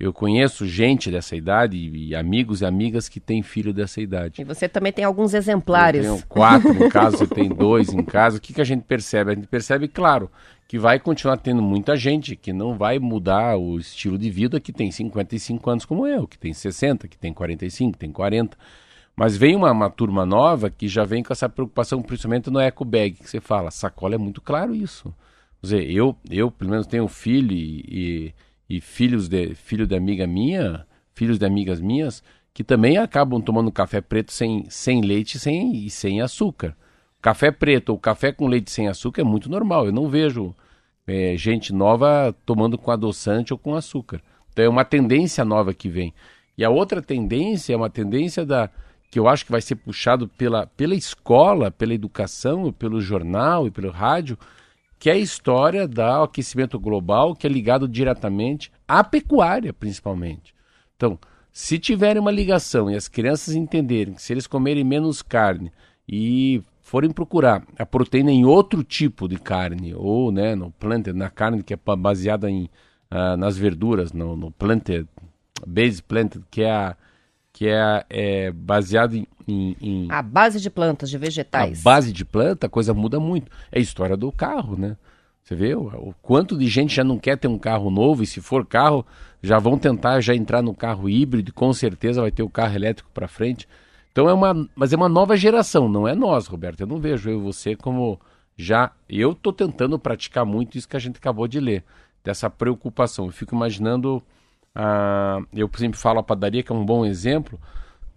eu 0.00 0.12
conheço 0.12 0.64
gente 0.64 1.10
dessa 1.10 1.34
idade 1.34 1.76
e 1.76 2.14
amigos 2.14 2.60
e 2.60 2.64
amigas 2.64 3.08
que 3.08 3.18
têm 3.18 3.42
filho 3.42 3.72
dessa 3.72 4.00
idade. 4.00 4.40
E 4.40 4.44
você 4.44 4.68
também 4.68 4.92
tem 4.92 5.04
alguns 5.04 5.34
exemplares. 5.34 6.04
Eu 6.04 6.14
tenho 6.14 6.26
quatro 6.28 6.84
em 6.84 6.88
casa, 6.88 7.16
você 7.16 7.26
tem 7.26 7.48
dois 7.48 7.92
em 7.92 8.04
casa. 8.04 8.38
O 8.38 8.40
que, 8.40 8.52
que 8.52 8.60
a 8.60 8.64
gente 8.64 8.82
percebe? 8.82 9.32
A 9.32 9.34
gente 9.34 9.48
percebe, 9.48 9.88
claro, 9.88 10.30
que 10.68 10.78
vai 10.78 11.00
continuar 11.00 11.38
tendo 11.38 11.60
muita 11.60 11.96
gente 11.96 12.36
que 12.36 12.52
não 12.52 12.76
vai 12.76 13.00
mudar 13.00 13.56
o 13.56 13.76
estilo 13.76 14.16
de 14.16 14.30
vida 14.30 14.60
que 14.60 14.72
tem 14.72 14.88
55 14.92 15.68
anos 15.68 15.84
como 15.84 16.06
eu, 16.06 16.28
que 16.28 16.38
tem 16.38 16.52
60, 16.52 17.08
que 17.08 17.18
tem 17.18 17.32
45, 17.32 17.94
que 17.94 17.98
tem 17.98 18.12
40. 18.12 18.56
Mas 19.16 19.36
vem 19.36 19.56
uma, 19.56 19.72
uma 19.72 19.90
turma 19.90 20.24
nova 20.24 20.70
que 20.70 20.86
já 20.86 21.04
vem 21.04 21.24
com 21.24 21.32
essa 21.32 21.48
preocupação, 21.48 22.00
principalmente 22.00 22.50
no 22.50 22.60
eco 22.60 22.84
bag, 22.84 23.16
que 23.16 23.28
você 23.28 23.40
fala, 23.40 23.72
sacola 23.72 24.14
é 24.14 24.18
muito 24.18 24.40
claro 24.40 24.72
isso. 24.72 25.12
dizer, 25.60 25.90
eu, 25.90 26.14
eu 26.30 26.52
pelo 26.52 26.70
menos 26.70 26.86
tenho 26.86 27.08
filho 27.08 27.50
e, 27.52 27.84
e, 27.88 28.34
e 28.68 28.80
filhos 28.80 29.28
de 29.28 29.54
filho 29.54 29.86
de 29.86 29.96
amiga 29.96 30.26
minha, 30.26 30.86
filhos 31.14 31.38
de 31.38 31.46
amigas 31.46 31.80
minhas, 31.80 32.22
que 32.52 32.62
também 32.62 32.98
acabam 32.98 33.40
tomando 33.40 33.72
café 33.72 34.00
preto 34.00 34.32
sem, 34.32 34.66
sem 34.68 35.00
leite 35.00 35.38
sem, 35.38 35.74
e 35.84 35.90
sem 35.90 36.20
açúcar. 36.20 36.76
Café 37.20 37.50
preto 37.50 37.90
ou 37.90 37.98
café 37.98 38.32
com 38.32 38.46
leite 38.46 38.70
sem 38.70 38.88
açúcar 38.88 39.22
é 39.22 39.24
muito 39.24 39.48
normal. 39.48 39.86
Eu 39.86 39.92
não 39.92 40.08
vejo 40.08 40.54
é, 41.06 41.36
gente 41.36 41.72
nova 41.72 42.34
tomando 42.44 42.76
com 42.76 42.90
adoçante 42.90 43.52
ou 43.52 43.58
com 43.58 43.74
açúcar. 43.74 44.20
Então 44.52 44.64
é 44.64 44.68
uma 44.68 44.84
tendência 44.84 45.44
nova 45.44 45.72
que 45.72 45.88
vem. 45.88 46.12
E 46.56 46.64
a 46.64 46.70
outra 46.70 47.00
tendência 47.00 47.72
é 47.72 47.76
uma 47.76 47.90
tendência 47.90 48.44
da 48.44 48.70
que 49.10 49.18
eu 49.18 49.26
acho 49.26 49.44
que 49.44 49.52
vai 49.52 49.60
ser 49.60 49.76
puxado 49.76 50.28
pela, 50.28 50.66
pela 50.66 50.94
escola, 50.94 51.70
pela 51.70 51.94
educação, 51.94 52.70
pelo 52.72 53.00
jornal 53.00 53.66
e 53.66 53.70
pelo 53.70 53.90
rádio, 53.90 54.36
que 54.98 55.08
é 55.08 55.12
a 55.12 55.18
história 55.18 55.86
do 55.86 56.02
aquecimento 56.02 56.78
global, 56.78 57.34
que 57.34 57.46
é 57.46 57.50
ligado 57.50 57.86
diretamente 57.86 58.72
à 58.86 59.04
pecuária, 59.04 59.72
principalmente. 59.72 60.54
Então, 60.96 61.18
se 61.52 61.78
tiverem 61.78 62.20
uma 62.20 62.30
ligação 62.30 62.90
e 62.90 62.96
as 62.96 63.08
crianças 63.08 63.54
entenderem 63.54 64.14
que 64.14 64.22
se 64.22 64.32
eles 64.32 64.46
comerem 64.46 64.84
menos 64.84 65.22
carne 65.22 65.72
e 66.08 66.62
forem 66.80 67.10
procurar 67.10 67.64
a 67.78 67.84
proteína 67.84 68.30
em 68.30 68.44
outro 68.44 68.82
tipo 68.82 69.28
de 69.28 69.38
carne, 69.38 69.94
ou 69.94 70.32
né, 70.32 70.54
no 70.54 70.70
planted, 70.70 71.16
na 71.16 71.28
carne 71.28 71.62
que 71.62 71.74
é 71.74 71.78
baseada 71.96 72.50
em, 72.50 72.64
uh, 73.10 73.36
nas 73.36 73.56
verduras, 73.58 74.12
no, 74.12 74.36
no 74.36 74.50
planted, 74.50 75.06
base 75.66 76.02
planted, 76.02 76.44
que 76.50 76.62
é, 76.62 76.70
a, 76.70 76.96
que 77.58 77.66
é, 77.66 78.04
é 78.08 78.52
baseado 78.52 79.16
em, 79.16 79.26
em, 79.48 79.76
em, 79.80 80.08
A 80.12 80.22
base 80.22 80.60
de 80.60 80.70
plantas, 80.70 81.10
de 81.10 81.18
vegetais. 81.18 81.80
A 81.80 81.82
base 81.82 82.12
de 82.12 82.24
planta, 82.24 82.68
a 82.68 82.70
coisa 82.70 82.94
muda 82.94 83.18
muito. 83.18 83.50
É 83.72 83.80
a 83.80 83.82
história 83.82 84.16
do 84.16 84.30
carro, 84.30 84.78
né? 84.78 84.96
Você 85.42 85.56
vê 85.56 85.74
o, 85.74 86.14
quanto 86.22 86.56
de 86.56 86.68
gente 86.68 86.94
já 86.94 87.02
não 87.02 87.18
quer 87.18 87.36
ter 87.36 87.48
um 87.48 87.58
carro 87.58 87.90
novo 87.90 88.22
e 88.22 88.26
se 88.28 88.40
for 88.40 88.64
carro, 88.64 89.04
já 89.42 89.58
vão 89.58 89.76
tentar 89.76 90.20
já 90.20 90.36
entrar 90.36 90.62
no 90.62 90.72
carro 90.72 91.08
híbrido, 91.08 91.52
com 91.52 91.72
certeza 91.72 92.20
vai 92.20 92.30
ter 92.30 92.44
o 92.44 92.48
carro 92.48 92.76
elétrico 92.76 93.10
para 93.12 93.26
frente. 93.26 93.66
Então 94.12 94.28
é 94.28 94.32
uma, 94.32 94.68
mas 94.76 94.92
é 94.92 94.96
uma 94.96 95.08
nova 95.08 95.36
geração, 95.36 95.88
não 95.88 96.06
é 96.06 96.14
nós, 96.14 96.46
Roberto. 96.46 96.82
Eu 96.82 96.86
não 96.86 97.00
vejo 97.00 97.28
eu 97.28 97.40
e 97.40 97.42
você 97.42 97.74
como 97.74 98.20
já. 98.56 98.92
Eu 99.08 99.32
estou 99.32 99.52
tentando 99.52 99.98
praticar 99.98 100.46
muito 100.46 100.78
isso 100.78 100.88
que 100.88 100.96
a 100.96 101.00
gente 101.00 101.16
acabou 101.16 101.48
de 101.48 101.58
ler, 101.58 101.82
dessa 102.22 102.48
preocupação. 102.48 103.26
Eu 103.26 103.32
fico 103.32 103.56
imaginando, 103.56 104.22
ah, 104.78 105.40
eu 105.52 105.68
exemplo 105.68 105.98
falo 105.98 106.20
a 106.20 106.22
padaria 106.22 106.62
que 106.62 106.70
é 106.70 106.74
um 106.74 106.86
bom 106.86 107.04
exemplo. 107.04 107.60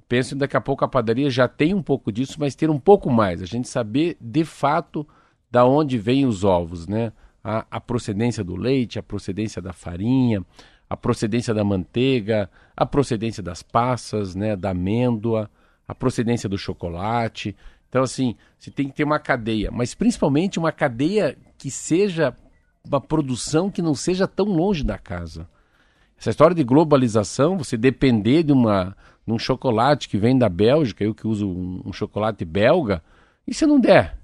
Penso 0.07 0.35
que 0.35 0.39
daqui 0.39 0.55
a 0.55 0.61
pouco 0.61 0.85
a 0.85 0.87
padaria 0.87 1.29
já 1.29 1.47
tem 1.47 1.73
um 1.73 1.81
pouco 1.81 2.11
disso, 2.11 2.37
mas 2.39 2.53
ter 2.53 2.69
um 2.69 2.79
pouco 2.79 3.09
mais. 3.09 3.41
A 3.41 3.45
gente 3.45 3.67
saber 3.67 4.15
de 4.21 4.45
fato 4.45 5.07
da 5.49 5.65
onde 5.65 5.97
vêm 5.97 6.25
os 6.25 6.43
ovos, 6.43 6.87
né? 6.87 7.11
A, 7.43 7.65
a 7.71 7.81
procedência 7.81 8.43
do 8.43 8.55
leite, 8.55 8.99
a 8.99 9.03
procedência 9.03 9.61
da 9.61 9.73
farinha, 9.73 10.45
a 10.87 10.95
procedência 10.95 11.53
da 11.53 11.63
manteiga, 11.63 12.49
a 12.77 12.85
procedência 12.85 13.41
das 13.41 13.63
passas, 13.63 14.35
né? 14.35 14.55
Da 14.55 14.69
amêndoa 14.69 15.49
a 15.91 15.95
procedência 15.95 16.47
do 16.47 16.57
chocolate. 16.57 17.53
Então, 17.89 18.03
assim, 18.03 18.37
você 18.57 18.71
tem 18.71 18.87
que 18.87 18.95
ter 18.95 19.03
uma 19.03 19.19
cadeia, 19.19 19.69
mas 19.69 19.93
principalmente 19.93 20.57
uma 20.57 20.71
cadeia 20.71 21.37
que 21.57 21.69
seja 21.69 22.33
uma 22.87 23.01
produção 23.01 23.69
que 23.69 23.81
não 23.81 23.93
seja 23.93 24.25
tão 24.25 24.45
longe 24.45 24.85
da 24.85 24.97
casa. 24.97 25.49
Essa 26.21 26.29
história 26.29 26.55
de 26.55 26.63
globalização, 26.63 27.57
você 27.57 27.75
depender 27.75 28.43
de, 28.43 28.51
uma, 28.51 28.95
de 29.25 29.33
um 29.33 29.39
chocolate 29.39 30.07
que 30.07 30.19
vem 30.19 30.37
da 30.37 30.47
Bélgica, 30.47 31.03
eu 31.03 31.15
que 31.15 31.27
uso 31.27 31.49
um, 31.49 31.81
um 31.83 31.91
chocolate 31.91 32.45
belga, 32.45 33.01
e 33.47 33.55
se 33.55 33.65
não 33.65 33.79
der? 33.79 34.19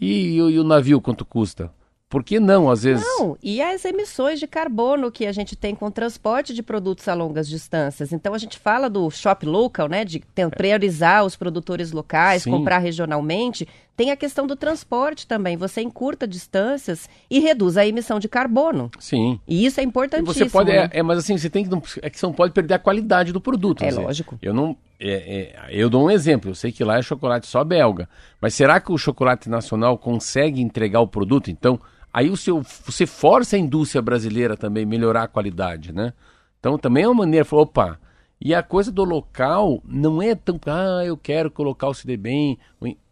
E, 0.00 0.06
e, 0.06 0.36
e 0.36 0.58
o 0.60 0.62
navio 0.62 1.00
quanto 1.00 1.24
custa? 1.24 1.72
Por 2.10 2.24
que 2.24 2.40
não, 2.40 2.68
às 2.68 2.82
vezes? 2.82 3.04
Não, 3.04 3.38
e 3.40 3.62
as 3.62 3.84
emissões 3.84 4.40
de 4.40 4.48
carbono 4.48 5.12
que 5.12 5.26
a 5.26 5.30
gente 5.30 5.54
tem 5.54 5.76
com 5.76 5.86
o 5.86 5.90
transporte 5.92 6.52
de 6.52 6.60
produtos 6.60 7.06
a 7.06 7.14
longas 7.14 7.48
distâncias. 7.48 8.12
Então 8.12 8.34
a 8.34 8.38
gente 8.38 8.58
fala 8.58 8.90
do 8.90 9.08
shop 9.12 9.46
local, 9.46 9.88
né? 9.88 10.04
De 10.04 10.20
priorizar 10.56 11.24
os 11.24 11.36
produtores 11.36 11.92
locais, 11.92 12.42
Sim. 12.42 12.50
comprar 12.50 12.78
regionalmente. 12.78 13.68
Tem 13.96 14.10
a 14.10 14.16
questão 14.16 14.44
do 14.44 14.56
transporte 14.56 15.24
também. 15.24 15.56
Você 15.56 15.82
encurta 15.82 16.26
distâncias 16.26 17.08
e 17.30 17.38
reduz 17.38 17.76
a 17.76 17.86
emissão 17.86 18.18
de 18.18 18.28
carbono. 18.28 18.90
Sim. 18.98 19.38
E 19.46 19.64
isso 19.64 19.78
é 19.78 19.84
importantíssimo. 19.84 20.32
E 20.32 20.48
você 20.48 20.50
pode, 20.50 20.72
é, 20.72 20.90
é, 20.90 21.02
mas 21.04 21.18
assim, 21.18 21.38
você 21.38 21.48
tem 21.48 21.64
que. 21.64 21.70
É 22.02 22.10
que 22.10 22.18
você 22.18 22.26
não 22.26 22.32
pode 22.32 22.52
perder 22.52 22.74
a 22.74 22.78
qualidade 22.80 23.32
do 23.32 23.40
produto. 23.40 23.84
É 23.84 23.88
dizer, 23.88 24.00
lógico. 24.00 24.36
Eu 24.42 24.52
não. 24.52 24.76
É, 24.98 25.10
é, 25.10 25.68
eu 25.70 25.88
dou 25.88 26.06
um 26.06 26.10
exemplo. 26.10 26.50
Eu 26.50 26.56
sei 26.56 26.72
que 26.72 26.82
lá 26.82 26.98
é 26.98 27.02
chocolate 27.02 27.46
só 27.46 27.62
belga. 27.62 28.08
Mas 28.40 28.54
será 28.54 28.80
que 28.80 28.90
o 28.90 28.98
chocolate 28.98 29.48
nacional 29.48 29.96
consegue 29.96 30.60
entregar 30.60 31.00
o 31.00 31.06
produto? 31.06 31.52
Então 31.52 31.78
aí 32.12 32.30
o 32.30 32.36
seu, 32.36 32.62
você 32.84 33.06
força 33.06 33.56
a 33.56 33.58
indústria 33.58 34.02
brasileira 34.02 34.56
também 34.56 34.84
melhorar 34.84 35.24
a 35.24 35.28
qualidade, 35.28 35.92
né? 35.92 36.12
Então 36.58 36.78
também 36.78 37.04
é 37.04 37.08
uma 37.08 37.22
maneira, 37.22 37.46
opa, 37.50 37.98
e 38.40 38.54
a 38.54 38.62
coisa 38.62 38.90
do 38.90 39.04
local 39.04 39.82
não 39.84 40.22
é 40.22 40.34
tão, 40.34 40.58
ah, 40.66 41.04
eu 41.04 41.16
quero 41.16 41.50
que 41.50 41.60
o 41.60 41.76
dê 42.06 42.16
bem, 42.16 42.58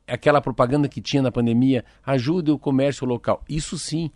aquela 0.07 0.41
propaganda 0.41 0.89
que 0.89 1.03
tinha 1.03 1.23
na 1.23 1.31
pandemia, 1.31 1.85
ajude 2.05 2.51
o 2.51 2.59
comércio 2.59 3.07
local. 3.07 3.45
Isso 3.49 3.79
sim. 3.79 4.11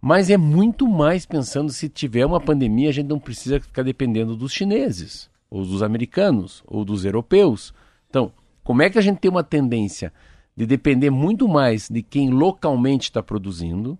Mas 0.00 0.28
é 0.28 0.36
muito 0.36 0.86
mais 0.86 1.24
pensando 1.24 1.72
se 1.72 1.88
tiver 1.88 2.26
uma 2.26 2.40
pandemia, 2.40 2.90
a 2.90 2.92
gente 2.92 3.08
não 3.08 3.18
precisa 3.18 3.58
ficar 3.58 3.82
dependendo 3.82 4.36
dos 4.36 4.52
chineses, 4.52 5.30
ou 5.50 5.64
dos 5.64 5.82
americanos, 5.82 6.62
ou 6.66 6.84
dos 6.84 7.04
europeus. 7.04 7.72
Então, 8.08 8.30
como 8.62 8.82
é 8.82 8.90
que 8.90 8.98
a 8.98 9.02
gente 9.02 9.18
tem 9.18 9.30
uma 9.30 9.42
tendência 9.42 10.12
de 10.56 10.66
depender 10.66 11.10
muito 11.10 11.46
mais 11.46 11.88
de 11.88 12.02
quem 12.02 12.30
localmente 12.30 13.10
está 13.10 13.22
produzindo. 13.22 13.98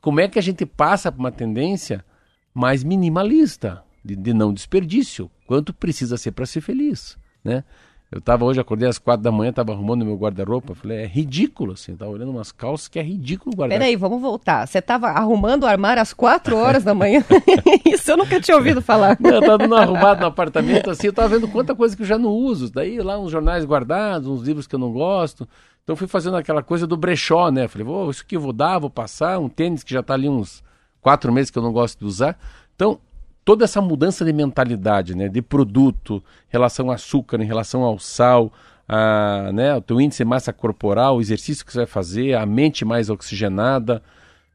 Como 0.00 0.20
é 0.20 0.28
que 0.28 0.38
a 0.38 0.42
gente 0.42 0.64
passa 0.64 1.12
para 1.12 1.20
uma 1.20 1.30
tendência 1.30 2.04
mais 2.54 2.82
minimalista, 2.82 3.82
de, 4.02 4.16
de 4.16 4.32
não 4.32 4.52
desperdício? 4.52 5.30
Quanto 5.46 5.74
precisa 5.74 6.16
ser 6.16 6.32
para 6.32 6.46
ser 6.46 6.62
feliz, 6.62 7.18
né? 7.44 7.64
Eu 8.12 8.18
estava 8.18 8.44
hoje, 8.44 8.58
acordei 8.58 8.88
às 8.88 8.98
quatro 8.98 9.22
da 9.22 9.30
manhã, 9.30 9.50
estava 9.50 9.72
arrumando 9.72 10.04
meu 10.04 10.16
guarda-roupa. 10.16 10.74
Falei, 10.74 11.04
é 11.04 11.06
ridículo, 11.06 11.74
assim. 11.74 11.94
Tava 11.94 12.10
olhando 12.10 12.32
umas 12.32 12.50
calças 12.50 12.88
que 12.88 12.98
é 12.98 13.02
ridículo 13.02 13.54
guardar. 13.54 13.78
Peraí, 13.78 13.94
vamos 13.94 14.20
voltar. 14.20 14.66
Você 14.66 14.78
estava 14.78 15.06
arrumando 15.10 15.62
o 15.62 15.66
armário 15.66 16.02
às 16.02 16.12
quatro 16.12 16.56
horas 16.56 16.82
da 16.82 16.92
manhã? 16.92 17.24
Isso 17.86 18.10
eu 18.10 18.16
nunca 18.16 18.40
tinha 18.40 18.56
ouvido 18.56 18.82
falar. 18.82 19.16
eu 19.22 19.38
estava 19.38 19.58
dando 19.58 19.76
arrumado 19.76 20.22
no 20.22 20.26
apartamento, 20.26 20.90
assim, 20.90 21.06
eu 21.06 21.10
estava 21.10 21.28
vendo 21.28 21.46
quanta 21.46 21.72
coisa 21.72 21.96
que 21.96 22.02
eu 22.02 22.06
já 22.06 22.18
não 22.18 22.30
uso. 22.30 22.72
Daí 22.72 22.98
lá 22.98 23.16
uns 23.16 23.30
jornais 23.30 23.64
guardados, 23.64 24.26
uns 24.26 24.42
livros 24.42 24.66
que 24.66 24.74
eu 24.74 24.80
não 24.80 24.92
gosto. 24.92 25.48
Então 25.82 25.96
fui 25.96 26.06
fazendo 26.06 26.36
aquela 26.36 26.62
coisa 26.62 26.86
do 26.86 26.96
brechó, 26.96 27.50
né? 27.50 27.66
Falei, 27.68 27.84
vou, 27.84 28.10
isso 28.10 28.22
aqui 28.22 28.36
eu 28.36 28.40
vou 28.40 28.52
dar, 28.52 28.78
vou 28.78 28.90
passar. 28.90 29.38
Um 29.38 29.48
tênis 29.48 29.82
que 29.82 29.92
já 29.92 30.00
está 30.00 30.14
ali 30.14 30.28
uns 30.28 30.62
quatro 31.00 31.32
meses 31.32 31.50
que 31.50 31.58
eu 31.58 31.62
não 31.62 31.72
gosto 31.72 31.98
de 31.98 32.04
usar. 32.04 32.38
Então, 32.76 33.00
toda 33.44 33.64
essa 33.64 33.80
mudança 33.80 34.24
de 34.24 34.32
mentalidade, 34.32 35.16
né? 35.16 35.28
De 35.28 35.42
produto, 35.42 36.22
relação 36.48 36.86
ao 36.86 36.92
açúcar, 36.92 37.42
em 37.42 37.46
relação 37.46 37.82
ao 37.82 37.98
sal, 37.98 38.52
a, 38.88 39.50
né? 39.52 39.74
o 39.74 39.80
teu 39.80 40.00
índice 40.00 40.24
de 40.24 40.28
massa 40.28 40.52
corporal, 40.52 41.16
o 41.16 41.20
exercício 41.20 41.64
que 41.64 41.72
você 41.72 41.78
vai 41.78 41.86
fazer, 41.86 42.34
a 42.34 42.44
mente 42.44 42.84
mais 42.84 43.08
oxigenada, 43.08 44.02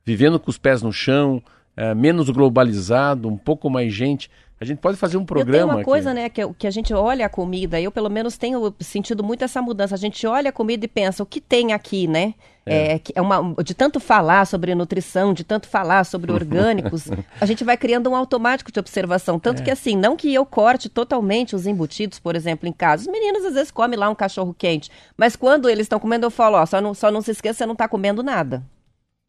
vivendo 0.05 0.39
com 0.39 0.49
os 0.49 0.57
pés 0.57 0.81
no 0.81 0.91
chão, 0.91 1.41
é, 1.75 1.93
menos 1.93 2.29
globalizado, 2.29 3.27
um 3.27 3.37
pouco 3.37 3.69
mais 3.69 3.93
gente. 3.93 4.29
A 4.59 4.63
gente 4.63 4.77
pode 4.79 4.97
fazer 4.97 5.17
um 5.17 5.25
programa. 5.25 5.67
Tem 5.67 5.75
uma 5.77 5.83
coisa, 5.83 6.11
aqui. 6.11 6.19
né, 6.19 6.29
que, 6.29 6.53
que 6.53 6.67
a 6.67 6.71
gente 6.71 6.93
olha 6.93 7.25
a 7.25 7.29
comida, 7.29 7.79
eu 7.79 7.91
pelo 7.91 8.09
menos 8.09 8.37
tenho 8.37 8.73
sentido 8.79 9.23
muito 9.23 9.43
essa 9.43 9.61
mudança. 9.61 9.95
A 9.95 9.97
gente 9.97 10.25
olha 10.25 10.49
a 10.49 10.53
comida 10.53 10.85
e 10.85 10.87
pensa, 10.87 11.21
o 11.21 11.25
que 11.25 11.41
tem 11.41 11.73
aqui, 11.73 12.07
né? 12.07 12.33
É. 12.65 12.95
É, 12.95 13.01
é 13.15 13.21
uma, 13.21 13.53
de 13.63 13.75
tanto 13.75 13.99
falar 13.99 14.45
sobre 14.45 14.73
nutrição, 14.73 15.33
de 15.33 15.43
tanto 15.43 15.67
falar 15.67 16.03
sobre 16.03 16.31
orgânicos, 16.33 17.09
a 17.39 17.45
gente 17.45 17.63
vai 17.63 17.77
criando 17.77 18.09
um 18.09 18.15
automático 18.15 18.71
de 18.71 18.79
observação. 18.79 19.37
Tanto 19.37 19.61
é. 19.61 19.65
que 19.65 19.71
assim, 19.71 19.95
não 19.95 20.15
que 20.15 20.33
eu 20.33 20.45
corte 20.45 20.89
totalmente 20.89 21.55
os 21.55 21.67
embutidos, 21.67 22.17
por 22.17 22.35
exemplo, 22.35 22.67
em 22.67 22.73
casa. 22.73 23.03
Os 23.03 23.07
meninos 23.11 23.45
às 23.45 23.53
vezes 23.53 23.71
comem 23.71 23.99
lá 23.99 24.09
um 24.09 24.15
cachorro 24.15 24.55
quente, 24.57 24.89
mas 25.17 25.35
quando 25.35 25.69
eles 25.69 25.83
estão 25.83 25.99
comendo, 25.99 26.25
eu 26.25 26.31
falo, 26.31 26.57
ó, 26.57 26.65
só 26.65 26.79
não, 26.79 26.93
só 26.93 27.11
não 27.11 27.21
se 27.21 27.31
esqueça, 27.31 27.59
você 27.59 27.65
não 27.65 27.73
está 27.73 27.87
comendo 27.87 28.23
nada. 28.23 28.63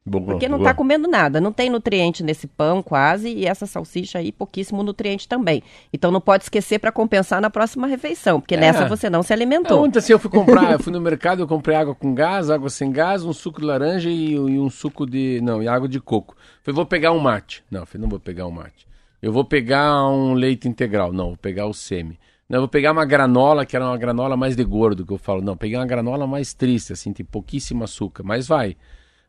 Boa, 0.08 0.24
Porque 0.24 0.48
não 0.48 0.58
está 0.58 0.72
comendo 0.72 1.08
nada, 1.08 1.40
não 1.40 1.50
tem 1.50 1.68
nutriente 1.68 2.22
nesse 2.22 2.46
pão 2.46 2.80
quase 2.80 3.28
e 3.28 3.44
essa 3.44 3.66
salsicha 3.66 4.18
aí 4.18 4.30
pouquíssimo 4.30 4.84
nutriente 4.84 5.26
também. 5.26 5.64
Então 5.92 6.12
não 6.12 6.20
pode 6.20 6.44
esquecer 6.44 6.78
para 6.78 6.92
compensar 6.92 7.40
na 7.40 7.50
próxima 7.50 7.88
refeição, 7.88 8.40
porque 8.40 8.54
é. 8.54 8.58
nessa 8.58 8.86
você 8.86 9.10
não 9.10 9.24
se 9.24 9.32
alimentou. 9.32 9.84
Ontem 9.84 9.98
assim 9.98 10.12
eu 10.12 10.18
fui 10.20 10.30
comprar, 10.30 10.70
eu 10.70 10.78
fui 10.80 10.92
no 10.92 11.00
mercado, 11.00 11.42
eu 11.42 11.48
comprei 11.48 11.76
água 11.76 11.92
com 11.92 12.14
gás, 12.14 12.50
água 12.50 12.70
sem 12.70 12.92
gás, 12.92 13.24
um 13.24 13.32
suco 13.32 13.60
de 13.60 13.66
laranja 13.66 14.08
e, 14.08 14.34
e 14.34 14.60
um 14.60 14.70
suco 14.70 15.04
de, 15.04 15.40
não, 15.42 15.60
e 15.60 15.66
água 15.66 15.88
de 15.88 15.98
coco. 15.98 16.36
Falei, 16.62 16.76
vou 16.76 16.86
pegar 16.86 17.10
um 17.10 17.18
mate. 17.18 17.64
Não, 17.68 17.84
falei, 17.84 18.02
não 18.02 18.08
vou 18.08 18.20
pegar 18.20 18.46
um 18.46 18.52
mate. 18.52 18.86
Eu 19.20 19.32
vou 19.32 19.44
pegar 19.44 20.08
um 20.08 20.34
leite 20.34 20.68
integral. 20.68 21.12
Não, 21.12 21.28
vou 21.28 21.36
pegar 21.36 21.66
o 21.66 21.74
semi. 21.74 22.16
Não, 22.48 22.58
eu 22.58 22.60
vou 22.62 22.68
pegar 22.68 22.92
uma 22.92 23.04
granola, 23.04 23.66
que 23.66 23.74
era 23.74 23.84
uma 23.84 23.98
granola 23.98 24.36
mais 24.36 24.54
de 24.54 24.62
gordo, 24.62 25.04
que 25.04 25.12
eu 25.12 25.18
falo. 25.18 25.42
Não, 25.42 25.56
peguei 25.56 25.76
uma 25.76 25.86
granola 25.86 26.28
mais 26.28 26.54
triste, 26.54 26.92
assim, 26.92 27.12
tem 27.12 27.26
pouquíssimo 27.26 27.82
açúcar, 27.82 28.22
mas 28.22 28.46
vai. 28.46 28.76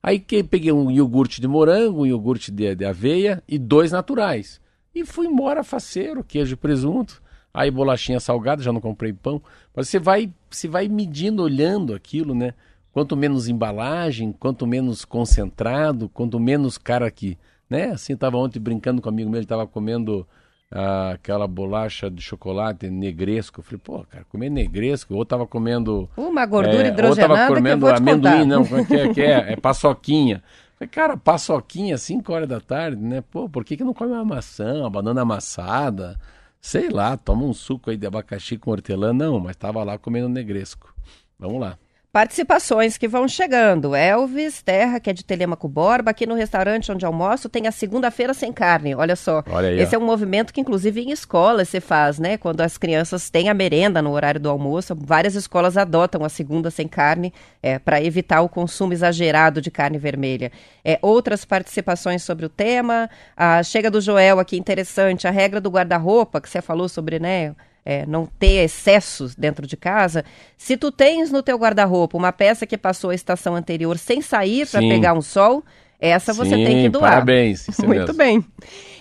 Aí 0.08 0.20
que 0.20 0.42
peguei 0.42 0.72
um 0.72 0.90
iogurte 0.90 1.42
de 1.42 1.50
morango, 1.50 2.04
um 2.04 2.06
iogurte 2.06 2.50
de, 2.50 2.74
de 2.74 2.86
aveia 2.86 3.44
e 3.46 3.60
dois 3.60 3.92
naturais. 3.92 4.62
E 4.96 5.06
fui 5.06 5.28
embora 5.28 5.66
faceiro, 5.66 6.24
queijo 6.24 6.54
e 6.54 6.56
presunto. 6.56 7.22
Aí 7.54 7.70
bolachinha 7.70 8.18
salgada, 8.18 8.64
já 8.64 8.72
não 8.72 8.80
comprei 8.80 9.12
pão. 9.12 9.42
Mas 9.76 9.90
você 9.90 10.00
vai, 10.00 10.32
você 10.50 10.66
vai 10.66 10.88
medindo, 10.88 11.44
olhando 11.44 11.94
aquilo, 11.94 12.34
né? 12.34 12.54
quanto 12.94 13.18
menos 13.18 13.50
embalagem, 13.50 14.32
quanto 14.32 14.66
menos 14.66 15.04
concentrado, 15.04 16.08
quanto 16.08 16.40
menos 16.40 16.78
cara 16.78 17.12
que, 17.12 17.38
né? 17.70 17.92
Assim, 17.92 18.14
estava 18.14 18.38
ontem 18.38 18.62
brincando 18.62 19.02
com 19.02 19.10
um 19.10 19.12
amigo 19.12 19.30
meu, 19.30 19.40
ele 19.40 19.44
estava 19.44 19.68
comendo 19.68 20.26
ah, 20.72 21.12
aquela 21.12 21.48
bolacha 21.48 22.10
de 22.10 22.22
chocolate 22.22 22.90
negresco. 22.90 23.60
Eu 23.60 23.64
falei, 23.64 23.80
pô, 23.84 24.06
cara, 24.10 24.26
comer 24.26 24.50
negresco, 24.50 25.14
ou 25.16 25.26
tava 25.26 25.48
comendo... 25.48 26.10
Uma 26.18 26.46
gordura 26.46 26.84
é, 26.84 26.88
hidrogenada 26.88 27.34
ou 27.34 27.40
tava 27.40 27.56
comendo 27.56 27.88
amendoim, 27.88 28.46
não, 28.46 28.66
como 28.66 28.82
é 28.82 28.86
que 28.86 28.96
é? 28.96 29.14
Que 29.14 29.22
é, 29.22 29.54
é 29.54 29.56
paçoquinha. 29.56 30.44
Falei, 30.78 30.90
cara, 30.90 31.18
paçoquinha, 31.18 31.98
5 31.98 32.32
horas 32.32 32.48
da 32.48 32.60
tarde, 32.60 33.02
né? 33.02 33.24
Pô, 33.32 33.50
por 33.50 33.66
que, 33.66 33.78
que 33.78 33.84
não 33.84 33.94
come 33.94 34.12
uma 34.12 34.26
maçã, 34.26 34.82
uma 34.82 34.90
banana 34.90 35.22
amassada? 35.22 36.20
Sei 36.62 36.90
lá, 36.90 37.16
toma 37.18 37.44
um 37.44 37.54
suco 37.54 37.90
aí 37.90 37.98
de 37.98 38.06
abacaxi 38.06 38.58
com 38.58 38.72
hortelã. 38.72 39.14
Não, 39.14 39.40
mas 39.40 39.56
tava 39.56 39.84
lá 39.84 39.98
comendo 39.98 40.28
negresco. 40.28 40.94
Vamos 41.40 41.62
lá. 41.62 41.78
Participações 42.12 42.98
que 42.98 43.08
vão 43.08 43.28
chegando. 43.28 43.94
Elvis 43.94 44.62
Terra, 44.64 45.00
que 45.00 45.10
é 45.10 45.14
de 45.14 45.24
Telemaco 45.24 45.68
Borba, 45.68 46.12
aqui 46.12 46.26
no 46.26 46.34
restaurante 46.34 46.92
onde 46.92 47.06
almoço 47.06 47.50
tem 47.50 47.68
a 47.68 47.72
segunda-feira 47.72 48.34
sem 48.34 48.52
carne. 48.52 48.96
Olha 48.96 49.16
só. 49.16 49.44
Olha 49.52 49.68
aí, 49.68 49.80
Esse 49.80 49.96
ó. 49.96 50.00
é 50.00 50.02
um 50.02 50.06
movimento 50.06 50.54
que, 50.54 50.62
inclusive, 50.62 51.02
em 51.02 51.12
escolas 51.12 51.70
se 51.70 51.80
faz, 51.80 52.18
né? 52.18 52.38
Quando 52.38 52.62
as 52.62 52.78
crianças 52.78 53.30
têm 53.30 53.50
a 53.50 53.54
merenda 53.54 54.02
no 54.02 54.14
horário 54.14 54.40
do 54.40 54.50
almoço, 54.50 54.96
várias 55.00 55.36
escolas 55.36 55.78
adotam 55.78 56.24
a 56.24 56.30
segunda 56.30 56.72
sem 56.72 56.88
carne 56.88 57.32
é, 57.62 57.78
para 57.78 58.02
evitar 58.02 58.42
o 58.42 58.50
consumo 58.50 58.94
exagerado 58.94 59.62
de 59.62 59.70
carne 59.70 59.98
vermelha. 60.00 60.52
É, 60.84 60.98
outras 61.02 61.46
participações 61.46 62.24
sobre 62.24 62.46
o 62.46 62.50
tema. 62.50 63.10
A 63.36 63.62
chega 63.62 63.92
do 63.92 64.02
Joel 64.02 64.40
aqui, 64.40 64.58
interessante. 64.58 65.28
A 65.28 65.32
regra 65.32 65.62
do 65.62 65.70
guarda-roupa, 65.70 66.42
que 66.42 66.50
você 66.50 66.62
falou 66.62 66.88
sobre, 66.90 67.20
né? 67.20 67.54
É, 67.88 68.06
não 68.06 68.26
ter 68.26 68.66
excessos 68.66 69.34
dentro 69.34 69.66
de 69.66 69.78
casa, 69.78 70.26
se 70.58 70.76
tu 70.76 70.92
tens 70.92 71.32
no 71.32 71.42
teu 71.42 71.58
guarda-roupa 71.58 72.18
uma 72.18 72.34
peça 72.34 72.68
que 72.68 72.78
passou 72.78 73.12
a 73.12 73.16
estação 73.16 73.56
anterior 73.56 73.98
sem 73.98 74.22
sair 74.22 74.68
para 74.68 74.82
pegar 74.82 75.14
um 75.14 75.22
sol, 75.22 75.64
essa 75.98 76.34
você 76.34 76.54
Sim, 76.54 76.66
tem 76.66 76.84
que 76.84 76.90
doar. 76.90 77.12
Parabéns. 77.12 77.66
Muito 77.80 78.14
mesmo. 78.14 78.18
bem. 78.18 78.46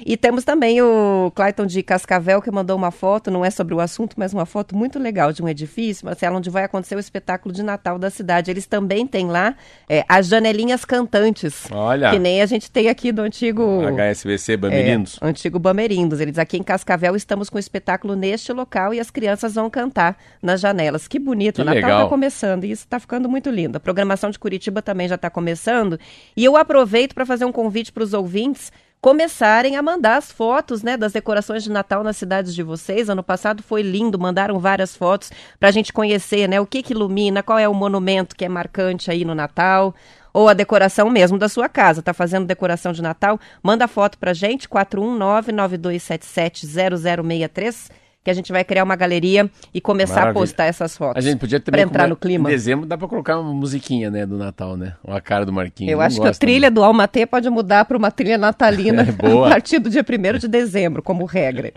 E 0.05 0.17
temos 0.17 0.45
também 0.45 0.83
o 0.83 1.31
Clayton 1.35 1.67
de 1.67 1.83
Cascavel 1.83 2.43
que 2.43 2.51
mandou 2.51 2.77
uma 2.77 2.91
foto, 2.91 3.31
não 3.31 3.45
é 3.45 3.51
sobre 3.51 3.75
o 3.75 3.81
assunto, 3.81 4.15
mas 4.17 4.33
uma 4.33 4.47
foto 4.47 4.77
muito 4.77 4.99
legal 4.99 5.33
de 5.33 5.43
um 5.43 5.49
edifício, 5.49 6.05
Marcelo, 6.05 6.37
onde 6.37 6.51
vai 6.51 6.65
acontecer 6.65 6.97
o 6.97 6.99
espetáculo 6.99 7.55
de 7.55 7.63
Natal 7.63 7.99
da 7.99 8.11
cidade. 8.11 8.51
Eles 8.51 8.67
também 8.67 9.07
têm 9.07 9.29
lá 9.29 9.55
é, 9.89 10.05
as 10.09 10.27
janelinhas 10.27 10.85
cantantes. 10.85 11.67
Olha. 11.71 12.11
Que 12.11 12.19
nem 12.19 12.43
a 12.43 12.47
gente 12.47 12.71
tem 12.71 12.89
aqui 12.89 13.13
do 13.13 13.23
antigo. 13.23 13.83
HSBC 13.97 14.57
Bamerindos. 14.57 15.19
É, 15.21 15.27
antigo 15.27 15.59
Bamerindos. 15.59 16.21
Eles 16.21 16.39
aqui 16.39 16.57
em 16.57 16.63
Cascavel 16.63 17.17
estamos 17.17 17.49
com 17.49 17.57
o 17.57 17.61
espetáculo 17.61 18.15
neste 18.15 18.53
local 18.53 18.93
e 18.93 19.01
as 19.01 19.11
crianças 19.11 19.55
vão 19.55 19.71
cantar 19.71 20.17
nas 20.43 20.61
janelas. 20.61 21.09
Que 21.09 21.19
bonito. 21.19 21.57
Que 21.57 21.63
o 21.63 21.65
Natal 21.65 21.91
está 21.91 22.09
começando 22.09 22.65
e 22.65 22.71
isso 22.71 22.85
está 22.85 22.99
ficando 22.99 23.29
muito 23.29 23.51
lindo. 23.51 23.77
A 23.77 23.81
programação 23.81 24.31
de 24.31 24.39
Curitiba 24.39 24.83
também 24.83 25.09
já 25.09 25.15
está 25.15 25.31
começando. 25.31 25.99
E 26.37 26.45
eu 26.45 26.57
aproveito 26.57 27.15
para 27.15 27.25
fazer 27.25 27.45
um 27.45 27.53
convite 27.53 27.93
para 27.93 28.03
os 28.03 28.13
ouvintes 28.13 28.73
começarem 29.07 29.77
a 29.77 29.83
mandar 29.83 30.17
as 30.17 30.33
fotos, 30.33 30.83
né, 30.83 30.97
das 30.97 31.13
decorações 31.13 31.63
de 31.63 31.71
Natal 31.71 32.03
nas 32.03 32.17
cidades 32.17 32.53
de 32.53 32.61
vocês. 32.65 33.09
Ano 33.09 33.23
passado 33.23 33.63
foi 33.63 33.81
lindo, 33.81 34.19
mandaram 34.19 34.59
várias 34.59 34.97
fotos 34.97 35.31
para 35.61 35.69
a 35.69 35.73
gente 35.73 35.93
conhecer, 35.93 36.49
né, 36.49 36.61
o 36.61 36.67
que 36.67 36.83
que 36.83 36.93
ilumina, 36.93 37.41
qual 37.41 37.57
é 37.57 37.69
o 37.69 37.73
monumento 37.73 38.35
que 38.35 38.45
é 38.45 38.49
marcante 38.49 39.09
aí 39.09 39.25
no 39.25 39.33
Natal, 39.33 39.95
ou 40.35 40.49
a 40.49 40.55
decoração 40.55 41.09
mesmo 41.09 41.39
da 41.39 41.49
sua 41.49 41.69
casa. 41.69 42.03
Tá 42.03 42.13
fazendo 42.13 42.47
decoração 42.47 42.91
de 42.91 43.01
Natal? 43.01 43.39
Manda 43.63 43.87
foto 43.87 44.19
para 44.19 44.35
gente, 44.35 44.69
419 44.69 45.53
9277 45.53 46.67
0063 46.67 48.06
que 48.27 48.31
a 48.31 48.35
gente 48.35 48.51
vai 48.51 48.65
criar 48.65 48.83
uma 48.83 48.97
galeria 48.97 49.49
e 49.73 49.81
começar 49.81 50.15
Maravilha. 50.15 50.31
a 50.33 50.43
postar 50.43 50.65
essas 50.65 50.97
fotos. 50.97 51.25
A 51.25 51.29
gente 51.29 51.39
podia 51.39 51.61
também 51.61 51.83
entrar 51.83 52.09
no 52.09 52.17
clima. 52.17 52.51
Em 52.51 52.53
dezembro 52.53 52.85
dá 52.85 52.99
para 52.99 53.07
colocar 53.07 53.39
uma 53.39 53.55
musiquinha, 53.55 54.11
né, 54.11 54.27
do 54.27 54.37
Natal, 54.37 54.77
né? 54.77 54.95
Uma 55.05 55.21
cara 55.21 55.47
do 55.47 55.53
Marquinhos. 55.53 55.93
Eu 55.93 56.01
acho 56.01 56.21
que 56.21 56.27
a 56.27 56.33
trilha 56.33 56.69
do 56.69 56.83
Almatê 56.83 57.25
pode 57.25 57.49
mudar 57.49 57.85
para 57.85 57.97
uma 57.97 58.11
trilha 58.11 58.37
natalina 58.37 59.03
é, 59.23 59.47
a 59.47 59.49
partir 59.49 59.79
do 59.79 59.89
dia 59.89 60.05
1 60.05 60.39
de 60.39 60.49
dezembro, 60.49 61.05
como 61.05 61.25
regra. 61.25 61.73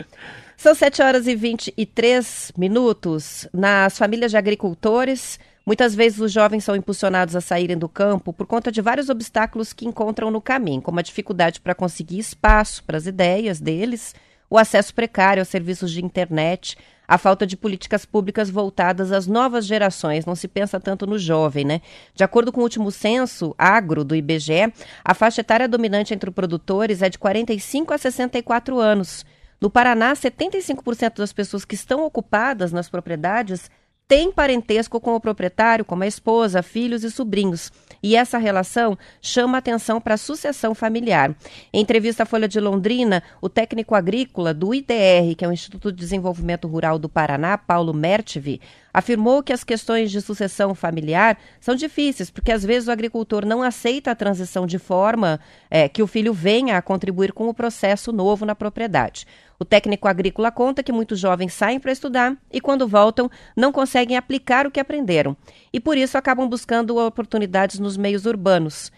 São 0.58 0.74
7 0.74 1.04
horas 1.04 1.28
e 1.28 1.36
23 1.36 2.54
minutos. 2.58 3.48
Nas 3.54 3.96
famílias 3.96 4.32
de 4.32 4.38
agricultores, 4.38 5.40
Muitas 5.64 5.94
vezes 5.94 6.20
os 6.20 6.32
jovens 6.32 6.64
são 6.64 6.76
impulsionados 6.76 7.36
a 7.36 7.42
saírem 7.42 7.78
do 7.78 7.88
campo 7.88 8.34
por 8.34 8.48
conta 8.48 8.72
de 8.72 8.82
vários 8.82 9.08
obstáculos 9.08 9.72
que 9.72 9.86
encontram 9.86 10.32
no 10.32 10.42
caminho, 10.42 10.82
como 10.82 10.98
a 10.98 11.04
dificuldade 11.04 11.62
para 11.62 11.76
conseguir 11.76 12.18
espaço 12.18 12.84
para 12.84 12.98
as 12.98 13.06
ideias 13.06 13.60
deles, 13.60 14.16
o 14.50 14.58
acesso 14.58 14.94
precário 14.94 15.42
aos 15.42 15.48
serviços 15.48 15.92
de 15.92 16.04
internet, 16.04 16.78
a 17.08 17.18
falta 17.18 17.46
de 17.46 17.58
políticas 17.58 18.06
públicas 18.06 18.50
voltadas 18.50 19.12
às 19.12 19.26
novas 19.26 19.66
gerações. 19.66 20.26
Não 20.26 20.36
se 20.36 20.48
pensa 20.48 20.80
tanto 20.80 21.08
no 21.08 21.18
jovem, 21.18 21.66
né? 21.66 21.82
De 22.14 22.24
acordo 22.24 22.52
com 22.52 22.60
o 22.60 22.64
último 22.64 22.92
censo 22.92 23.56
agro 23.58 24.04
do 24.04 24.16
IBGE, 24.16 24.72
a 25.04 25.14
faixa 25.14 25.42
etária 25.42 25.68
dominante 25.68 26.14
entre 26.14 26.30
produtores 26.30 27.02
é 27.02 27.10
de 27.10 27.18
45 27.18 27.94
a 27.94 27.98
64 27.98 28.80
anos. 28.80 29.26
No 29.60 29.70
Paraná, 29.70 30.14
75% 30.14 31.18
das 31.18 31.34
pessoas 31.34 31.66
que 31.66 31.76
estão 31.76 32.06
ocupadas 32.06 32.72
nas 32.72 32.88
propriedades 32.88 33.70
têm 34.08 34.32
parentesco 34.32 35.00
com 35.00 35.16
o 35.16 35.20
proprietário, 35.20 35.86
como 35.86 36.04
a 36.04 36.08
esposa, 36.08 36.64
filhos 36.64 37.04
e 37.04 37.12
sobrinhos. 37.12 37.72
E 38.02 38.16
essa 38.16 38.38
relação 38.38 38.98
chama 39.22 39.58
atenção 39.58 40.00
para 40.00 40.14
a 40.14 40.18
sucessão 40.18 40.74
familiar. 40.74 41.36
Em 41.74 41.82
entrevista 41.82 42.24
à 42.24 42.26
Folha 42.26 42.48
de 42.48 42.60
Londrina, 42.60 43.22
o 43.42 43.50
técnico 43.50 43.96
agrícola 43.96 44.54
do 44.54 44.74
IDR, 44.74 45.36
que 45.38 45.44
é 45.44 45.48
o 45.48 45.52
Instituto 45.52 45.92
de 45.92 45.98
Desenvolvimento 45.98 46.68
Rural 46.68 46.98
do 46.98 47.10
Paraná, 47.10 47.58
Paulo 47.58 47.94
Mertvi, 47.94 48.62
afirmou 48.94 49.44
que 49.44 49.54
as 49.54 49.64
questões 49.64 50.12
de 50.12 50.22
sucessão 50.22 50.74
familiar 50.74 51.38
são 51.60 51.76
difíceis, 51.76 52.30
porque 52.30 52.52
às 52.52 52.64
vezes 52.64 52.88
o 52.88 52.92
agricultor 52.92 53.46
não 53.46 53.62
aceita 53.62 54.12
a 54.12 54.16
transição 54.16 54.66
de 54.66 54.80
forma 54.80 55.40
é, 55.70 55.88
que 55.88 56.02
o 56.02 56.08
filho 56.08 56.34
venha 56.34 56.78
a 56.78 56.82
contribuir 56.82 57.32
com 57.34 57.48
o 57.48 57.54
processo 57.54 58.12
novo 58.12 58.46
na 58.46 58.56
propriedade. 58.56 59.26
O 59.60 59.66
técnico 59.66 60.08
agrícola 60.08 60.52
conta 60.52 60.82
que 60.82 60.92
muitos 60.92 61.20
jovens 61.20 61.54
saem 61.54 61.80
para 61.80 61.92
estudar 61.92 62.36
e, 62.52 62.62
quando 62.62 62.88
voltam, 62.88 63.30
não 63.56 63.72
conseguem 63.72 64.16
aplicar 64.16 64.66
o 64.66 64.72
que 64.72 64.80
aprenderam. 64.80 65.36
E 65.74 65.80
por 65.80 65.98
isso 65.98 66.18
acabam 66.18 66.48
buscando 66.48 66.98
oportunidades 66.98 67.78
nos 67.78 67.98
meios 67.98 68.26
urbanos. 68.26 68.92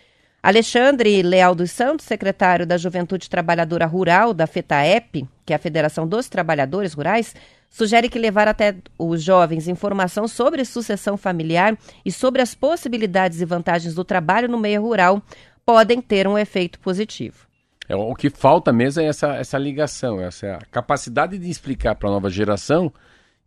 Alexandre 0.43 1.21
Leal 1.21 1.53
dos 1.53 1.69
Santos, 1.69 2.05
secretário 2.05 2.65
da 2.65 2.75
Juventude 2.75 3.29
Trabalhadora 3.29 3.85
Rural 3.85 4.33
da 4.33 4.47
FETAEP, 4.47 5.27
que 5.45 5.53
é 5.53 5.55
a 5.55 5.59
Federação 5.59 6.07
dos 6.07 6.27
Trabalhadores 6.27 6.93
Rurais, 6.93 7.35
sugere 7.71 8.09
que 8.09 8.19
levar 8.19 8.47
até 8.47 8.75
os 8.99 9.23
jovens 9.23 9.67
informação 9.67 10.27
sobre 10.27 10.63
sucessão 10.63 11.17
familiar 11.17 11.75
e 12.05 12.11
sobre 12.11 12.41
as 12.41 12.53
possibilidades 12.53 13.41
e 13.41 13.45
vantagens 13.45 13.95
do 13.95 14.03
trabalho 14.03 14.47
no 14.47 14.59
meio 14.59 14.81
rural 14.81 15.23
podem 15.65 15.99
ter 16.01 16.27
um 16.27 16.37
efeito 16.37 16.79
positivo. 16.79 17.47
É, 17.89 17.95
o 17.95 18.13
que 18.13 18.29
falta 18.29 18.71
mesmo 18.71 19.01
é 19.01 19.05
essa, 19.05 19.35
essa 19.35 19.57
ligação, 19.57 20.21
essa 20.21 20.59
capacidade 20.69 21.39
de 21.39 21.49
explicar 21.49 21.95
para 21.95 22.09
a 22.09 22.11
nova 22.11 22.29
geração 22.29 22.93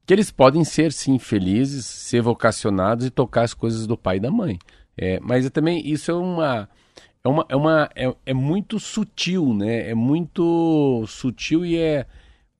que 0.06 0.12
eles 0.12 0.30
podem 0.30 0.64
ser, 0.64 0.92
sim, 0.92 1.18
felizes, 1.18 1.86
ser 1.86 2.20
vocacionados 2.20 3.06
e 3.06 3.10
tocar 3.10 3.42
as 3.42 3.54
coisas 3.54 3.86
do 3.86 3.96
pai 3.96 4.16
e 4.16 4.20
da 4.20 4.30
mãe. 4.30 4.58
É, 4.96 5.18
mas 5.20 5.46
é 5.46 5.50
também 5.50 5.86
isso 5.86 6.10
é 6.10 6.14
uma. 6.14 6.68
É, 7.24 7.28
uma, 7.28 7.46
é, 7.48 7.56
uma 7.56 7.90
é, 7.94 8.14
é 8.26 8.34
muito 8.34 8.78
sutil, 8.78 9.54
né? 9.54 9.90
É 9.90 9.94
muito 9.94 11.04
sutil 11.06 11.64
e 11.64 11.78
é. 11.78 12.06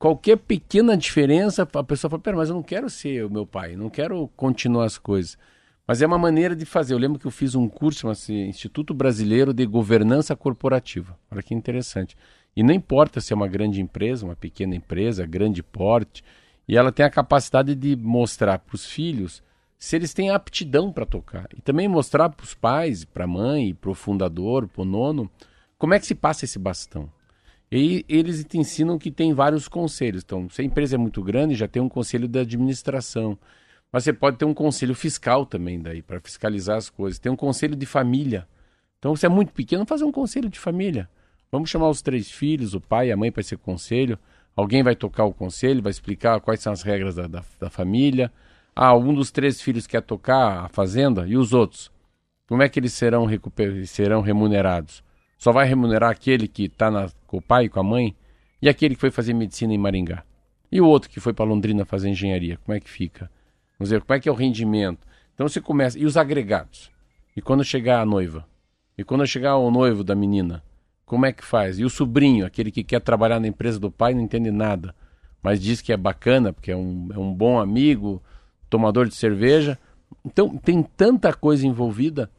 Qualquer 0.05 0.37
pequena 0.37 0.99
diferença, 0.99 1.63
a 1.63 1.83
pessoa 1.83 2.11
fala, 2.11 2.21
pera, 2.21 2.37
mas 2.37 2.51
eu 2.51 2.55
não 2.55 2.63
quero 2.63 2.91
ser 2.91 3.25
o 3.25 3.31
meu 3.31 3.47
pai, 3.47 3.75
não 3.75 3.89
quero 3.89 4.29
continuar 4.37 4.85
as 4.85 4.99
coisas. 4.99 5.39
Mas 5.87 6.03
é 6.03 6.07
uma 6.07 6.19
maneira 6.19 6.55
de 6.55 6.67
fazer. 6.67 6.93
Eu 6.93 6.99
lembro 6.99 7.19
que 7.19 7.27
eu 7.27 7.31
fiz 7.31 7.55
um 7.55 7.67
curso, 7.67 8.01
chama-se 8.01 8.35
Instituto 8.35 8.93
Brasileiro 8.93 9.55
de 9.55 9.65
Governança 9.65 10.37
Corporativa. 10.37 11.19
Olha 11.31 11.43
que 11.43 11.55
interessante. 11.55 12.15
E 12.55 12.63
não 12.63 12.75
importa 12.75 13.19
se 13.19 13.33
é 13.33 13.35
uma 13.35 13.49
grande 13.49 13.81
empresa, 13.81 14.27
uma 14.27 14.37
pequena 14.37 14.77
empresa, 14.77 15.25
grande 15.25 15.63
porte, 15.63 16.23
e 16.69 16.77
ela 16.77 16.93
tem 16.93 17.07
a 17.07 17.09
capacidade 17.09 17.75
de 17.75 17.97
mostrar 17.97 18.59
para 18.59 18.75
os 18.75 18.85
filhos 18.85 19.43
se 19.79 19.97
eles 19.97 20.13
têm 20.13 20.29
aptidão 20.29 20.93
para 20.93 21.07
tocar. 21.07 21.49
E 21.57 21.63
também 21.63 21.89
mostrar 21.89 22.29
para 22.29 22.45
os 22.45 22.53
pais, 22.53 23.07
para 23.07 23.25
a 23.25 23.27
mãe, 23.27 23.75
para 23.75 23.91
o 23.91 23.95
fundador, 23.95 24.69
para 24.69 24.83
o 24.83 24.85
nono, 24.85 25.31
como 25.79 25.95
é 25.95 25.99
que 25.99 26.07
se 26.07 26.15
passa 26.15 26.45
esse 26.45 26.59
bastão. 26.59 27.11
E 27.77 28.05
eles 28.09 28.45
te 28.45 28.57
ensinam 28.57 28.97
que 28.97 29.11
tem 29.11 29.35
vários 29.35 29.67
conselhos. 29.67 30.23
Então, 30.25 30.49
se 30.49 30.63
a 30.63 30.65
empresa 30.65 30.95
é 30.95 30.99
muito 30.99 31.21
grande, 31.21 31.57
já 31.57 31.67
tem 31.67 31.83
um 31.83 31.89
conselho 31.89 32.29
de 32.29 32.39
administração. 32.39 33.37
Mas 33.91 34.05
você 34.05 34.13
pode 34.13 34.37
ter 34.37 34.45
um 34.45 34.55
conselho 34.55 34.95
fiscal 34.95 35.45
também 35.45 35.83
daí, 35.83 36.01
para 36.01 36.21
fiscalizar 36.21 36.77
as 36.77 36.89
coisas. 36.89 37.19
Tem 37.19 37.33
um 37.33 37.37
conselho 37.37 37.75
de 37.75 37.85
família. 37.85 38.47
Então, 39.01 39.17
se 39.17 39.27
é 39.27 39.29
muito 39.29 39.53
pequeno, 39.53 39.85
fazer 39.85 40.05
um 40.05 40.13
conselho 40.13 40.49
de 40.49 40.57
família. 40.57 41.11
Vamos 41.51 41.69
chamar 41.69 41.89
os 41.89 42.01
três 42.01 42.31
filhos, 42.31 42.75
o 42.75 42.81
pai 42.81 43.09
e 43.09 43.13
a 43.13 43.17
mãe 43.17 43.33
para 43.33 43.41
esse 43.41 43.57
conselho. 43.57 44.21
Alguém 44.55 44.85
vai 44.85 44.95
tocar 44.95 45.25
o 45.25 45.35
conselho, 45.35 45.83
vai 45.83 45.91
explicar 45.91 46.41
quais 46.41 46.61
são 46.61 46.73
as 46.73 46.83
regras 46.83 47.17
da, 47.17 47.27
da, 47.27 47.43
da 47.59 47.71
família. 47.71 48.31
Ah, 48.77 48.95
um 48.95 49.13
dos 49.13 49.33
três 49.33 49.61
filhos 49.61 49.85
quer 49.85 50.03
tocar 50.03 50.65
a 50.65 50.69
fazenda 50.69 51.27
e 51.27 51.37
os 51.37 51.53
outros? 51.53 51.91
Como 52.47 52.63
é 52.63 52.69
que 52.69 52.79
eles 52.79 52.93
serão, 52.93 53.27
serão 53.85 54.21
remunerados? 54.21 55.03
Só 55.39 55.53
vai 55.53 55.67
remunerar 55.67 56.11
aquele 56.11 56.49
que 56.49 56.65
está 56.65 57.11
com 57.27 57.39
o 57.39 57.43
pai 57.43 57.65
e 57.65 57.69
com 57.69 57.81
a 57.81 57.85
mãe? 57.85 58.17
E 58.61 58.69
aquele 58.69 58.95
que 58.95 59.01
foi 59.01 59.11
fazer 59.11 59.35
medicina 59.35 59.75
em 59.75 59.79
Maringá? 59.79 60.25
E 60.71 60.81
o 60.81 60.87
outro 60.87 61.11
que 61.11 61.21
foi 61.21 61.33
para 61.33 61.45
Londrina 61.45 61.85
fazer 61.85 62.09
engenharia? 62.09 62.59
Como 62.65 62.77
é 62.77 62.81
que 62.81 62.89
fica? 62.89 63.31
Vamos 63.79 63.91
dizer, 63.91 64.01
como 64.01 64.17
é 64.17 64.21
que 64.21 64.29
é 64.29 64.33
o 64.33 64.35
rendimento? 64.35 65.07
Então 65.35 65.47
você 65.49 65.61
começa. 65.61 65.99
E 65.99 66.05
os 66.05 66.17
agregados? 66.17 66.91
E 67.37 67.43
quando 67.43 67.65
chegar 67.65 68.01
a 68.01 68.07
noiva? 68.07 68.47
E 68.97 69.05
quando 69.05 69.27
chegar 69.27 69.57
o 69.57 69.71
noivo 69.71 70.05
da 70.05 70.15
menina? 70.15 70.63
Como 71.05 71.27
é 71.27 71.33
que 71.33 71.45
faz? 71.45 71.79
E 71.79 71.85
o 71.85 71.91
sobrinho, 71.91 72.47
aquele 72.47 72.71
que 72.71 72.83
quer 72.83 73.01
trabalhar 73.01 73.39
na 73.41 73.49
empresa 73.49 73.79
do 73.79 73.91
pai, 73.91 74.15
não 74.15 74.23
entende 74.23 74.51
nada, 74.51 74.95
mas 75.43 75.61
diz 75.61 75.83
que 75.83 75.93
é 75.93 75.97
bacana, 75.97 76.53
porque 76.53 76.71
é 76.71 76.77
um, 76.77 77.09
é 77.13 77.19
um 77.19 77.33
bom 77.35 77.59
amigo, 77.59 78.23
tomador 78.71 79.07
de 79.07 79.15
cerveja. 79.15 79.79
Então, 80.25 80.57
tem 80.57 80.83
tanta 80.83 81.33
coisa 81.33 81.67
envolvida, 81.67 82.31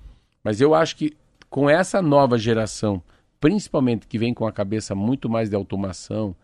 mas 0.44 0.60
eu 0.60 0.74
acho 0.74 0.96
que 0.96 1.16
com 1.56 1.70
essa 1.70 2.02
nova 2.02 2.38
geração, 2.38 3.02
principalmente 3.40 4.08
que 4.08 4.18
vem 4.18 4.34
com 4.34 4.46
a 4.46 4.52
cabeça 4.52 4.94
muito 4.94 5.30
mais 5.30 5.50
de 5.50 5.56
automação, 5.56 6.36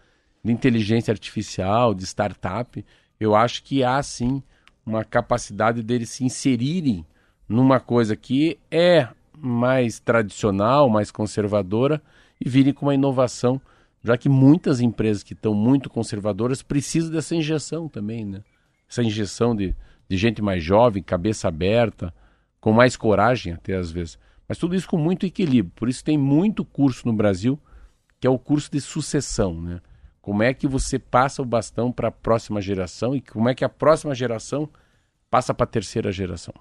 de 0.42 0.54
inteligência 0.54 1.12
artificial, 1.12 1.94
de 1.94 2.06
startup, 2.06 2.86
eu 3.20 3.36
acho 3.36 3.62
que 3.62 3.84
há 3.84 4.02
sim 4.02 4.42
uma 4.86 5.04
capacidade 5.04 5.84
deles 5.84 6.12
se 6.12 6.24
inserirem 6.24 7.06
numa 7.46 7.78
coisa 7.78 8.16
que 8.16 8.58
é 8.72 9.10
mais 9.38 10.00
tradicional, 10.00 10.90
mais 10.90 11.12
conservadora 11.12 12.02
e 12.40 12.48
virem 12.48 12.72
com 12.72 12.86
uma 12.86 12.96
inovação, 12.96 13.60
já 14.02 14.18
que 14.18 14.30
muitas 14.30 14.80
empresas 14.80 15.24
que 15.24 15.34
estão 15.34 15.54
muito 15.54 15.90
conservadoras 15.90 16.62
precisam 16.62 17.12
dessa 17.12 17.36
injeção 17.36 17.90
também, 17.90 18.24
né? 18.24 18.42
Essa 18.90 19.04
injeção 19.04 19.54
de, 19.54 19.76
de 20.08 20.16
gente 20.16 20.42
mais 20.42 20.64
jovem, 20.64 21.04
cabeça 21.04 21.50
aberta, 21.50 22.14
com 22.62 22.72
mais 22.72 22.96
coragem 22.96 23.52
até 23.52 23.76
às 23.76 23.92
vezes. 23.92 24.18
Mas 24.52 24.58
tudo 24.58 24.76
isso 24.76 24.86
com 24.86 24.98
muito 24.98 25.26
equilíbrio. 25.26 25.72
Por 25.74 25.88
isso 25.88 26.04
tem 26.04 26.18
muito 26.18 26.66
curso 26.66 27.08
no 27.08 27.14
Brasil 27.14 27.58
que 28.20 28.28
é 28.28 28.30
o 28.30 28.38
curso 28.38 28.70
de 28.70 28.82
sucessão, 28.82 29.62
né? 29.62 29.80
Como 30.22 30.44
é 30.44 30.54
que 30.54 30.68
você 30.68 31.00
passa 31.00 31.42
o 31.42 31.46
bastão 31.46 31.90
para 31.90 32.10
a 32.10 32.12
próxima 32.12 32.60
geração 32.60 33.16
e 33.16 33.22
como 33.22 33.48
é 33.48 33.56
que 33.56 33.64
a 33.64 33.70
próxima 33.70 34.14
geração 34.14 34.70
passa 35.30 35.54
para 35.54 35.64
a 35.64 35.68
terceira 35.68 36.12
geração. 36.12 36.54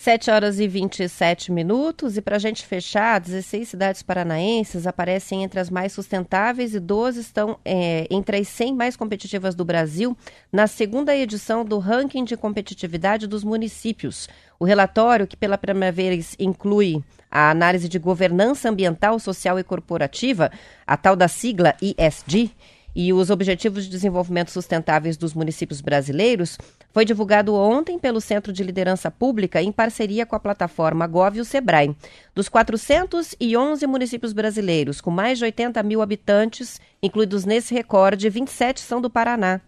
7 0.00 0.30
horas 0.30 0.58
e 0.58 0.66
27 0.66 1.52
minutos. 1.52 2.16
E 2.16 2.22
para 2.22 2.36
a 2.36 2.38
gente 2.38 2.64
fechar, 2.64 3.20
16 3.20 3.68
cidades 3.68 4.02
paranaenses 4.02 4.86
aparecem 4.86 5.44
entre 5.44 5.60
as 5.60 5.68
mais 5.68 5.92
sustentáveis 5.92 6.74
e 6.74 6.80
12 6.80 7.20
estão 7.20 7.58
é, 7.62 8.06
entre 8.10 8.38
as 8.38 8.48
100 8.48 8.74
mais 8.74 8.96
competitivas 8.96 9.54
do 9.54 9.62
Brasil 9.62 10.16
na 10.50 10.66
segunda 10.66 11.14
edição 11.14 11.66
do 11.66 11.78
Ranking 11.78 12.24
de 12.24 12.34
Competitividade 12.34 13.26
dos 13.26 13.44
Municípios. 13.44 14.26
O 14.58 14.64
relatório, 14.64 15.26
que 15.26 15.36
pela 15.36 15.58
primeira 15.58 15.92
vez 15.92 16.34
inclui 16.38 17.04
a 17.30 17.50
análise 17.50 17.86
de 17.86 17.98
governança 17.98 18.70
ambiental, 18.70 19.18
social 19.18 19.58
e 19.58 19.62
corporativa, 19.62 20.50
a 20.86 20.96
tal 20.96 21.14
da 21.14 21.28
sigla 21.28 21.74
ISD, 21.82 22.50
e 22.94 23.12
os 23.12 23.30
Objetivos 23.30 23.84
de 23.84 23.90
Desenvolvimento 23.90 24.50
Sustentáveis 24.50 25.16
dos 25.16 25.34
Municípios 25.34 25.80
Brasileiros, 25.80 26.58
foi 26.92 27.04
divulgado 27.04 27.54
ontem 27.54 27.98
pelo 27.98 28.20
Centro 28.20 28.52
de 28.52 28.62
Liderança 28.62 29.10
Pública 29.10 29.62
em 29.62 29.70
parceria 29.70 30.26
com 30.26 30.34
a 30.34 30.40
plataforma 30.40 31.06
Gov 31.06 31.36
e 31.36 31.40
o 31.40 31.44
Sebrae. 31.44 31.94
Dos 32.34 32.48
411 32.48 33.86
municípios 33.86 34.32
brasileiros 34.32 35.00
com 35.00 35.10
mais 35.10 35.38
de 35.38 35.44
80 35.44 35.82
mil 35.82 36.02
habitantes, 36.02 36.80
incluídos 37.02 37.44
nesse 37.44 37.72
recorde, 37.74 38.28
27 38.28 38.80
são 38.80 39.00
do 39.00 39.08
Paraná. 39.08 39.60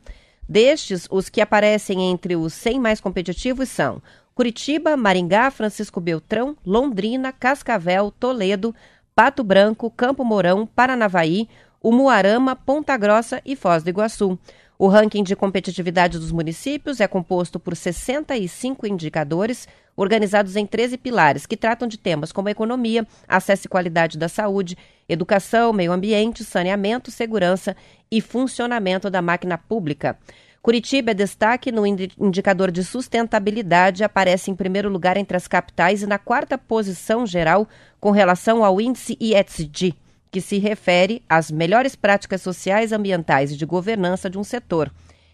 Destes, 0.48 1.06
os 1.10 1.28
que 1.28 1.40
aparecem 1.40 2.10
entre 2.10 2.36
os 2.36 2.52
100 2.52 2.80
mais 2.80 3.00
competitivos 3.00 3.68
são 3.68 4.02
Curitiba, 4.34 4.96
Maringá, 4.96 5.50
Francisco 5.50 6.00
Beltrão, 6.00 6.56
Londrina, 6.64 7.32
Cascavel, 7.32 8.10
Toledo, 8.10 8.74
Pato 9.14 9.44
Branco, 9.44 9.90
Campo 9.90 10.24
Mourão, 10.24 10.66
Paranavaí, 10.66 11.48
Umuarama, 11.82 12.56
Ponta 12.56 12.96
Grossa 12.96 13.42
e 13.44 13.54
Foz 13.54 13.82
do 13.82 13.90
Iguaçu. 13.90 14.38
O 14.82 14.88
ranking 14.88 15.22
de 15.22 15.36
competitividade 15.36 16.18
dos 16.18 16.32
municípios 16.32 17.00
é 17.00 17.06
composto 17.06 17.60
por 17.60 17.76
65 17.76 18.84
indicadores, 18.84 19.68
organizados 19.94 20.56
em 20.56 20.66
13 20.66 20.98
pilares, 20.98 21.46
que 21.46 21.56
tratam 21.56 21.86
de 21.86 21.96
temas 21.96 22.32
como 22.32 22.48
economia, 22.48 23.06
acesso 23.28 23.68
e 23.68 23.68
qualidade 23.68 24.18
da 24.18 24.28
saúde, 24.28 24.76
educação, 25.08 25.72
meio 25.72 25.92
ambiente, 25.92 26.42
saneamento, 26.42 27.12
segurança 27.12 27.76
e 28.10 28.20
funcionamento 28.20 29.08
da 29.08 29.22
máquina 29.22 29.56
pública. 29.56 30.18
Curitiba 30.60 31.12
é 31.12 31.14
destaque 31.14 31.70
no 31.70 31.86
indicador 31.86 32.72
de 32.72 32.82
sustentabilidade, 32.82 34.02
aparece 34.02 34.50
em 34.50 34.56
primeiro 34.56 34.88
lugar 34.88 35.16
entre 35.16 35.36
as 35.36 35.46
capitais 35.46 36.02
e 36.02 36.08
na 36.08 36.18
quarta 36.18 36.58
posição 36.58 37.24
geral 37.24 37.68
com 38.00 38.10
relação 38.10 38.64
ao 38.64 38.80
índice 38.80 39.16
ESG 39.20 39.94
que 40.32 40.40
se 40.40 40.58
refere 40.58 41.22
às 41.28 41.50
melhores 41.50 41.94
práticas 41.94 42.40
sociais, 42.40 42.90
ambientais 42.90 43.52
e 43.52 43.56
de 43.56 43.66
governança 43.66 44.30
de 44.30 44.38
um 44.38 44.42
setor. 44.42 44.90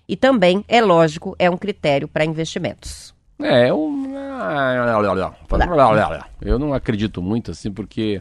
E 0.09 0.17
também, 0.17 0.65
é 0.67 0.83
lógico, 0.83 1.37
é 1.39 1.49
um 1.49 1.57
critério 1.57 2.09
para 2.09 2.25
investimentos. 2.25 3.15
É, 3.41 3.71
eu... 3.71 3.95
eu 6.43 6.59
não 6.59 6.75
acredito 6.75 7.23
muito 7.23 7.53
assim, 7.53 7.71
porque 7.71 8.21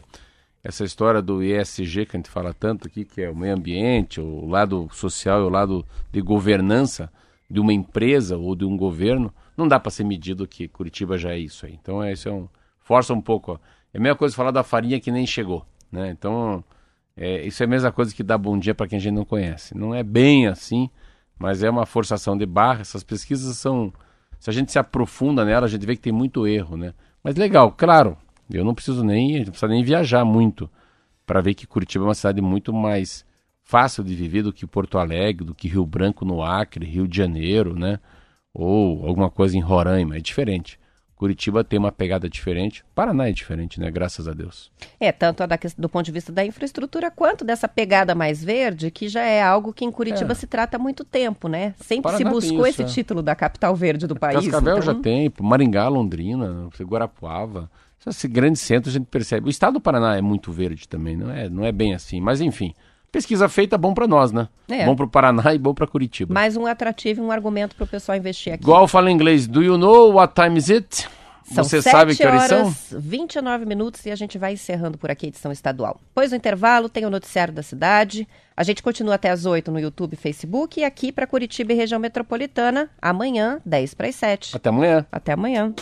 essa 0.62 0.84
história 0.84 1.20
do 1.20 1.42
ESG 1.42 2.06
que 2.06 2.16
a 2.16 2.18
gente 2.18 2.30
fala 2.30 2.54
tanto 2.54 2.86
aqui, 2.86 3.04
que 3.04 3.22
é 3.22 3.30
o 3.30 3.34
meio 3.34 3.56
ambiente, 3.56 4.20
o 4.20 4.46
lado 4.46 4.88
social 4.92 5.40
e 5.40 5.44
o 5.44 5.48
lado 5.48 5.84
de 6.12 6.20
governança 6.20 7.10
de 7.50 7.58
uma 7.58 7.72
empresa 7.72 8.36
ou 8.36 8.54
de 8.54 8.64
um 8.64 8.76
governo, 8.76 9.34
não 9.56 9.66
dá 9.66 9.80
para 9.80 9.90
ser 9.90 10.04
medido 10.04 10.46
que 10.46 10.68
Curitiba 10.68 11.18
já 11.18 11.32
é 11.32 11.38
isso 11.38 11.66
aí. 11.66 11.76
Então, 11.80 12.00
é, 12.00 12.12
isso 12.12 12.28
é 12.28 12.32
um... 12.32 12.48
força 12.78 13.12
um 13.12 13.20
pouco. 13.20 13.52
Ó. 13.52 13.58
É 13.92 13.98
a 13.98 14.00
mesma 14.00 14.16
coisa 14.16 14.36
falar 14.36 14.52
da 14.52 14.62
farinha 14.62 15.00
que 15.00 15.10
nem 15.10 15.26
chegou. 15.26 15.66
Né? 15.90 16.10
Então, 16.10 16.62
é, 17.16 17.46
isso 17.46 17.62
é 17.62 17.66
a 17.66 17.68
mesma 17.68 17.90
coisa 17.90 18.14
que 18.14 18.22
dar 18.22 18.38
bom 18.38 18.58
dia 18.58 18.74
para 18.74 18.86
quem 18.86 18.98
a 18.98 19.00
gente 19.00 19.14
não 19.14 19.24
conhece. 19.24 19.76
Não 19.76 19.94
é 19.94 20.02
bem 20.02 20.46
assim, 20.46 20.88
mas 21.38 21.62
é 21.62 21.70
uma 21.70 21.86
forçação 21.86 22.36
de 22.36 22.46
barra. 22.46 22.80
Essas 22.80 23.02
pesquisas 23.02 23.56
são. 23.56 23.92
Se 24.38 24.48
a 24.50 24.52
gente 24.52 24.70
se 24.70 24.78
aprofunda 24.78 25.44
nela, 25.44 25.66
a 25.66 25.68
gente 25.68 25.84
vê 25.84 25.96
que 25.96 26.02
tem 26.02 26.12
muito 26.12 26.46
erro, 26.46 26.76
né? 26.76 26.94
Mas 27.22 27.34
legal, 27.36 27.72
claro. 27.72 28.16
Eu 28.50 28.64
não 28.64 28.74
preciso 28.74 29.04
nem, 29.04 29.38
não 29.38 29.46
precisa 29.46 29.68
nem 29.68 29.82
viajar 29.82 30.24
muito 30.24 30.70
para 31.26 31.40
ver 31.42 31.54
que 31.54 31.66
Curitiba 31.66 32.04
é 32.04 32.08
uma 32.08 32.14
cidade 32.14 32.40
muito 32.40 32.72
mais 32.72 33.26
fácil 33.62 34.02
de 34.02 34.14
viver 34.14 34.42
do 34.42 34.52
que 34.52 34.66
Porto 34.66 34.96
Alegre, 34.96 35.44
do 35.44 35.54
que 35.54 35.68
Rio 35.68 35.84
Branco 35.84 36.24
no 36.24 36.42
Acre, 36.42 36.86
Rio 36.86 37.06
de 37.06 37.16
Janeiro, 37.16 37.78
né? 37.78 38.00
Ou 38.54 39.06
alguma 39.06 39.30
coisa 39.30 39.56
em 39.56 39.60
Roraima, 39.60 40.16
é 40.16 40.20
diferente. 40.20 40.80
Curitiba 41.18 41.64
tem 41.64 41.78
uma 41.80 41.90
pegada 41.90 42.28
diferente. 42.28 42.84
Paraná 42.94 43.28
é 43.28 43.32
diferente, 43.32 43.80
né? 43.80 43.90
Graças 43.90 44.28
a 44.28 44.32
Deus. 44.32 44.70
É, 45.00 45.10
tanto 45.10 45.44
da, 45.44 45.58
do 45.76 45.88
ponto 45.88 46.04
de 46.04 46.12
vista 46.12 46.30
da 46.30 46.46
infraestrutura, 46.46 47.10
quanto 47.10 47.44
dessa 47.44 47.66
pegada 47.66 48.14
mais 48.14 48.42
verde, 48.42 48.88
que 48.88 49.08
já 49.08 49.22
é 49.22 49.42
algo 49.42 49.72
que 49.72 49.84
em 49.84 49.90
Curitiba 49.90 50.30
é. 50.30 50.34
se 50.36 50.46
trata 50.46 50.76
há 50.76 50.80
muito 50.80 51.04
tempo, 51.04 51.48
né? 51.48 51.74
Sempre 51.76 52.12
Paraná 52.12 52.18
se 52.18 52.24
buscou 52.24 52.66
isso, 52.68 52.82
esse 52.82 52.82
é. 52.82 52.94
título 52.94 53.20
da 53.20 53.34
capital 53.34 53.74
verde 53.74 54.06
do 54.06 54.14
país. 54.14 54.44
Cascavel 54.44 54.78
então... 54.78 54.94
já 54.94 54.94
tem, 54.94 55.32
Maringá, 55.40 55.88
Londrina, 55.88 56.68
Guarapuava. 56.82 57.68
Esse 58.06 58.28
grande 58.28 58.58
centro 58.58 58.88
a 58.88 58.92
gente 58.92 59.06
percebe. 59.06 59.48
O 59.48 59.50
estado 59.50 59.74
do 59.74 59.80
Paraná 59.80 60.16
é 60.16 60.22
muito 60.22 60.52
verde 60.52 60.88
também, 60.88 61.16
não 61.16 61.30
é, 61.32 61.48
não 61.48 61.64
é 61.64 61.72
bem 61.72 61.94
assim. 61.94 62.20
Mas 62.20 62.40
enfim, 62.40 62.72
pesquisa 63.10 63.48
feita 63.48 63.76
bom 63.78 63.94
para 63.94 64.06
nós, 64.06 64.32
né? 64.32 64.48
É. 64.68 64.84
Bom 64.84 64.94
para 64.94 65.06
o 65.06 65.08
Paraná 65.08 65.54
e 65.54 65.58
bom 65.58 65.74
para 65.74 65.86
Curitiba. 65.86 66.32
Mais 66.32 66.56
um 66.56 66.66
atrativo 66.66 67.22
e 67.22 67.24
um 67.24 67.30
argumento 67.30 67.74
para 67.74 67.84
o 67.84 67.86
pessoal 67.86 68.16
investir 68.16 68.52
aqui. 68.52 68.62
Igual 68.62 68.86
fala 68.86 69.10
em 69.10 69.14
inglês, 69.14 69.46
do 69.46 69.62
you 69.62 69.78
know 69.78 70.12
what 70.12 70.34
time 70.34 70.58
is 70.58 70.70
it? 70.70 71.08
São 71.52 71.64
Você 71.64 71.80
sabe 71.80 72.14
que 72.14 72.26
horas 72.26 72.42
são? 72.42 72.74
29 72.92 73.64
minutos 73.64 74.04
e 74.04 74.10
a 74.10 74.14
gente 74.14 74.36
vai 74.36 74.52
encerrando 74.52 74.98
por 74.98 75.10
aqui 75.10 75.26
a 75.26 75.28
edição 75.28 75.50
estadual. 75.50 75.98
Depois 76.08 76.30
do 76.30 76.36
intervalo, 76.36 76.90
tem 76.90 77.06
o 77.06 77.10
noticiário 77.10 77.54
da 77.54 77.62
cidade. 77.62 78.28
A 78.54 78.62
gente 78.62 78.82
continua 78.82 79.14
até 79.14 79.30
as 79.30 79.46
8 79.46 79.70
no 79.70 79.80
YouTube 79.80 80.12
e 80.12 80.16
Facebook 80.16 80.80
e 80.80 80.84
aqui 80.84 81.10
para 81.10 81.26
Curitiba 81.26 81.72
e 81.72 81.76
região 81.76 81.98
metropolitana, 81.98 82.90
amanhã, 83.00 83.60
10 83.64 83.94
para 83.94 84.08
as 84.08 84.14
7. 84.16 84.56
Até 84.56 84.68
amanhã. 84.68 85.06
Até 85.10 85.32
amanhã. 85.32 85.74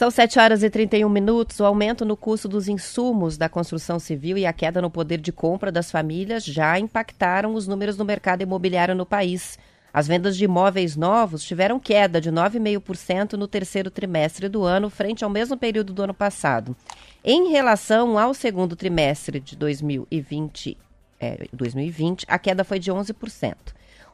São 0.00 0.10
7 0.10 0.38
horas 0.38 0.62
e 0.62 0.70
31 0.70 1.06
minutos. 1.10 1.60
O 1.60 1.64
aumento 1.66 2.06
no 2.06 2.16
custo 2.16 2.48
dos 2.48 2.68
insumos 2.68 3.36
da 3.36 3.50
construção 3.50 3.98
civil 3.98 4.38
e 4.38 4.46
a 4.46 4.52
queda 4.54 4.80
no 4.80 4.90
poder 4.90 5.18
de 5.18 5.30
compra 5.30 5.70
das 5.70 5.90
famílias 5.90 6.42
já 6.42 6.78
impactaram 6.78 7.52
os 7.52 7.68
números 7.68 7.98
do 7.98 8.04
mercado 8.06 8.40
imobiliário 8.40 8.94
no 8.94 9.04
país. 9.04 9.58
As 9.92 10.08
vendas 10.08 10.38
de 10.38 10.44
imóveis 10.46 10.96
novos 10.96 11.44
tiveram 11.44 11.78
queda 11.78 12.18
de 12.18 12.32
9,5% 12.32 13.34
no 13.34 13.46
terceiro 13.46 13.90
trimestre 13.90 14.48
do 14.48 14.64
ano, 14.64 14.88
frente 14.88 15.22
ao 15.22 15.28
mesmo 15.28 15.54
período 15.58 15.92
do 15.92 16.02
ano 16.02 16.14
passado. 16.14 16.74
Em 17.22 17.50
relação 17.50 18.18
ao 18.18 18.32
segundo 18.32 18.74
trimestre 18.74 19.38
de 19.38 19.54
2020, 19.54 20.78
é, 21.20 21.46
2020 21.52 22.24
a 22.26 22.38
queda 22.38 22.64
foi 22.64 22.78
de 22.78 22.90
11%. 22.90 23.54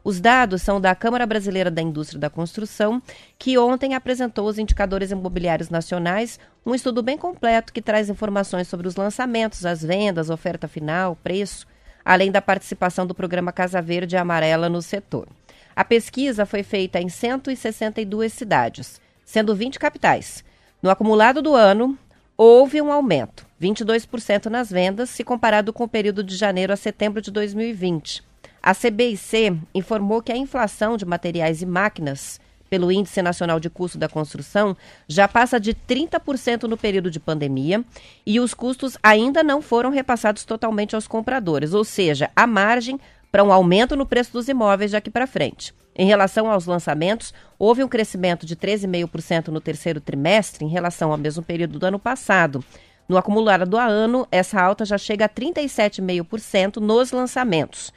Os 0.06 0.20
dados 0.20 0.62
são 0.62 0.80
da 0.80 0.94
Câmara 0.94 1.26
Brasileira 1.26 1.68
da 1.68 1.82
Indústria 1.82 2.20
da 2.20 2.30
Construção, 2.30 3.02
que 3.36 3.58
ontem 3.58 3.92
apresentou 3.92 4.46
os 4.46 4.56
indicadores 4.56 5.10
imobiliários 5.10 5.68
nacionais, 5.68 6.38
um 6.64 6.76
estudo 6.76 7.02
bem 7.02 7.18
completo 7.18 7.72
que 7.72 7.82
traz 7.82 8.08
informações 8.08 8.68
sobre 8.68 8.86
os 8.86 8.94
lançamentos, 8.94 9.66
as 9.66 9.82
vendas, 9.82 10.30
oferta 10.30 10.68
final, 10.68 11.16
preço, 11.24 11.66
além 12.04 12.30
da 12.30 12.40
participação 12.40 13.04
do 13.04 13.16
programa 13.16 13.50
Casa 13.50 13.82
Verde 13.82 14.14
e 14.14 14.16
Amarela 14.16 14.68
no 14.68 14.80
setor. 14.80 15.26
A 15.74 15.84
pesquisa 15.84 16.46
foi 16.46 16.62
feita 16.62 17.00
em 17.00 17.08
162 17.08 18.32
cidades, 18.32 19.00
sendo 19.24 19.56
20 19.56 19.76
capitais. 19.76 20.44
No 20.80 20.88
acumulado 20.88 21.42
do 21.42 21.52
ano, 21.52 21.98
houve 22.36 22.80
um 22.80 22.92
aumento, 22.92 23.44
22% 23.60 24.46
nas 24.46 24.70
vendas, 24.70 25.10
se 25.10 25.24
comparado 25.24 25.72
com 25.72 25.82
o 25.82 25.88
período 25.88 26.22
de 26.22 26.36
janeiro 26.36 26.72
a 26.72 26.76
setembro 26.76 27.20
de 27.20 27.32
2020. 27.32 28.35
A 28.66 28.74
CBIC 28.74 29.60
informou 29.72 30.20
que 30.20 30.32
a 30.32 30.36
inflação 30.36 30.96
de 30.96 31.06
materiais 31.06 31.62
e 31.62 31.66
máquinas 31.66 32.40
pelo 32.68 32.90
Índice 32.90 33.22
Nacional 33.22 33.60
de 33.60 33.70
Custo 33.70 33.96
da 33.96 34.08
Construção 34.08 34.76
já 35.06 35.28
passa 35.28 35.60
de 35.60 35.72
30% 35.72 36.64
no 36.64 36.76
período 36.76 37.08
de 37.08 37.20
pandemia 37.20 37.84
e 38.26 38.40
os 38.40 38.54
custos 38.54 38.98
ainda 39.00 39.44
não 39.44 39.62
foram 39.62 39.90
repassados 39.90 40.44
totalmente 40.44 40.96
aos 40.96 41.06
compradores, 41.06 41.74
ou 41.74 41.84
seja, 41.84 42.28
a 42.34 42.44
margem 42.44 42.98
para 43.30 43.44
um 43.44 43.52
aumento 43.52 43.94
no 43.94 44.04
preço 44.04 44.32
dos 44.32 44.48
imóveis 44.48 44.90
daqui 44.90 45.10
para 45.10 45.28
frente. 45.28 45.72
Em 45.94 46.08
relação 46.08 46.50
aos 46.50 46.66
lançamentos, 46.66 47.32
houve 47.56 47.84
um 47.84 47.88
crescimento 47.88 48.44
de 48.44 48.56
13,5% 48.56 49.46
no 49.46 49.60
terceiro 49.60 50.00
trimestre 50.00 50.64
em 50.64 50.68
relação 50.68 51.12
ao 51.12 51.18
mesmo 51.18 51.40
período 51.40 51.78
do 51.78 51.86
ano 51.86 52.00
passado. 52.00 52.64
No 53.08 53.16
acumulado 53.16 53.64
do 53.64 53.76
ano, 53.76 54.26
essa 54.28 54.60
alta 54.60 54.84
já 54.84 54.98
chega 54.98 55.26
a 55.26 55.28
37,5% 55.28 56.78
nos 56.78 57.12
lançamentos 57.12 57.92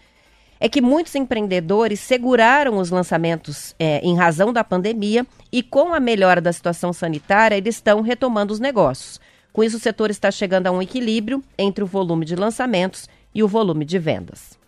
é 0.60 0.68
que 0.68 0.82
muitos 0.82 1.16
empreendedores 1.16 2.00
seguraram 2.00 2.78
os 2.78 2.90
lançamentos 2.90 3.74
é, 3.80 4.00
em 4.00 4.16
razão 4.16 4.52
da 4.52 4.64
pandemia 4.64 5.26
e, 5.52 5.64
com 5.64 5.94
a 5.94 6.00
melhora 6.00 6.42
da 6.42 6.52
situação 6.52 6.92
sanitária, 6.92 7.56
eles 7.56 7.76
estão 7.76 8.02
retomando 8.02 8.54
os 8.54 8.60
negócios. 8.60 9.20
Com 9.54 9.64
isso, 9.64 9.78
o 9.78 9.80
setor 9.80 10.10
está 10.10 10.30
chegando 10.30 10.68
a 10.68 10.72
um 10.72 10.82
equilíbrio 10.82 11.44
entre 11.58 11.84
o 11.84 11.88
volume 11.88 12.26
de 12.26 12.36
lançamentos 12.36 13.08
e 13.34 13.42
o 13.42 13.48
volume 13.48 13.86
de 13.86 13.98
vendas. 13.98 14.60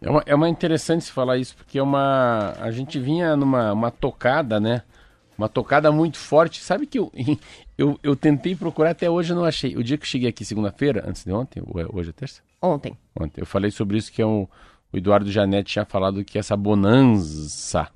É 0.00 0.08
uma, 0.08 0.22
é 0.24 0.34
uma 0.34 0.48
interessante 0.48 1.04
se 1.04 1.12
falar 1.12 1.36
isso, 1.36 1.54
porque 1.56 1.78
é 1.78 1.82
uma. 1.82 2.54
A 2.58 2.70
gente 2.70 2.98
vinha 2.98 3.36
numa 3.36 3.72
uma 3.72 3.90
tocada, 3.90 4.58
né? 4.58 4.82
Uma 5.36 5.48
tocada 5.48 5.92
muito 5.92 6.16
forte. 6.16 6.62
Sabe 6.62 6.86
que 6.86 6.98
eu, 6.98 7.12
eu, 7.76 7.98
eu 8.02 8.16
tentei 8.16 8.54
procurar 8.54 8.90
até 8.90 9.10
hoje 9.10 9.34
não 9.34 9.44
achei. 9.44 9.76
O 9.76 9.84
dia 9.84 9.98
que 9.98 10.04
eu 10.04 10.08
cheguei 10.08 10.28
aqui 10.28 10.42
segunda-feira, 10.42 11.04
antes 11.06 11.24
de 11.24 11.32
ontem, 11.32 11.62
ou 11.66 11.78
é, 11.78 11.86
hoje 11.92 12.10
é 12.10 12.12
terça? 12.12 12.40
Ontem. 12.62 12.96
Ontem. 13.18 13.42
Eu 13.42 13.46
falei 13.46 13.70
sobre 13.70 13.98
isso, 13.98 14.10
que 14.10 14.22
é 14.22 14.26
um 14.26 14.46
o 14.92 14.96
Eduardo 14.96 15.30
Janete 15.30 15.72
tinha 15.72 15.84
falado 15.84 16.24
que 16.24 16.38
essa 16.38 16.56
bonança 16.56 17.88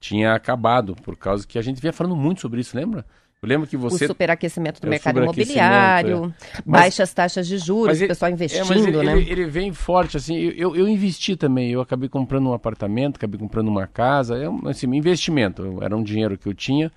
tinha 0.00 0.34
acabado, 0.34 0.96
por 0.96 1.16
causa 1.16 1.46
que 1.46 1.58
a 1.58 1.62
gente 1.62 1.80
vinha 1.80 1.92
falando 1.92 2.16
muito 2.16 2.40
sobre 2.40 2.60
isso, 2.60 2.76
lembra? 2.76 3.04
Eu 3.42 3.48
lembro 3.48 3.66
que 3.66 3.76
você. 3.76 4.04
O 4.04 4.08
superaquecimento 4.08 4.82
do 4.82 4.86
é, 4.86 4.90
mercado 4.90 5.22
imobiliário, 5.22 6.34
é. 6.54 6.62
baixas 6.64 7.12
taxas 7.14 7.46
de 7.46 7.56
juros, 7.56 7.96
ele, 7.96 8.04
o 8.04 8.08
pessoal 8.08 8.30
investindo, 8.30 8.72
é, 8.72 8.78
ele, 8.78 9.02
né? 9.02 9.18
Ele, 9.18 9.30
ele, 9.30 9.44
vem 9.46 9.72
forte, 9.72 10.18
assim. 10.18 10.36
Eu, 10.36 10.76
eu 10.76 10.86
investi 10.86 11.36
também. 11.36 11.70
Eu 11.70 11.80
acabei 11.80 12.08
comprando 12.08 12.50
um 12.50 12.52
apartamento, 12.52 13.16
acabei 13.16 13.40
comprando 13.40 13.68
uma 13.68 13.86
casa. 13.86 14.36
É 14.36 14.46
um 14.46 14.68
assim, 14.68 14.86
investimento. 14.94 15.78
Era 15.82 15.96
um 15.96 16.02
dinheiro 16.02 16.36
que 16.36 16.46
eu 16.46 16.52
tinha, 16.52 16.90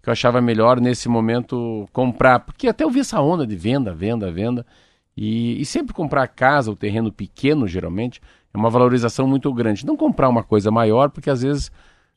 que 0.00 0.08
eu 0.08 0.12
achava 0.12 0.40
melhor 0.40 0.80
nesse 0.80 1.08
momento 1.08 1.88
comprar. 1.92 2.40
Porque 2.40 2.68
até 2.68 2.84
eu 2.84 2.90
vi 2.90 3.00
essa 3.00 3.20
onda 3.20 3.44
de 3.44 3.56
venda, 3.56 3.92
venda, 3.92 4.30
venda. 4.30 4.64
E, 5.16 5.60
e 5.60 5.66
sempre 5.66 5.92
comprar 5.92 6.28
casa 6.28 6.70
ou 6.70 6.76
terreno 6.76 7.12
pequeno, 7.12 7.66
geralmente, 7.66 8.20
é 8.52 8.58
uma 8.58 8.70
valorização 8.70 9.26
muito 9.26 9.52
grande. 9.52 9.86
Não 9.86 9.96
comprar 9.96 10.28
uma 10.28 10.42
coisa 10.42 10.70
maior, 10.70 11.10
porque 11.10 11.30
às 11.30 11.42
vezes 11.42 11.70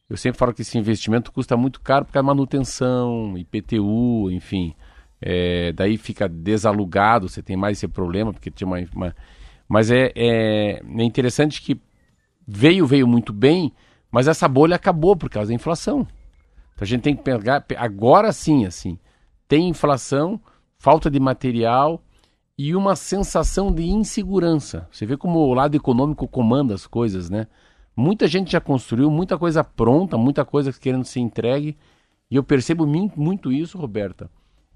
eu 0.10 0.18
sempre 0.18 0.38
falo 0.38 0.54
que 0.54 0.62
esse 0.62 0.78
investimento 0.78 1.32
custa 1.32 1.56
muito 1.56 1.80
caro 1.82 2.06
porque 2.06 2.18
a 2.18 2.24
manutenção, 2.24 3.38
IPTU, 3.38 4.30
enfim, 4.32 4.76
é, 5.22 5.72
daí 5.72 5.98
fica 5.98 6.28
desalugado, 6.28 7.30
você 7.30 7.42
tem 7.42 7.56
mais 7.56 7.78
esse 7.78 7.88
problema, 7.88 8.34
porque 8.34 8.52
tinha 8.52 8.68
uma. 8.68 8.78
uma... 8.96 9.16
Mas 9.68 9.92
é, 9.92 10.12
é, 10.16 10.82
é 10.82 11.04
interessante 11.04 11.62
que 11.62 11.80
veio, 12.46 12.86
veio 12.86 13.08
muito 13.08 13.32
bem, 13.32 13.72
mas 14.12 14.28
essa 14.28 14.48
bolha 14.48 14.76
acabou 14.76 15.16
por 15.16 15.30
causa 15.30 15.50
da 15.50 15.56
inflação. 15.56 16.02
Então 16.74 16.82
a 16.82 16.86
gente 16.86 17.02
tem 17.02 17.16
que 17.16 17.24
pegar. 17.24 17.64
Agora 17.78 18.34
sim, 18.34 18.66
assim, 18.66 18.98
tem 19.48 19.70
inflação, 19.70 20.42
falta 20.78 21.10
de 21.10 21.20
material 21.20 22.04
e 22.64 22.76
uma 22.76 22.96
sensação 22.96 23.74
de 23.74 23.90
insegurança. 23.90 24.88
Você 24.92 25.04
vê 25.04 25.18
como 25.18 25.40
o 25.40 25.52
lado 25.52 25.74
econômico 25.74 26.28
comanda 26.28 26.76
as 26.76 26.86
coisas, 26.86 27.28
né? 27.28 27.48
Muita 27.98 28.28
gente 28.28 28.52
já 28.52 28.62
construiu, 28.62 29.10
muita 29.10 29.36
coisa 29.36 29.64
pronta, 29.64 30.16
muita 30.16 30.46
coisa 30.46 30.72
querendo 30.72 31.04
ser 31.04 31.22
entregue. 31.22 31.76
E 32.30 32.36
eu 32.36 32.44
percebo 32.44 32.86
muito 32.86 33.52
isso, 33.52 33.80
Roberta, 33.80 34.30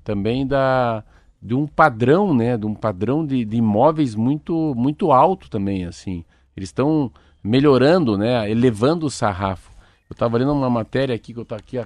também 0.03 0.47
da 0.47 1.03
de 1.39 1.53
um 1.53 1.67
padrão, 1.67 2.33
né, 2.33 2.57
de 2.57 2.65
um 2.65 2.73
padrão 2.73 3.23
de, 3.23 3.45
de 3.45 3.57
imóveis 3.57 4.15
muito 4.15 4.73
muito 4.75 5.11
alto 5.11 5.47
também, 5.47 5.85
assim. 5.85 6.25
Eles 6.57 6.69
estão 6.69 7.11
melhorando, 7.43 8.17
né, 8.17 8.49
elevando 8.49 9.05
o 9.05 9.11
sarrafo. 9.11 9.69
Eu 10.09 10.15
estava 10.15 10.39
lendo 10.39 10.53
uma 10.53 10.71
matéria 10.71 11.13
aqui 11.13 11.33
que 11.33 11.39
eu 11.39 11.43
estou 11.43 11.55
aqui 11.55 11.77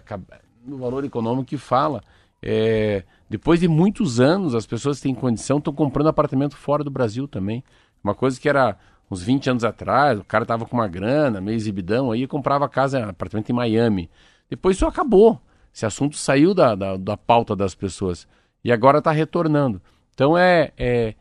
no 0.65 0.77
Valor 0.77 1.03
Econômico 1.03 1.49
que 1.49 1.57
fala 1.57 2.01
é, 2.41 3.03
depois 3.29 3.59
de 3.59 3.67
muitos 3.67 4.19
anos, 4.19 4.55
as 4.55 4.65
pessoas 4.65 4.99
têm 4.99 5.13
condição 5.13 5.59
estão 5.59 5.73
comprando 5.73 6.07
apartamento 6.07 6.57
fora 6.57 6.83
do 6.83 6.89
Brasil 6.89 7.27
também. 7.27 7.63
Uma 8.03 8.15
coisa 8.15 8.39
que 8.39 8.49
era 8.49 8.77
uns 9.09 9.21
20 9.21 9.49
anos 9.51 9.63
atrás, 9.63 10.19
o 10.19 10.23
cara 10.23 10.45
tava 10.45 10.65
com 10.65 10.75
uma 10.75 10.87
grana, 10.87 11.39
meio 11.39 11.55
exibidão, 11.55 12.11
aí 12.11 12.25
comprava 12.27 12.67
casa, 12.67 13.05
apartamento 13.05 13.49
em 13.49 13.53
Miami. 13.53 14.09
Depois 14.49 14.75
isso 14.75 14.85
acabou. 14.85 15.39
Esse 15.73 15.85
assunto 15.85 16.17
saiu 16.17 16.53
da, 16.53 16.73
da, 16.73 16.97
da 16.97 17.15
pauta 17.15 17.55
das 17.55 17.75
pessoas. 17.75 18.27
E 18.63 18.71
agora 18.71 18.97
está 18.97 19.11
retornando. 19.11 19.81
Então 20.13 20.37
é, 20.37 20.71
é, 20.77 21.13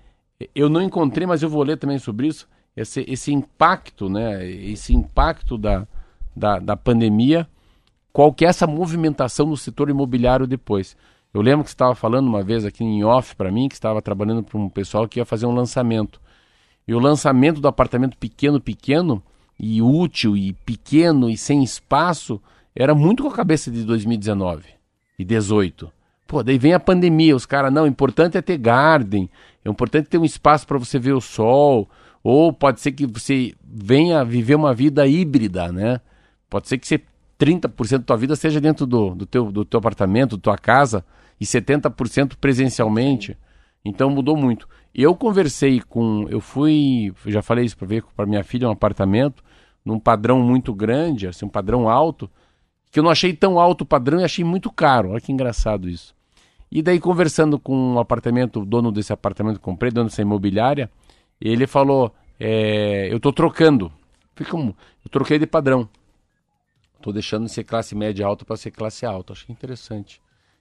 Eu 0.55 0.69
não 0.69 0.83
encontrei, 0.83 1.27
mas 1.27 1.43
eu 1.43 1.49
vou 1.49 1.63
ler 1.63 1.77
também 1.77 1.99
sobre 1.99 2.29
isso. 2.29 2.49
Esse, 2.75 3.05
esse 3.07 3.33
impacto, 3.33 4.09
né? 4.09 4.47
Esse 4.47 4.95
impacto 4.95 5.59
da, 5.59 5.87
da, 6.35 6.59
da 6.59 6.77
pandemia 6.77 7.47
qual 8.19 8.33
que 8.33 8.45
é 8.45 8.49
essa 8.49 8.67
movimentação 8.67 9.47
no 9.47 9.57
setor 9.57 9.89
imobiliário 9.89 10.45
depois. 10.45 10.97
Eu 11.33 11.43
lembro 11.43 11.65
que 11.65 11.71
você 11.71 11.75
estava 11.75 11.95
falando 11.95 12.27
uma 12.27 12.43
vez 12.43 12.65
aqui 12.65 12.83
em 12.83 13.05
off 13.05 13.37
para 13.37 13.51
mim, 13.51 13.69
que 13.69 13.75
estava 13.75 14.01
trabalhando 14.01 14.43
para 14.43 14.59
um 14.59 14.69
pessoal 14.69 15.07
que 15.07 15.21
ia 15.21 15.25
fazer 15.25 15.47
um 15.47 15.55
lançamento. 15.55 16.21
E 16.87 16.95
o 16.95 16.99
lançamento 16.99 17.61
do 17.61 17.69
apartamento 17.69 18.17
pequeno, 18.17 18.61
pequeno, 18.61 19.23
e 19.61 19.83
útil, 19.83 20.37
e 20.37 20.53
pequeno, 20.53 21.29
e 21.29 21.37
sem 21.37 21.63
espaço, 21.63 22.41
era 22.75 22.95
muito 22.95 23.23
com 23.23 23.29
a 23.29 23.35
cabeça 23.35 23.71
de 23.71 23.85
2019 23.85 24.65
e 25.19 25.25
18. 25.25 25.93
Pô, 26.27 26.43
daí 26.43 26.59
vem 26.59 26.73
a 26.73 26.81
pandemia, 26.81 27.35
os 27.35 27.45
caras, 27.45 27.73
não, 27.73 27.85
o 27.85 27.89
importante 27.89 28.39
é 28.39 28.43
ter 28.43 28.57
garden, 28.57 29.29
é 29.65 29.69
importante 29.69 30.09
ter 30.09 30.19
um 30.19 30.25
espaço 30.25 30.67
para 30.67 30.79
você 30.79 30.99
ver 30.99 31.13
o 31.13 31.21
sol, 31.21 31.89
ou 32.23 32.53
pode 32.53 32.81
ser 32.81 32.93
que 32.93 33.07
você 33.07 33.55
venha 33.63 34.25
viver 34.25 34.55
uma 34.55 34.73
vida 34.73 35.07
híbrida, 35.07 35.73
né? 35.73 36.01
Pode 36.49 36.69
ser 36.69 36.79
que 36.79 36.87
você 36.87 37.01
30% 37.39 37.99
da 37.99 38.05
tua 38.05 38.17
vida 38.17 38.37
seja 38.37 38.61
dentro 38.61 38.85
do, 38.85 39.15
do, 39.15 39.27
teu, 39.27 39.51
do 39.53 39.65
teu 39.65 39.79
apartamento, 39.79 40.37
da 40.37 40.43
tua 40.43 40.59
casa, 40.59 41.05
e 41.41 41.45
70% 41.45 42.37
presencialmente. 42.41 43.37
Então 43.85 44.11
mudou 44.11 44.37
muito. 44.37 44.69
Eu 44.95 45.15
conversei 45.15 45.81
com. 45.81 46.27
Eu 46.29 46.41
fui. 46.41 47.13
Já 47.27 47.43
falei 47.43 47.65
isso 47.65 47.77
para 47.77 47.87
ver 47.87 48.05
para 48.17 48.27
minha 48.27 48.43
filha 48.43 48.69
um 48.69 48.73
apartamento, 48.73 49.43
num 49.85 49.99
padrão 49.99 50.41
muito 50.41 50.75
grande, 50.75 51.27
assim, 51.27 51.47
um 51.47 51.49
padrão 51.49 51.89
alto, 51.89 52.29
que 52.91 52.99
eu 52.99 53.03
não 53.03 53.11
achei 53.11 53.33
tão 53.33 53.59
alto 53.59 53.83
o 53.83 53.87
padrão 53.87 54.21
e 54.21 54.25
achei 54.25 54.45
muito 54.45 54.71
caro. 54.71 55.11
Olha 55.11 55.21
que 55.21 55.33
engraçado 55.33 55.89
isso. 55.89 56.15
E 56.71 56.83
daí, 56.83 57.01
conversando 57.01 57.59
com 57.59 57.95
o 57.95 57.99
apartamento, 57.99 58.61
o 58.61 58.67
dono 58.67 58.93
desse 58.93 59.13
apartamento 59.13 59.57
que 59.57 59.63
comprei, 59.63 59.91
dono 59.91 60.09
dessa 60.09 60.23
imobiliária, 60.23 60.91
ele 61.41 61.67
falou: 61.67 62.13
é, 62.39 63.09
Eu 63.11 63.17
estou 63.19 63.33
trocando. 63.33 63.93
Fica 64.35 64.57
um, 64.57 64.69
eu 64.69 65.11
troquei 65.11 65.39
de 65.39 65.47
padrão. 65.47 65.89
Estou 66.97 67.13
deixando 67.13 67.47
de 67.47 67.53
ser 67.53 67.65
classe 67.65 67.95
média 67.95 68.27
alta 68.27 68.45
para 68.45 68.57
ser 68.57 68.71
classe 68.73 69.07
alta. 69.07 69.33
Achei 69.33 69.53
interessante. 69.53 70.21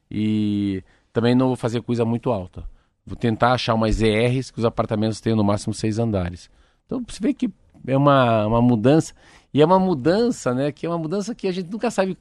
E 0.10 0.84
também 1.14 1.36
não 1.36 1.48
vou 1.48 1.56
fazer 1.56 1.82
coisa 1.82 2.06
muito 2.06 2.32
alta. 2.32 2.64
Vou 3.06 3.16
tentar 3.16 3.54
achar 3.54 3.74
umas 3.74 4.02
ERs 4.02 4.52
que 4.52 4.60
os 4.60 4.66
apartamentos 4.66 5.22
tenham 5.22 5.38
no 5.38 5.44
máximo 5.44 5.74
seis 5.74 5.98
andares. 6.00 6.50
Então 6.86 7.04
você 7.08 7.20
vê 7.22 7.34
que 7.34 7.50
é 7.86 7.98
uma, 7.98 8.46
uma 8.48 8.62
mudança. 8.62 9.14
E 9.54 9.62
é 9.62 9.66
uma 9.66 9.80
mudança, 9.80 10.54
né? 10.54 10.72
Que 10.72 10.86
é 10.86 10.90
uma 10.90 10.98
mudança 10.98 11.34
que 11.34 11.48
a 11.48 11.52
gente 11.52 11.72
nunca 11.72 11.90
sabe 11.90 12.18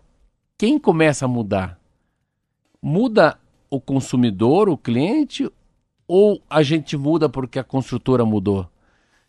quem 0.56 0.78
começa 0.78 1.24
a 1.24 1.28
mudar. 1.28 1.78
Muda 2.80 3.38
o 3.68 3.80
consumidor, 3.80 4.68
o 4.68 4.76
cliente, 4.76 5.50
ou 6.06 6.40
a 6.48 6.62
gente 6.62 6.96
muda 6.96 7.28
porque 7.28 7.58
a 7.58 7.64
construtora 7.64 8.24
mudou? 8.24 8.68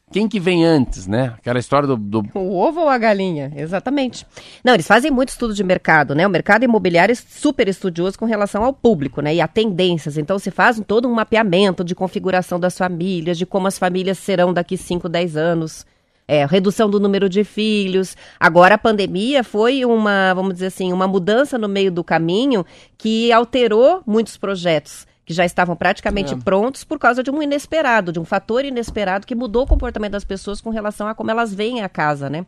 Quem 0.10 0.28
que 0.28 0.40
vem 0.40 0.64
antes, 0.64 1.06
né? 1.06 1.34
Aquela 1.38 1.60
história 1.60 1.86
do, 1.86 1.98
do, 1.98 2.24
O 2.34 2.58
ovo 2.58 2.82
ou 2.82 2.90
a 2.90 2.98
galinha, 2.98 3.52
exatamente. 3.58 4.26
Não, 4.64 4.74
eles 4.74 4.88
fazem 4.88 5.12
muito 5.12 5.30
estudo 5.30 5.54
de 5.54 5.64
mercado, 5.64 6.16
né? 6.16 6.26
O 6.26 6.30
mercado 6.30 6.64
imobiliário 6.64 7.12
é 7.12 7.16
super 7.16 7.68
estudioso 7.68 8.18
com 8.18 8.26
relação 8.26 8.64
ao 8.64 8.72
público, 8.72 9.20
né? 9.20 9.36
E 9.36 9.42
a 9.42 9.48
tendências. 9.48 10.18
Então, 10.18 10.40
se 10.40 10.50
faz 10.50 10.82
todo 10.88 11.10
um 11.10 11.14
mapeamento 11.14 11.84
de 11.84 11.94
configuração 11.94 12.58
das 12.58 12.78
famílias, 12.78 13.38
de 13.38 13.46
como 13.46 13.68
as 13.68 13.78
famílias 13.78 14.18
serão 14.18 14.54
daqui 14.54 14.78
5, 14.78 15.10
10 15.10 15.36
anos. 15.36 15.86
É, 16.30 16.46
redução 16.46 16.90
do 16.90 17.00
número 17.00 17.30
de 17.30 17.46
filhos. 17.46 18.18
Agora 18.38 18.76
a 18.76 18.78
pandemia 18.78 19.46
foi 19.46 19.86
uma, 19.86 20.34
vamos 20.34 20.56
dizer 20.56 20.68
assim, 20.68 20.92
uma 20.92 21.08
mudança 21.08 21.58
no 21.58 21.70
meio 21.70 21.90
do 21.90 22.04
caminho 22.04 22.66
que 22.98 23.32
alterou 23.32 24.02
muitos 24.06 24.36
projetos 24.36 25.07
que 25.28 25.34
já 25.34 25.46
estavam 25.46 25.76
praticamente 25.76 26.34
é. 26.34 26.38
prontos 26.38 26.84
por 26.84 26.98
causa 26.98 27.22
de 27.22 27.30
um 27.30 27.44
inesperado, 27.44 28.12
de 28.12 28.20
um 28.20 28.26
fator 28.26 28.66
inesperado 28.66 29.28
que 29.28 29.36
mudou 29.36 29.66
o 29.66 29.68
comportamento 29.68 30.14
das 30.14 30.24
pessoas 30.24 30.60
com 30.60 30.72
relação 30.72 31.08
a 31.08 31.14
como 31.14 31.30
elas 31.30 31.54
veem 31.54 31.84
a 31.84 31.90
casa, 31.90 32.28
né? 32.30 32.46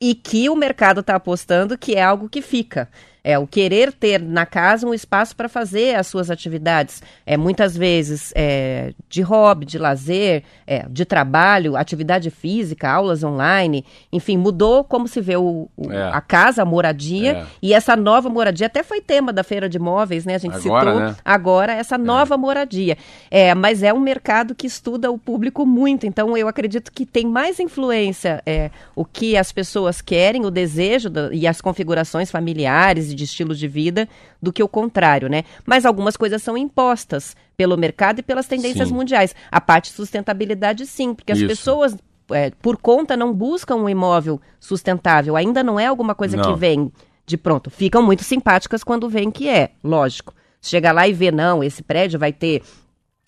e 0.00 0.14
que 0.14 0.48
o 0.50 0.56
mercado 0.56 1.00
está 1.00 1.16
apostando 1.16 1.78
que 1.78 1.94
é 1.94 2.02
algo 2.02 2.28
que 2.28 2.42
fica. 2.42 2.88
É 3.26 3.38
o 3.38 3.46
querer 3.46 3.90
ter 3.90 4.20
na 4.20 4.44
casa 4.44 4.86
um 4.86 4.92
espaço 4.92 5.34
para 5.34 5.48
fazer 5.48 5.94
as 5.94 6.06
suas 6.06 6.30
atividades, 6.30 7.02
é 7.24 7.38
muitas 7.38 7.74
vezes 7.74 8.30
é, 8.36 8.92
de 9.08 9.22
hobby, 9.22 9.64
de 9.64 9.78
lazer, 9.78 10.42
é, 10.66 10.84
de 10.90 11.06
trabalho, 11.06 11.74
atividade 11.74 12.30
física, 12.30 12.90
aulas 12.90 13.24
online, 13.24 13.82
enfim, 14.12 14.36
mudou 14.36 14.84
como 14.84 15.08
se 15.08 15.22
vê 15.22 15.36
o, 15.36 15.68
o 15.74 15.90
é. 15.90 16.10
a 16.10 16.20
casa, 16.20 16.60
a 16.60 16.64
moradia, 16.66 17.32
é. 17.32 17.46
e 17.62 17.72
essa 17.72 17.96
nova 17.96 18.28
moradia 18.28 18.66
até 18.66 18.82
foi 18.82 19.00
tema 19.00 19.32
da 19.32 19.42
feira 19.42 19.70
de 19.70 19.78
imóveis, 19.78 20.26
né? 20.26 20.34
A 20.34 20.38
gente 20.38 20.56
agora, 20.56 20.92
citou 20.92 21.00
né? 21.00 21.16
agora 21.24 21.72
essa 21.72 21.96
nova 21.96 22.36
moradia. 22.36 22.98
É, 23.30 23.54
mas 23.54 23.82
é 23.82 23.92
um 23.92 24.00
mercado 24.00 24.54
que 24.54 24.66
estuda 24.66 25.10
o 25.10 25.16
público 25.16 25.64
muito, 25.64 26.06
então 26.06 26.36
eu 26.36 26.46
acredito 26.46 26.92
que 26.92 27.06
tem 27.06 27.24
mais 27.26 27.58
influência 27.58 28.42
é, 28.44 28.70
o 28.94 29.04
que 29.04 29.34
as 29.34 29.50
pessoas 29.50 30.02
querem, 30.02 30.44
o 30.44 30.50
desejo 30.50 31.08
do, 31.08 31.32
e 31.32 31.46
as 31.46 31.62
configurações 31.62 32.30
familiares 32.30 33.13
de 33.14 33.24
estilo 33.24 33.54
de 33.54 33.68
vida 33.68 34.08
do 34.40 34.52
que 34.52 34.62
o 34.62 34.68
contrário, 34.68 35.28
né? 35.28 35.44
Mas 35.66 35.86
algumas 35.86 36.16
coisas 36.16 36.42
são 36.42 36.56
impostas 36.56 37.36
pelo 37.56 37.76
mercado 37.76 38.18
e 38.18 38.22
pelas 38.22 38.46
tendências 38.46 38.88
sim. 38.88 38.94
mundiais. 38.94 39.34
A 39.50 39.60
parte 39.60 39.90
de 39.90 39.96
sustentabilidade, 39.96 40.86
sim, 40.86 41.14
porque 41.14 41.32
as 41.32 41.38
Isso. 41.38 41.48
pessoas 41.48 41.96
é, 42.30 42.50
por 42.62 42.76
conta 42.76 43.16
não 43.16 43.32
buscam 43.32 43.76
um 43.76 43.88
imóvel 43.88 44.40
sustentável. 44.58 45.36
Ainda 45.36 45.62
não 45.62 45.78
é 45.78 45.86
alguma 45.86 46.14
coisa 46.14 46.36
não. 46.36 46.52
que 46.52 46.58
vem 46.58 46.92
de 47.26 47.36
pronto. 47.36 47.70
Ficam 47.70 48.02
muito 48.02 48.24
simpáticas 48.24 48.84
quando 48.84 49.08
vem 49.08 49.30
que 49.30 49.48
é, 49.48 49.70
lógico. 49.82 50.34
Chega 50.60 50.92
lá 50.92 51.06
e 51.06 51.12
vê, 51.12 51.30
não, 51.30 51.62
esse 51.62 51.82
prédio 51.82 52.18
vai 52.18 52.32
ter 52.32 52.62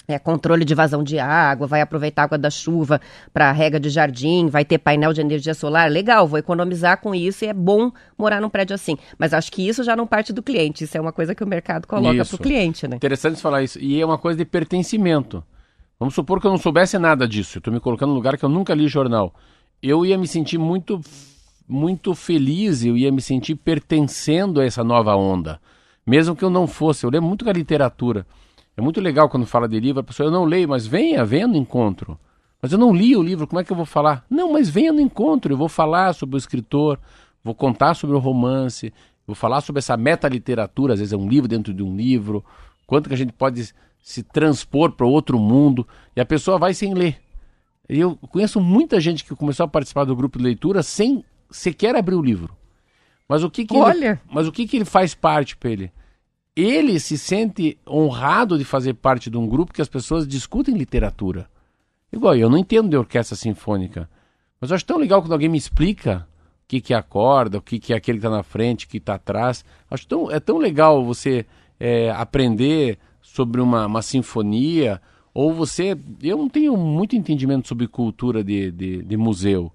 é, 0.08 0.18
controle 0.18 0.64
de 0.64 0.74
vazão 0.74 1.02
de 1.02 1.18
água, 1.18 1.66
vai 1.66 1.80
aproveitar 1.80 2.22
a 2.22 2.24
água 2.24 2.38
da 2.38 2.50
chuva 2.50 3.00
para 3.32 3.50
rega 3.52 3.80
de 3.80 3.90
jardim, 3.90 4.48
vai 4.48 4.64
ter 4.64 4.78
painel 4.78 5.12
de 5.12 5.20
energia 5.20 5.54
solar. 5.54 5.90
Legal, 5.90 6.26
vou 6.26 6.38
economizar 6.38 7.00
com 7.00 7.14
isso 7.14 7.44
e 7.44 7.48
é 7.48 7.52
bom 7.52 7.90
morar 8.16 8.40
num 8.40 8.48
prédio 8.48 8.74
assim. 8.74 8.96
Mas 9.18 9.34
acho 9.34 9.50
que 9.50 9.66
isso 9.66 9.82
já 9.82 9.96
não 9.96 10.06
parte 10.06 10.32
do 10.32 10.42
cliente, 10.42 10.84
isso 10.84 10.96
é 10.96 11.00
uma 11.00 11.12
coisa 11.12 11.34
que 11.34 11.42
o 11.42 11.46
mercado 11.46 11.86
coloca 11.86 12.24
para 12.24 12.36
o 12.36 12.38
cliente, 12.38 12.86
né? 12.86 12.96
Interessante 12.96 13.40
falar 13.40 13.62
isso. 13.62 13.78
E 13.78 14.00
é 14.00 14.06
uma 14.06 14.18
coisa 14.18 14.38
de 14.38 14.44
pertencimento. 14.44 15.42
Vamos 15.98 16.14
supor 16.14 16.40
que 16.40 16.46
eu 16.46 16.50
não 16.50 16.58
soubesse 16.58 16.98
nada 16.98 17.26
disso, 17.26 17.56
eu 17.56 17.60
estou 17.60 17.72
me 17.72 17.80
colocando 17.80 18.10
num 18.10 18.16
lugar 18.16 18.36
que 18.36 18.44
eu 18.44 18.48
nunca 18.48 18.74
li 18.74 18.86
jornal. 18.86 19.34
Eu 19.82 20.04
ia 20.04 20.18
me 20.18 20.26
sentir 20.26 20.58
muito, 20.58 21.00
muito 21.66 22.14
feliz, 22.14 22.84
eu 22.84 22.96
ia 22.96 23.10
me 23.10 23.20
sentir 23.22 23.54
pertencendo 23.54 24.60
a 24.60 24.64
essa 24.64 24.84
nova 24.84 25.16
onda. 25.16 25.58
Mesmo 26.06 26.36
que 26.36 26.44
eu 26.44 26.50
não 26.50 26.66
fosse. 26.66 27.04
Eu 27.04 27.10
lembro 27.10 27.26
muito 27.26 27.44
da 27.44 27.52
literatura. 27.52 28.26
É 28.76 28.82
muito 28.82 29.00
legal 29.00 29.28
quando 29.28 29.46
fala 29.46 29.66
de 29.66 29.80
livro, 29.80 30.00
a 30.00 30.04
pessoa, 30.04 30.26
eu 30.26 30.30
não 30.30 30.44
leio, 30.44 30.68
mas 30.68 30.86
venha, 30.86 31.24
venha 31.24 31.46
no 31.46 31.56
encontro. 31.56 32.18
Mas 32.60 32.72
eu 32.72 32.78
não 32.78 32.94
li 32.94 33.16
o 33.16 33.22
livro, 33.22 33.46
como 33.46 33.60
é 33.60 33.64
que 33.64 33.72
eu 33.72 33.76
vou 33.76 33.86
falar? 33.86 34.24
Não, 34.28 34.52
mas 34.52 34.68
venha 34.68 34.92
no 34.92 35.00
encontro, 35.00 35.52
eu 35.52 35.56
vou 35.56 35.68
falar 35.68 36.12
sobre 36.12 36.36
o 36.36 36.38
escritor, 36.38 36.98
vou 37.42 37.54
contar 37.54 37.94
sobre 37.94 38.16
o 38.16 38.18
romance, 38.18 38.92
vou 39.26 39.34
falar 39.34 39.60
sobre 39.60 39.78
essa 39.78 39.96
meta-literatura, 39.96 40.92
às 40.92 40.98
vezes 40.98 41.12
é 41.12 41.16
um 41.16 41.28
livro 41.28 41.48
dentro 41.48 41.72
de 41.72 41.82
um 41.82 41.96
livro, 41.96 42.44
quanto 42.86 43.08
que 43.08 43.14
a 43.14 43.18
gente 43.18 43.32
pode 43.32 43.72
se 44.02 44.22
transpor 44.22 44.92
para 44.92 45.06
outro 45.06 45.38
mundo, 45.38 45.86
e 46.14 46.20
a 46.20 46.26
pessoa 46.26 46.58
vai 46.58 46.74
sem 46.74 46.92
ler. 46.92 47.20
Eu 47.88 48.16
conheço 48.16 48.60
muita 48.60 49.00
gente 49.00 49.24
que 49.24 49.34
começou 49.34 49.64
a 49.64 49.68
participar 49.68 50.04
do 50.04 50.16
grupo 50.16 50.38
de 50.38 50.44
leitura 50.44 50.82
sem 50.82 51.24
sequer 51.50 51.94
abrir 51.94 52.14
o 52.14 52.22
livro. 52.22 52.54
Mas 53.28 53.42
o 53.42 53.50
que, 53.50 53.64
que 53.64 53.76
Olha. 53.76 54.06
Ele, 54.10 54.18
mas 54.30 54.46
o 54.46 54.52
que, 54.52 54.66
que 54.66 54.76
ele 54.76 54.84
faz 54.84 55.14
parte 55.14 55.56
para 55.56 55.70
ele? 55.70 55.92
Ele 56.56 56.98
se 56.98 57.18
sente 57.18 57.78
honrado 57.86 58.56
de 58.56 58.64
fazer 58.64 58.94
parte 58.94 59.28
de 59.28 59.36
um 59.36 59.46
grupo 59.46 59.72
que 59.72 59.82
as 59.82 59.88
pessoas 59.88 60.26
discutem 60.26 60.74
literatura. 60.74 61.48
Igual, 62.10 62.34
eu 62.34 62.48
não 62.48 62.56
entendo 62.56 62.88
de 62.88 62.96
orquestra 62.96 63.36
sinfônica, 63.36 64.08
mas 64.60 64.70
eu 64.70 64.76
acho 64.76 64.86
tão 64.86 64.96
legal 64.96 65.20
quando 65.20 65.32
alguém 65.32 65.50
me 65.50 65.58
explica 65.58 66.26
o 66.64 66.68
que, 66.68 66.80
que 66.80 66.94
é 66.94 66.96
a 66.96 67.02
corda, 67.02 67.58
o 67.58 67.62
que, 67.62 67.78
que 67.78 67.92
é 67.92 67.96
aquele 67.96 68.18
que 68.18 68.26
está 68.26 68.34
na 68.34 68.42
frente, 68.42 68.86
o 68.86 68.88
que 68.88 68.96
está 68.96 69.14
atrás. 69.14 69.64
Acho 69.90 70.06
tão, 70.06 70.30
é 70.30 70.40
tão 70.40 70.56
legal 70.56 71.04
você 71.04 71.44
é, 71.78 72.10
aprender 72.10 72.98
sobre 73.20 73.60
uma, 73.60 73.86
uma 73.86 74.00
sinfonia, 74.02 75.00
ou 75.34 75.52
você. 75.52 75.98
Eu 76.22 76.38
não 76.38 76.48
tenho 76.48 76.74
muito 76.78 77.14
entendimento 77.14 77.68
sobre 77.68 77.86
cultura 77.86 78.42
de, 78.42 78.70
de, 78.70 79.02
de 79.02 79.16
museu. 79.18 79.70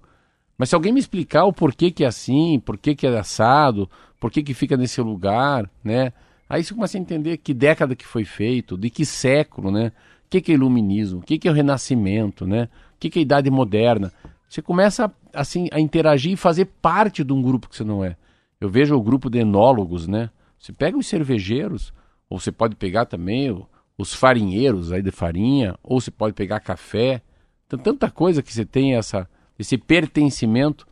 Mas 0.58 0.70
se 0.70 0.74
alguém 0.74 0.92
me 0.92 0.98
explicar 0.98 1.44
o 1.44 1.52
porquê 1.52 1.92
que 1.92 2.02
é 2.02 2.08
assim, 2.08 2.58
porquê 2.58 2.96
que 2.96 3.06
é 3.06 3.16
assado, 3.16 3.88
porquê 4.18 4.42
que 4.42 4.54
fica 4.54 4.76
nesse 4.76 5.00
lugar, 5.00 5.70
né? 5.84 6.12
Aí 6.52 6.62
você 6.62 6.74
começa 6.74 6.98
a 6.98 7.00
entender 7.00 7.38
que 7.38 7.54
década 7.54 7.96
que 7.96 8.06
foi 8.06 8.26
feito, 8.26 8.76
de 8.76 8.90
que 8.90 9.06
século, 9.06 9.70
né? 9.70 9.86
O 10.26 10.28
que, 10.28 10.38
que 10.38 10.52
é 10.52 10.54
iluminismo, 10.54 11.20
o 11.20 11.22
que, 11.22 11.38
que 11.38 11.48
é 11.48 11.50
o 11.50 11.54
renascimento, 11.54 12.46
né? 12.46 12.68
O 12.94 12.98
que, 13.00 13.08
que 13.08 13.18
é 13.18 13.20
a 13.20 13.22
idade 13.22 13.50
moderna. 13.50 14.12
Você 14.46 14.60
começa 14.60 15.10
assim 15.32 15.68
a 15.72 15.80
interagir 15.80 16.32
e 16.32 16.36
fazer 16.36 16.66
parte 16.66 17.24
de 17.24 17.32
um 17.32 17.40
grupo 17.40 17.70
que 17.70 17.74
você 17.74 17.84
não 17.84 18.04
é. 18.04 18.18
Eu 18.60 18.68
vejo 18.68 18.94
o 18.94 19.00
grupo 19.00 19.30
de 19.30 19.38
enólogos, 19.38 20.06
né? 20.06 20.28
Você 20.58 20.74
pega 20.74 20.98
os 20.98 21.06
cervejeiros, 21.06 21.90
ou 22.28 22.38
você 22.38 22.52
pode 22.52 22.76
pegar 22.76 23.06
também 23.06 23.58
os 23.96 24.12
farinheiros 24.12 24.92
aí 24.92 25.00
de 25.00 25.10
farinha, 25.10 25.74
ou 25.82 26.02
você 26.02 26.10
pode 26.10 26.34
pegar 26.34 26.60
café. 26.60 27.22
Tem 27.66 27.78
tanta 27.78 28.10
coisa 28.10 28.42
que 28.42 28.52
você 28.52 28.66
tem 28.66 28.94
essa, 28.94 29.26
esse 29.58 29.78
pertencimento. 29.78 30.86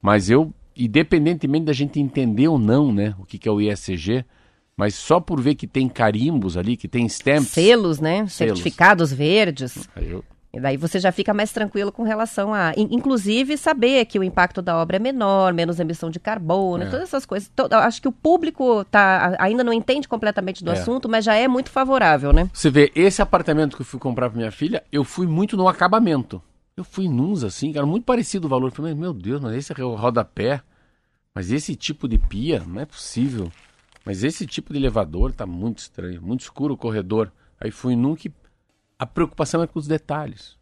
Mas 0.00 0.30
eu, 0.30 0.54
independentemente 0.74 1.66
da 1.66 1.74
gente 1.74 2.00
entender 2.00 2.48
ou 2.48 2.58
não, 2.58 2.90
né, 2.90 3.14
o 3.18 3.26
que, 3.26 3.36
que 3.36 3.46
é 3.46 3.52
o 3.52 3.60
ISG, 3.60 4.24
mas 4.76 4.94
só 4.94 5.20
por 5.20 5.40
ver 5.40 5.54
que 5.54 5.66
tem 5.66 5.88
carimbos 5.88 6.56
ali, 6.56 6.76
que 6.76 6.88
tem 6.88 7.06
stamps. 7.06 7.48
Selos, 7.48 8.00
né? 8.00 8.26
Selos. 8.26 8.32
Certificados 8.32 9.12
verdes. 9.12 9.88
Eu... 9.96 10.24
E 10.54 10.60
daí 10.60 10.76
você 10.76 11.00
já 11.00 11.10
fica 11.10 11.32
mais 11.32 11.50
tranquilo 11.50 11.90
com 11.90 12.02
relação 12.02 12.52
a, 12.52 12.74
inclusive, 12.76 13.56
saber 13.56 14.04
que 14.04 14.18
o 14.18 14.22
impacto 14.22 14.60
da 14.60 14.76
obra 14.76 14.96
é 14.96 15.00
menor, 15.00 15.54
menos 15.54 15.80
emissão 15.80 16.10
de 16.10 16.20
carbono, 16.20 16.84
é. 16.84 16.90
todas 16.90 17.04
essas 17.04 17.24
coisas. 17.24 17.50
acho 17.70 18.02
que 18.02 18.08
o 18.08 18.12
público 18.12 18.84
tá, 18.84 19.34
ainda 19.38 19.64
não 19.64 19.72
entende 19.72 20.06
completamente 20.06 20.62
do 20.62 20.70
é. 20.70 20.74
assunto, 20.74 21.08
mas 21.08 21.24
já 21.24 21.34
é 21.34 21.48
muito 21.48 21.70
favorável, 21.70 22.34
né? 22.34 22.50
Você 22.52 22.68
vê, 22.68 22.92
esse 22.94 23.22
apartamento 23.22 23.76
que 23.76 23.82
eu 23.82 23.86
fui 23.86 23.98
comprar 23.98 24.28
para 24.28 24.36
minha 24.36 24.52
filha, 24.52 24.84
eu 24.92 25.04
fui 25.04 25.26
muito 25.26 25.56
no 25.56 25.66
acabamento. 25.66 26.42
Eu 26.76 26.84
fui 26.84 27.08
nuns 27.08 27.44
assim, 27.44 27.72
cara, 27.72 27.86
muito 27.86 28.04
parecido 28.04 28.46
o 28.46 28.50
valor. 28.50 28.68
Eu 28.68 28.72
falei, 28.72 28.94
meu 28.94 29.14
Deus, 29.14 29.40
mas 29.40 29.54
esse 29.54 29.72
é 29.72 29.84
o 29.84 29.94
rodapé. 29.94 30.60
Mas 31.34 31.50
esse 31.50 31.74
tipo 31.74 32.06
de 32.06 32.18
pia, 32.18 32.62
não 32.66 32.80
é 32.80 32.84
possível. 32.84 33.50
Mas 34.04 34.24
esse 34.24 34.46
tipo 34.46 34.72
de 34.72 34.78
elevador 34.78 35.30
está 35.30 35.46
muito 35.46 35.78
estranho, 35.78 36.20
muito 36.20 36.40
escuro 36.40 36.74
o 36.74 36.76
corredor. 36.76 37.30
Aí 37.60 37.70
fui 37.70 37.94
num 37.94 38.14
que 38.14 38.32
a 38.98 39.06
preocupação 39.06 39.62
é 39.62 39.66
com 39.66 39.78
os 39.78 39.86
detalhes. 39.86 40.56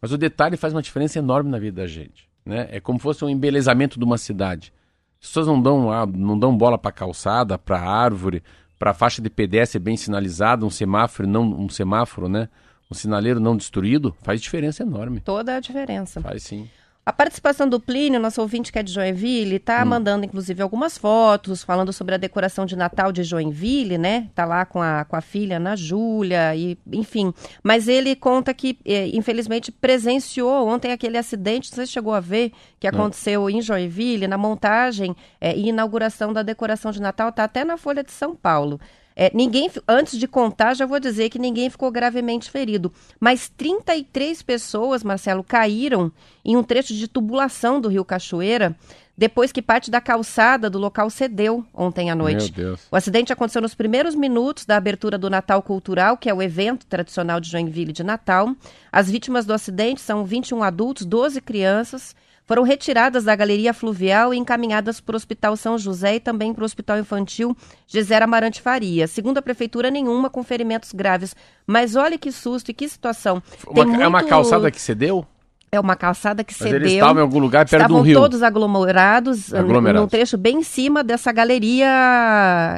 Mas 0.00 0.12
o 0.12 0.18
detalhe 0.18 0.56
faz 0.56 0.72
uma 0.72 0.82
diferença 0.82 1.18
enorme 1.18 1.50
na 1.50 1.58
vida 1.58 1.82
da 1.82 1.86
gente. 1.86 2.28
Né? 2.44 2.68
É 2.70 2.80
como 2.80 2.98
se 2.98 3.02
fosse 3.02 3.24
um 3.24 3.28
embelezamento 3.28 3.98
de 3.98 4.04
uma 4.04 4.18
cidade. 4.18 4.72
As 5.20 5.28
pessoas 5.28 5.46
não 5.46 5.60
dão, 5.60 5.92
ah, 5.92 6.06
não 6.06 6.38
dão 6.38 6.56
bola 6.56 6.78
para 6.78 6.92
calçada, 6.92 7.58
para 7.58 7.80
árvore, 7.80 8.42
para 8.78 8.94
faixa 8.94 9.20
de 9.20 9.28
pedestre 9.28 9.78
bem 9.78 9.96
sinalizada, 9.96 10.64
um 10.64 10.70
semáforo 10.70 11.28
não 11.28 11.42
um 11.42 11.68
semáforo, 11.68 12.28
né? 12.28 12.48
Um 12.90 12.94
sinaleiro 12.94 13.38
não 13.38 13.56
destruído, 13.56 14.16
faz 14.22 14.40
diferença 14.40 14.82
enorme. 14.82 15.20
Toda 15.20 15.56
a 15.56 15.60
diferença. 15.60 16.20
Faz 16.20 16.42
sim. 16.42 16.68
A 17.04 17.12
participação 17.14 17.66
do 17.66 17.80
Plínio, 17.80 18.20
nosso 18.20 18.42
ouvinte 18.42 18.70
que 18.70 18.78
é 18.78 18.82
de 18.82 18.92
Joinville, 18.92 19.56
está 19.56 19.82
hum. 19.82 19.86
mandando 19.86 20.26
inclusive 20.26 20.62
algumas 20.62 20.98
fotos 20.98 21.64
falando 21.64 21.92
sobre 21.94 22.14
a 22.14 22.18
decoração 22.18 22.66
de 22.66 22.76
Natal 22.76 23.10
de 23.10 23.24
Joinville, 23.24 23.96
né? 23.96 24.28
Tá 24.34 24.44
lá 24.44 24.66
com 24.66 24.82
a, 24.82 25.04
com 25.06 25.16
a 25.16 25.20
filha 25.22 25.56
Ana 25.56 25.74
Júlia, 25.74 26.54
e 26.54 26.78
enfim. 26.92 27.32
Mas 27.62 27.88
ele 27.88 28.14
conta 28.14 28.52
que, 28.52 28.78
eh, 28.84 29.08
infelizmente, 29.14 29.72
presenciou 29.72 30.68
ontem 30.68 30.92
aquele 30.92 31.16
acidente, 31.16 31.74
você 31.74 31.86
chegou 31.86 32.12
a 32.12 32.20
ver, 32.20 32.52
que 32.78 32.86
aconteceu 32.86 33.48
em 33.48 33.62
Joinville, 33.62 34.28
na 34.28 34.36
montagem 34.36 35.16
eh, 35.40 35.56
e 35.56 35.68
inauguração 35.70 36.34
da 36.34 36.42
decoração 36.42 36.92
de 36.92 37.00
Natal, 37.00 37.32
tá 37.32 37.44
até 37.44 37.64
na 37.64 37.78
Folha 37.78 38.04
de 38.04 38.12
São 38.12 38.36
Paulo. 38.36 38.78
É, 39.14 39.30
ninguém, 39.34 39.70
antes 39.86 40.18
de 40.18 40.26
contar, 40.26 40.74
já 40.74 40.86
vou 40.86 41.00
dizer 41.00 41.28
que 41.28 41.38
ninguém 41.38 41.68
ficou 41.68 41.90
gravemente 41.90 42.50
ferido. 42.50 42.92
Mas 43.18 43.48
33 43.48 44.42
pessoas, 44.42 45.02
Marcelo, 45.02 45.44
caíram 45.44 46.10
em 46.44 46.56
um 46.56 46.62
trecho 46.62 46.94
de 46.94 47.06
tubulação 47.08 47.80
do 47.80 47.88
Rio 47.88 48.04
Cachoeira 48.04 48.76
depois 49.20 49.52
que 49.52 49.60
parte 49.60 49.90
da 49.90 50.00
calçada 50.00 50.70
do 50.70 50.78
local 50.78 51.10
cedeu 51.10 51.62
ontem 51.74 52.10
à 52.10 52.14
noite. 52.14 52.54
O 52.90 52.96
acidente 52.96 53.30
aconteceu 53.30 53.60
nos 53.60 53.74
primeiros 53.74 54.14
minutos 54.14 54.64
da 54.64 54.78
abertura 54.78 55.18
do 55.18 55.28
Natal 55.28 55.62
Cultural, 55.62 56.16
que 56.16 56.30
é 56.30 56.32
o 56.32 56.40
evento 56.40 56.86
tradicional 56.86 57.38
de 57.38 57.50
Joinville 57.50 57.92
de 57.92 58.02
Natal. 58.02 58.56
As 58.90 59.10
vítimas 59.10 59.44
do 59.44 59.52
acidente 59.52 60.00
são 60.00 60.24
21 60.24 60.62
adultos, 60.62 61.04
12 61.04 61.38
crianças 61.42 62.16
foram 62.50 62.64
retiradas 62.64 63.22
da 63.22 63.36
galeria 63.36 63.72
fluvial 63.72 64.34
e 64.34 64.36
encaminhadas 64.36 65.00
para 65.00 65.12
o 65.12 65.16
Hospital 65.16 65.56
São 65.56 65.78
José 65.78 66.16
e 66.16 66.20
também 66.20 66.52
para 66.52 66.62
o 66.62 66.64
Hospital 66.64 66.98
Infantil 66.98 67.56
Gisera 67.86 68.24
Amarante 68.24 68.60
Faria. 68.60 69.06
Segundo 69.06 69.38
a 69.38 69.42
prefeitura, 69.42 69.88
nenhuma 69.88 70.28
com 70.28 70.42
ferimentos 70.42 70.92
graves. 70.92 71.36
Mas 71.64 71.94
olha 71.94 72.18
que 72.18 72.32
susto 72.32 72.72
e 72.72 72.74
que 72.74 72.88
situação. 72.88 73.40
Uma, 73.68 73.84
muito... 73.84 74.02
É 74.02 74.08
uma 74.08 74.24
calçada 74.24 74.68
que 74.68 74.80
cedeu? 74.80 75.24
É 75.70 75.78
uma 75.78 75.94
calçada 75.94 76.42
que 76.42 76.52
Mas 76.52 76.58
cedeu. 76.58 76.80
Eles 76.80 76.92
estavam 76.94 77.18
em 77.18 77.24
algum 77.24 77.38
lugar 77.38 77.68
perto 77.68 77.86
do 77.86 78.00
rio. 78.00 78.10
Estavam 78.10 78.28
todos 78.28 78.42
aglomerados, 78.42 79.54
aglomerados, 79.54 80.02
num 80.02 80.08
trecho 80.08 80.36
bem 80.36 80.56
em 80.56 80.64
cima 80.64 81.04
dessa 81.04 81.30
galeria 81.30 81.86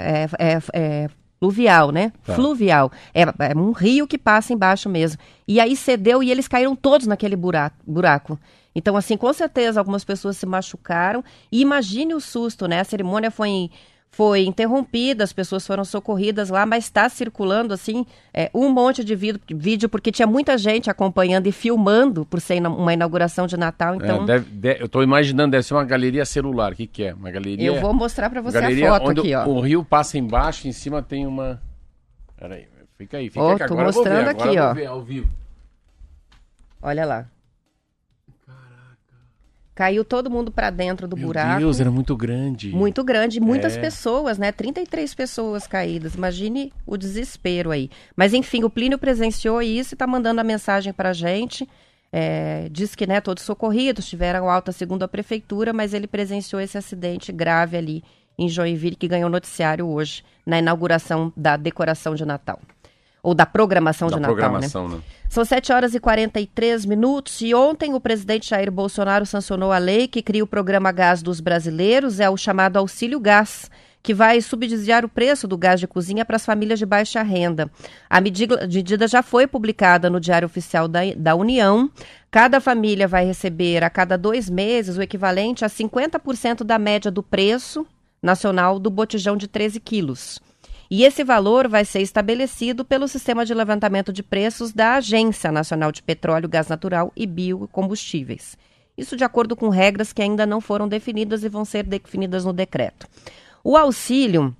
é, 0.00 0.28
é, 0.38 0.58
é, 0.74 1.08
fluvial, 1.40 1.90
né? 1.90 2.12
Tá. 2.26 2.34
Fluvial. 2.34 2.92
É, 3.14 3.22
é, 3.22 3.56
um 3.56 3.72
rio 3.72 4.06
que 4.06 4.18
passa 4.18 4.52
embaixo 4.52 4.90
mesmo. 4.90 5.18
E 5.48 5.58
aí 5.58 5.74
cedeu 5.74 6.22
e 6.22 6.30
eles 6.30 6.46
caíram 6.46 6.76
todos 6.76 7.06
naquele 7.06 7.36
buraco. 7.36 7.76
buraco. 7.86 8.38
Então, 8.74 8.96
assim, 8.96 9.16
com 9.16 9.32
certeza 9.32 9.80
algumas 9.80 10.04
pessoas 10.04 10.36
se 10.36 10.46
machucaram. 10.46 11.22
E 11.50 11.60
imagine 11.60 12.14
o 12.14 12.20
susto, 12.20 12.66
né? 12.66 12.80
A 12.80 12.84
cerimônia 12.84 13.30
foi 13.30 13.48
em 13.48 13.70
foi 14.12 14.44
interrompida, 14.44 15.24
as 15.24 15.32
pessoas 15.32 15.66
foram 15.66 15.86
socorridas 15.86 16.50
lá, 16.50 16.66
mas 16.66 16.84
está 16.84 17.08
circulando 17.08 17.72
assim 17.72 18.04
é, 18.32 18.50
um 18.52 18.68
monte 18.68 19.02
de 19.02 19.16
vídeo, 19.16 19.88
porque 19.88 20.12
tinha 20.12 20.26
muita 20.26 20.58
gente 20.58 20.90
acompanhando 20.90 21.46
e 21.46 21.52
filmando 21.52 22.26
por 22.26 22.38
ser 22.38 22.64
uma 22.64 22.92
inauguração 22.92 23.46
de 23.46 23.56
Natal. 23.56 23.94
Então, 23.94 24.24
é, 24.24 24.26
deve, 24.26 24.50
deve, 24.50 24.82
eu 24.82 24.86
estou 24.86 25.02
imaginando, 25.02 25.52
deve 25.52 25.62
ser 25.62 25.72
uma 25.72 25.84
galeria 25.84 26.26
celular. 26.26 26.72
O 26.72 26.76
que, 26.76 26.86
que 26.86 27.04
é? 27.04 27.14
Uma 27.14 27.30
galeria. 27.30 27.66
Eu 27.66 27.80
vou 27.80 27.94
mostrar 27.94 28.28
para 28.28 28.42
você 28.42 28.58
a 28.58 28.88
foto 28.98 29.12
aqui, 29.12 29.34
ó. 29.34 29.46
O 29.46 29.60
rio 29.62 29.82
passa 29.82 30.18
embaixo, 30.18 30.68
em 30.68 30.72
cima 30.72 31.02
tem 31.02 31.26
uma. 31.26 31.58
Peraí, 32.36 32.66
fica 32.98 33.16
aí, 33.16 33.30
fica 33.30 33.42
oh, 33.42 33.50
aqui. 33.52 33.62
Agora 33.62 33.84
mostrando 33.84 34.24
ver, 34.24 34.30
aqui, 34.30 34.58
ó. 34.58 34.74
Ver 34.74 34.86
ao 34.86 35.00
vivo. 35.00 35.30
Olha 36.82 37.06
lá. 37.06 37.26
Caiu 39.74 40.04
todo 40.04 40.30
mundo 40.30 40.50
para 40.50 40.68
dentro 40.68 41.08
do 41.08 41.16
Meu 41.16 41.28
buraco. 41.28 41.50
Meu 41.50 41.58
Deus, 41.60 41.80
era 41.80 41.90
muito 41.90 42.14
grande. 42.14 42.68
Muito 42.70 43.02
grande, 43.02 43.40
muitas 43.40 43.76
é. 43.76 43.80
pessoas, 43.80 44.36
né? 44.36 44.52
33 44.52 45.14
pessoas 45.14 45.66
caídas. 45.66 46.14
Imagine 46.14 46.72
o 46.86 46.96
desespero 46.98 47.70
aí. 47.70 47.90
Mas 48.14 48.34
enfim, 48.34 48.64
o 48.64 48.70
Plínio 48.70 48.98
presenciou 48.98 49.62
isso 49.62 49.94
e 49.94 49.96
está 49.96 50.06
mandando 50.06 50.40
a 50.40 50.44
mensagem 50.44 50.92
para 50.92 51.10
a 51.10 51.14
gente. 51.14 51.66
É, 52.12 52.68
diz 52.70 52.94
que 52.94 53.06
né, 53.06 53.22
todos 53.22 53.42
socorridos 53.42 54.06
tiveram 54.06 54.50
alta 54.50 54.70
segundo 54.70 55.02
a 55.02 55.08
prefeitura, 55.08 55.72
mas 55.72 55.94
ele 55.94 56.06
presenciou 56.06 56.60
esse 56.60 56.76
acidente 56.76 57.32
grave 57.32 57.78
ali 57.78 58.04
em 58.38 58.48
Joinville, 58.48 58.96
que 58.96 59.08
ganhou 59.08 59.30
noticiário 59.30 59.86
hoje, 59.86 60.22
na 60.44 60.58
inauguração 60.58 61.32
da 61.34 61.56
decoração 61.56 62.14
de 62.14 62.26
Natal. 62.26 62.60
Ou 63.22 63.34
da 63.34 63.46
programação 63.46 64.08
da 64.08 64.16
de 64.16 64.22
Natal, 64.22 64.34
programação, 64.34 64.88
né? 64.88 64.96
né? 64.96 65.02
São 65.28 65.44
7 65.44 65.72
horas 65.72 65.94
e 65.94 66.00
43 66.00 66.84
minutos 66.84 67.40
e 67.40 67.54
ontem 67.54 67.94
o 67.94 68.00
presidente 68.00 68.50
Jair 68.50 68.70
Bolsonaro 68.70 69.24
sancionou 69.24 69.70
a 69.72 69.78
lei 69.78 70.08
que 70.08 70.20
cria 70.20 70.42
o 70.42 70.46
programa 70.46 70.90
Gás 70.90 71.22
dos 71.22 71.40
Brasileiros, 71.40 72.20
é 72.20 72.28
o 72.28 72.36
chamado 72.36 72.76
Auxílio 72.76 73.20
Gás, 73.20 73.70
que 74.02 74.12
vai 74.12 74.40
subsidiar 74.40 75.04
o 75.04 75.08
preço 75.08 75.46
do 75.46 75.56
gás 75.56 75.78
de 75.78 75.86
cozinha 75.86 76.24
para 76.24 76.36
as 76.36 76.44
famílias 76.44 76.78
de 76.78 76.84
baixa 76.84 77.22
renda. 77.22 77.70
A 78.10 78.20
medida, 78.20 78.66
medida 78.66 79.06
já 79.06 79.22
foi 79.22 79.46
publicada 79.46 80.10
no 80.10 80.18
Diário 80.18 80.46
Oficial 80.46 80.88
da, 80.88 81.00
da 81.16 81.36
União. 81.36 81.88
Cada 82.30 82.60
família 82.60 83.06
vai 83.06 83.24
receber 83.24 83.84
a 83.84 83.88
cada 83.88 84.18
dois 84.18 84.50
meses 84.50 84.96
o 84.96 85.02
equivalente 85.02 85.64
a 85.64 85.68
50% 85.68 86.64
da 86.64 86.78
média 86.78 87.10
do 87.10 87.22
preço 87.22 87.86
nacional 88.20 88.78
do 88.78 88.90
botijão 88.90 89.36
de 89.36 89.46
13 89.46 89.78
quilos. 89.78 90.40
E 90.94 91.04
esse 91.04 91.24
valor 91.24 91.68
vai 91.68 91.86
ser 91.86 92.02
estabelecido 92.02 92.84
pelo 92.84 93.08
sistema 93.08 93.46
de 93.46 93.54
levantamento 93.54 94.12
de 94.12 94.22
preços 94.22 94.74
da 94.74 94.96
Agência 94.96 95.50
Nacional 95.50 95.90
de 95.90 96.02
Petróleo, 96.02 96.50
Gás 96.50 96.68
Natural 96.68 97.10
e 97.16 97.26
Biocombustíveis. 97.26 98.58
Isso 98.94 99.16
de 99.16 99.24
acordo 99.24 99.56
com 99.56 99.70
regras 99.70 100.12
que 100.12 100.20
ainda 100.20 100.44
não 100.44 100.60
foram 100.60 100.86
definidas 100.86 101.44
e 101.44 101.48
vão 101.48 101.64
ser 101.64 101.84
definidas 101.84 102.44
no 102.44 102.52
decreto. 102.52 103.06
O 103.64 103.74
auxílio 103.74 104.54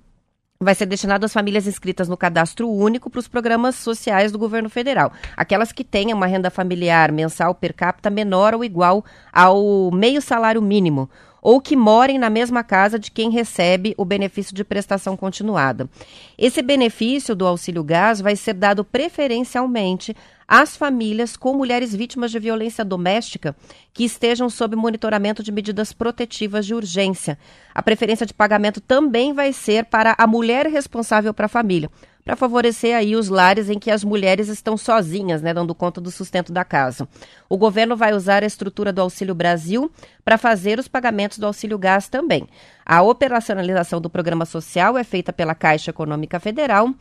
vai 0.59 0.73
ser 0.73 0.87
destinado 0.87 1.23
às 1.23 1.33
famílias 1.33 1.67
inscritas 1.67 2.09
no 2.09 2.17
cadastro 2.17 2.67
único 2.67 3.11
para 3.11 3.19
os 3.19 3.27
programas 3.27 3.75
sociais 3.75 4.31
do 4.31 4.39
governo 4.39 4.71
federal. 4.71 5.13
Aquelas 5.37 5.71
que 5.71 5.83
tenham 5.83 6.17
uma 6.17 6.25
renda 6.25 6.49
familiar 6.49 7.11
mensal 7.11 7.53
per 7.53 7.75
capita 7.75 8.09
menor 8.09 8.55
ou 8.55 8.63
igual 8.63 9.05
ao 9.31 9.91
meio 9.91 10.19
salário 10.19 10.63
mínimo 10.63 11.07
ou 11.43 11.59
que 11.59 11.75
morem 11.75 12.17
na 12.17 12.29
mesma 12.29 12.63
casa 12.63 12.97
de 12.97 13.11
quem 13.11 13.29
recebe 13.29 13.93
o 13.97 14.05
benefício 14.05 14.55
de 14.55 14.63
prestação 14.63 15.17
continuada. 15.17 15.89
Esse 16.37 16.61
benefício 16.61 17.35
do 17.35 17.45
auxílio 17.45 17.83
gás 17.83 18.21
vai 18.21 18.37
ser 18.37 18.53
dado 18.53 18.85
preferencialmente 18.85 20.15
às 20.53 20.77
famílias 20.77 21.35
com 21.35 21.55
mulheres 21.55 21.95
vítimas 21.95 22.29
de 22.29 22.37
violência 22.37 22.85
doméstica 22.85 23.55
que 23.91 24.03
estejam 24.03 24.51
sob 24.51 24.75
monitoramento 24.75 25.41
de 25.41 25.51
medidas 25.51 25.91
protetivas 25.91 26.63
de 26.63 26.75
urgência. 26.75 27.39
A 27.73 27.81
preferência 27.81 28.23
de 28.23 28.35
pagamento 28.35 28.79
também 28.79 29.33
vai 29.33 29.51
ser 29.51 29.85
para 29.85 30.13
a 30.15 30.27
mulher 30.27 30.67
responsável 30.67 31.33
para 31.33 31.47
a 31.47 31.49
família 31.49 31.89
para 32.23 32.35
favorecer 32.35 32.95
aí 32.95 33.15
os 33.15 33.27
lares 33.27 33.69
em 33.69 33.77
que 33.77 33.91
as 33.91 34.03
mulheres 34.03 34.47
estão 34.47 34.77
sozinhas, 34.77 35.41
né, 35.41 35.53
dando 35.53 35.75
conta 35.75 35.99
do 35.99 36.09
sustento 36.09 36.53
da 36.53 36.63
casa. 36.63 37.07
O 37.49 37.57
governo 37.57 37.97
vai 37.97 38.13
usar 38.13 38.43
a 38.43 38.45
estrutura 38.45 38.93
do 38.93 39.01
Auxílio 39.01 39.35
Brasil 39.35 39.91
para 40.23 40.37
fazer 40.37 40.79
os 40.79 40.87
pagamentos 40.87 41.37
do 41.37 41.45
Auxílio 41.45 41.77
Gás 41.77 42.07
também. 42.07 42.47
A 42.85 43.01
operacionalização 43.01 43.99
do 43.99 44.09
programa 44.09 44.45
social 44.45 44.97
é 44.97 45.03
feita 45.03 45.33
pela 45.33 45.53
Caixa 45.53 45.89
Econômica 45.89 46.39
Federal. 46.39 46.93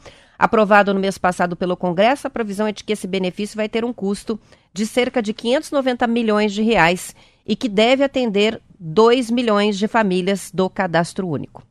Aprovado 0.42 0.92
no 0.92 0.98
mês 0.98 1.16
passado 1.16 1.54
pelo 1.54 1.76
Congresso, 1.76 2.26
a 2.26 2.30
previsão 2.30 2.66
é 2.66 2.72
de 2.72 2.82
que 2.82 2.94
esse 2.94 3.06
benefício 3.06 3.56
vai 3.56 3.68
ter 3.68 3.84
um 3.84 3.92
custo 3.92 4.40
de 4.74 4.84
cerca 4.84 5.22
de 5.22 5.32
590 5.32 6.04
milhões 6.08 6.52
de 6.52 6.62
reais 6.62 7.14
e 7.46 7.54
que 7.54 7.68
deve 7.68 8.02
atender 8.02 8.60
2 8.76 9.30
milhões 9.30 9.78
de 9.78 9.86
famílias 9.86 10.50
do 10.52 10.68
cadastro 10.68 11.28
único. 11.28 11.62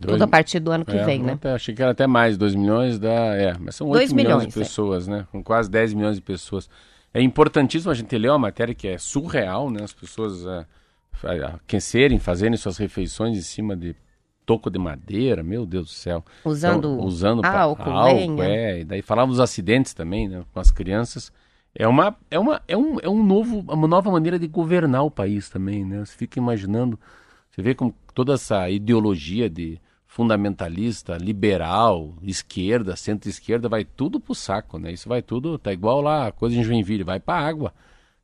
Dois, 0.00 0.14
Tudo 0.14 0.24
a 0.24 0.26
partir 0.26 0.58
do 0.58 0.70
ano 0.70 0.86
que 0.86 0.96
é, 0.96 1.04
vem, 1.04 1.22
né? 1.22 1.34
Até, 1.34 1.52
achei 1.52 1.74
que 1.74 1.82
era 1.82 1.90
até 1.90 2.06
mais, 2.06 2.38
2 2.38 2.54
milhões, 2.54 2.98
dá, 2.98 3.10
é, 3.10 3.54
mas 3.60 3.74
são 3.74 3.86
8 3.86 4.14
milhões, 4.14 4.36
milhões, 4.36 4.54
de 4.54 4.58
é. 4.58 4.62
pessoas, 4.62 5.06
é. 5.06 5.10
né? 5.10 5.26
Com 5.30 5.44
quase 5.44 5.70
10 5.70 5.92
milhões 5.92 6.16
de 6.16 6.22
pessoas. 6.22 6.66
É 7.12 7.20
importantíssimo 7.20 7.92
a 7.92 7.94
gente 7.94 8.16
ler 8.16 8.30
uma 8.30 8.38
matéria 8.38 8.74
que 8.74 8.88
é 8.88 8.96
surreal, 8.96 9.70
né? 9.70 9.84
As 9.84 9.92
pessoas 9.92 10.46
é, 10.46 10.64
aquecerem, 11.44 12.18
fazerem 12.18 12.56
suas 12.56 12.78
refeições 12.78 13.36
em 13.36 13.42
cima 13.42 13.76
de 13.76 13.94
toco 14.48 14.70
de 14.70 14.78
madeira, 14.78 15.42
meu 15.42 15.66
Deus 15.66 15.88
do 15.88 15.92
céu. 15.92 16.24
Usando, 16.42 16.94
então, 16.94 17.04
usando 17.04 17.44
álcool, 17.44 17.90
álcool 17.90 18.42
é. 18.42 18.80
E 18.80 18.84
daí 18.84 19.02
falava 19.02 19.30
dos 19.30 19.40
acidentes 19.40 19.92
também, 19.92 20.26
né? 20.26 20.42
Com 20.54 20.58
as 20.58 20.70
crianças. 20.70 21.30
É 21.74 21.86
uma, 21.86 22.16
é 22.30 22.38
uma, 22.38 22.62
é 22.66 22.74
um, 22.74 22.98
é 22.98 23.08
um 23.10 23.22
novo, 23.22 23.62
uma 23.68 23.86
nova 23.86 24.10
maneira 24.10 24.38
de 24.38 24.46
governar 24.46 25.04
o 25.04 25.10
país 25.10 25.50
também, 25.50 25.84
né? 25.84 26.02
Você 26.02 26.16
fica 26.16 26.38
imaginando, 26.38 26.98
você 27.50 27.60
vê 27.60 27.74
como 27.74 27.94
toda 28.14 28.32
essa 28.32 28.70
ideologia 28.70 29.50
de 29.50 29.78
fundamentalista, 30.06 31.18
liberal, 31.18 32.14
esquerda, 32.22 32.96
centro-esquerda, 32.96 33.68
vai 33.68 33.84
tudo 33.84 34.18
pro 34.18 34.34
saco, 34.34 34.78
né? 34.78 34.90
Isso 34.92 35.10
vai 35.10 35.20
tudo, 35.20 35.58
tá 35.58 35.74
igual 35.74 36.00
lá 36.00 36.28
a 36.28 36.32
coisa 36.32 36.56
em 36.56 36.64
Joinville, 36.64 37.04
vai 37.04 37.20
pra 37.20 37.34
água. 37.34 37.74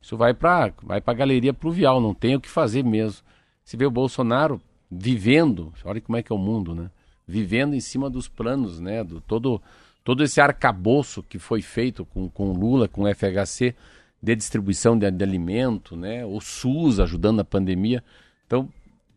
Isso 0.01 0.17
vai 0.17 0.33
pra, 0.33 0.73
vai 0.81 0.99
pra 0.99 1.13
galeria 1.13 1.53
pluvial, 1.53 2.01
não 2.01 2.15
tem 2.15 2.35
o 2.35 2.41
que 2.41 2.49
fazer 2.49 2.83
mesmo. 2.83 3.23
Se 3.63 3.77
vê 3.77 3.85
o 3.85 3.91
Bolsonaro 3.91 4.59
vivendo, 4.89 5.73
olha 5.83 6.01
como 6.01 6.17
é 6.17 6.23
que 6.23 6.31
é 6.31 6.35
o 6.35 6.39
mundo, 6.39 6.75
né? 6.75 6.89
Vivendo 7.27 7.73
em 7.73 7.79
cima 7.79 8.09
dos 8.09 8.27
planos, 8.27 8.79
né? 8.79 9.03
Do, 9.03 9.19
todo, 9.21 9.61
todo 10.03 10.23
esse 10.23 10.39
arcabouço 10.39 11.23
que 11.23 11.39
foi 11.39 11.61
feito 11.61 12.05
com, 12.05 12.29
com 12.29 12.53
Lula, 12.53 12.87
com 12.87 13.03
o 13.03 13.13
FHC, 13.13 13.75
de 14.21 14.35
distribuição 14.35 14.97
de, 14.97 15.09
de 15.09 15.23
alimento, 15.23 15.95
né? 15.95 16.25
O 16.25 16.39
SUS 16.39 16.99
ajudando 16.99 17.37
na 17.37 17.43
pandemia. 17.43 18.03
Então, 18.45 18.69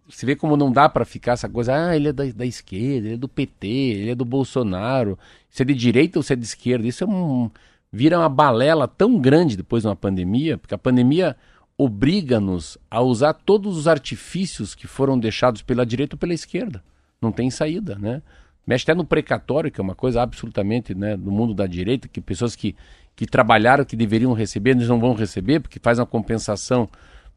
você 0.09 0.25
vê 0.25 0.35
como 0.35 0.57
não 0.57 0.73
dá 0.73 0.89
para 0.89 1.05
ficar 1.05 1.33
essa 1.33 1.49
coisa, 1.49 1.75
ah, 1.75 1.97
ele 1.97 2.09
é 2.09 2.13
da, 2.13 2.25
da, 2.25 2.47
esquerda, 2.47 3.09
ele 3.09 3.15
é 3.15 3.19
do 3.19 3.29
PT, 3.29 3.67
ele 3.67 4.11
é 4.11 4.15
do 4.15 4.25
Bolsonaro, 4.25 5.19
se 5.51 5.63
é 5.63 5.65
de 5.67 5.75
direita 5.75 6.19
ou 6.19 6.23
se 6.23 6.33
é 6.33 6.37
de 6.37 6.45
esquerda. 6.45 6.87
Isso 6.87 7.05
é 7.05 7.07
um, 7.07 7.51
vira 7.93 8.19
uma 8.19 8.29
balela 8.29 8.89
tão 8.89 9.19
grande 9.19 9.57
depois 9.57 9.83
de 9.83 9.89
uma 9.89 9.97
pandemia, 9.97 10.57
porque 10.57 10.75
a 10.75 10.79
pandemia 10.79 11.37
obriga-nos 11.79 12.77
a 12.91 13.01
usar 13.01 13.33
todos 13.33 13.77
os 13.79 13.87
artifícios 13.87 14.75
que 14.75 14.89
foram 14.89 15.17
deixados 15.17 15.63
pela 15.63 15.87
direita 15.87 16.17
ou 16.17 16.19
pela 16.19 16.35
esquerda. 16.35 16.83
Não 17.23 17.31
tem 17.31 17.49
saída, 17.51 17.97
né? 17.97 18.21
Mexe 18.67 18.83
até 18.83 18.95
no 18.95 19.05
precatório, 19.05 19.71
que 19.71 19.81
é 19.81 19.85
uma 19.85 19.95
coisa 19.95 20.21
absolutamente 20.21 20.95
né, 20.95 21.17
do 21.17 21.31
mundo 21.31 21.55
da 21.55 21.67
direita, 21.67 22.09
que 22.09 22.21
pessoas 22.21 22.55
que, 22.55 22.77
que 23.17 23.27
trabalharam, 23.27 23.85
que 23.85 23.97
deveriam 23.97 24.33
receber, 24.35 24.71
eles 24.71 24.89
não 24.89 25.01
vão 25.01 25.15
receber, 25.15 25.61
porque 25.61 25.79
faz 25.81 25.99
uma 25.99 26.05
compensação 26.05 26.89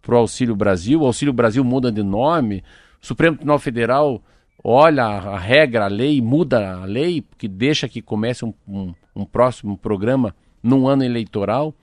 para 0.01 0.15
o 0.15 0.17
Auxílio 0.17 0.55
Brasil. 0.55 1.01
O 1.01 1.05
Auxílio 1.05 1.31
Brasil 1.31 1.63
muda 1.63 1.91
de 1.91 2.03
nome. 2.03 2.63
O 3.01 3.05
Supremo 3.05 3.37
Tribunal 3.37 3.59
Federal 3.59 4.21
olha 4.63 5.05
a, 5.05 5.37
regra, 5.37 5.85
a 5.85 5.87
lei, 5.87 6.19
muda 6.21 6.81
a 6.81 6.85
lei, 6.85 7.23
que 7.37 7.47
deixa 7.47 7.87
que 7.87 8.01
comece 8.01 8.43
um, 8.43 8.53
um, 8.67 8.93
um 9.15 9.23
próximo 9.23 9.77
programa 9.77 10.35
num 10.61 10.87
ano 10.87 11.03
eleitoral. 11.03 11.73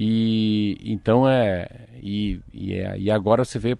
E 0.00 0.78
então 0.80 1.28
é 1.28 1.68
e, 2.00 2.40
e, 2.52 2.74
é. 2.74 2.96
e 2.96 3.10
agora 3.10 3.44
você 3.44 3.58
vê 3.58 3.76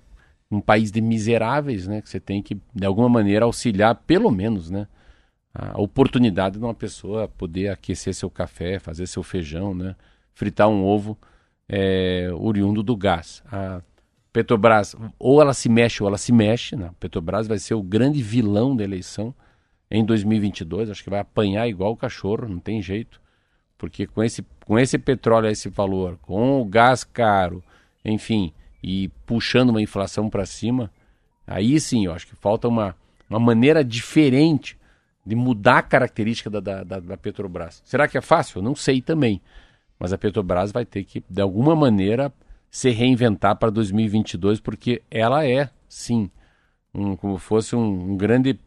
um 0.50 0.60
país 0.60 0.90
de 0.90 1.00
miseráveis, 1.00 1.86
né? 1.86 2.02
Que 2.02 2.08
você 2.08 2.18
tem 2.18 2.42
que, 2.42 2.60
de 2.74 2.84
alguma 2.84 3.08
maneira, 3.08 3.44
auxiliar, 3.44 3.94
pelo 3.94 4.30
menos, 4.30 4.68
né? 4.68 4.88
A 5.54 5.80
oportunidade 5.80 6.58
de 6.58 6.64
uma 6.64 6.74
pessoa 6.74 7.28
poder 7.28 7.68
aquecer 7.68 8.14
seu 8.14 8.28
café, 8.28 8.80
fazer 8.80 9.06
seu 9.06 9.22
feijão, 9.22 9.74
né? 9.74 9.94
Fritar 10.34 10.68
um 10.68 10.84
ovo 10.84 11.16
é, 11.68 12.28
oriundo 12.34 12.82
do 12.82 12.96
gás. 12.96 13.42
A 13.50 13.80
Petrobras, 14.32 14.96
ou 15.18 15.40
ela 15.40 15.54
se 15.54 15.68
mexe 15.68 16.02
ou 16.02 16.08
ela 16.08 16.18
se 16.18 16.32
mexe. 16.32 16.76
Né? 16.76 16.86
A 16.86 16.92
Petrobras 16.94 17.46
vai 17.46 17.58
ser 17.58 17.74
o 17.74 17.82
grande 17.82 18.22
vilão 18.22 18.74
da 18.74 18.84
eleição 18.84 19.34
em 19.90 20.04
2022. 20.04 20.90
Acho 20.90 21.04
que 21.04 21.10
vai 21.10 21.20
apanhar 21.20 21.68
igual 21.68 21.92
o 21.92 21.96
cachorro, 21.96 22.48
não 22.48 22.58
tem 22.58 22.80
jeito. 22.82 23.20
Porque 23.76 24.06
com 24.06 24.22
esse, 24.22 24.44
com 24.68 24.78
esse 24.78 24.98
petróleo 24.98 25.48
a 25.48 25.50
esse 25.50 25.70
valor, 25.70 26.18
com 26.20 26.60
o 26.60 26.64
gás 26.66 27.02
caro, 27.02 27.64
enfim, 28.04 28.52
e 28.82 29.08
puxando 29.24 29.70
uma 29.70 29.80
inflação 29.80 30.28
para 30.28 30.44
cima, 30.44 30.90
aí 31.46 31.80
sim 31.80 32.04
eu 32.04 32.12
acho 32.12 32.26
que 32.26 32.36
falta 32.36 32.68
uma, 32.68 32.94
uma 33.30 33.40
maneira 33.40 33.82
diferente 33.82 34.76
de 35.24 35.34
mudar 35.34 35.78
a 35.78 35.82
característica 35.82 36.50
da, 36.50 36.60
da, 36.60 37.00
da, 37.00 37.16
Petrobras. 37.16 37.80
Será 37.82 38.06
que 38.06 38.18
é 38.18 38.20
fácil? 38.20 38.58
Eu 38.58 38.62
não 38.62 38.74
sei 38.74 39.00
também. 39.00 39.40
Mas 39.98 40.12
a 40.12 40.18
Petrobras 40.18 40.70
vai 40.70 40.84
ter 40.84 41.02
que, 41.04 41.24
de 41.28 41.40
alguma 41.40 41.74
maneira, 41.74 42.30
se 42.70 42.90
reinventar 42.90 43.56
para 43.56 43.70
2022, 43.70 44.60
porque 44.60 45.00
ela 45.10 45.46
é, 45.46 45.70
sim, 45.88 46.30
um, 46.94 47.16
como 47.16 47.38
fosse 47.38 47.74
um, 47.74 48.12
um 48.12 48.16
grande 48.18 48.60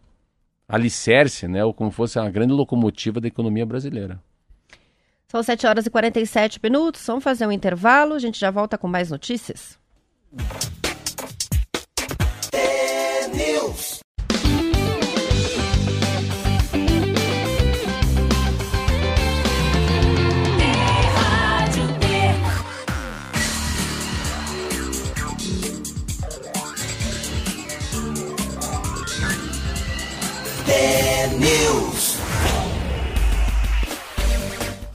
alicerce, 0.68 1.48
né, 1.48 1.64
ou 1.64 1.76
como 1.76 1.92
fosse 1.92 2.18
uma 2.18 2.32
grande 2.32 2.54
locomotiva 2.54 3.22
da 3.22 3.28
economia 3.28 3.68
brasileira. 3.68 4.20
São 5.32 5.42
7 5.42 5.66
horas 5.66 5.86
e 5.86 5.90
47 5.90 6.60
minutos, 6.62 7.08
vamos 7.08 7.24
fazer 7.24 7.48
um 7.48 7.54
intervalo, 7.54 8.16
a 8.16 8.20
gente 8.20 8.38
já 8.38 8.52
volta 8.52 8.78
com 8.78 8.86
mais 8.86 9.10
notícias. 9.10 9.80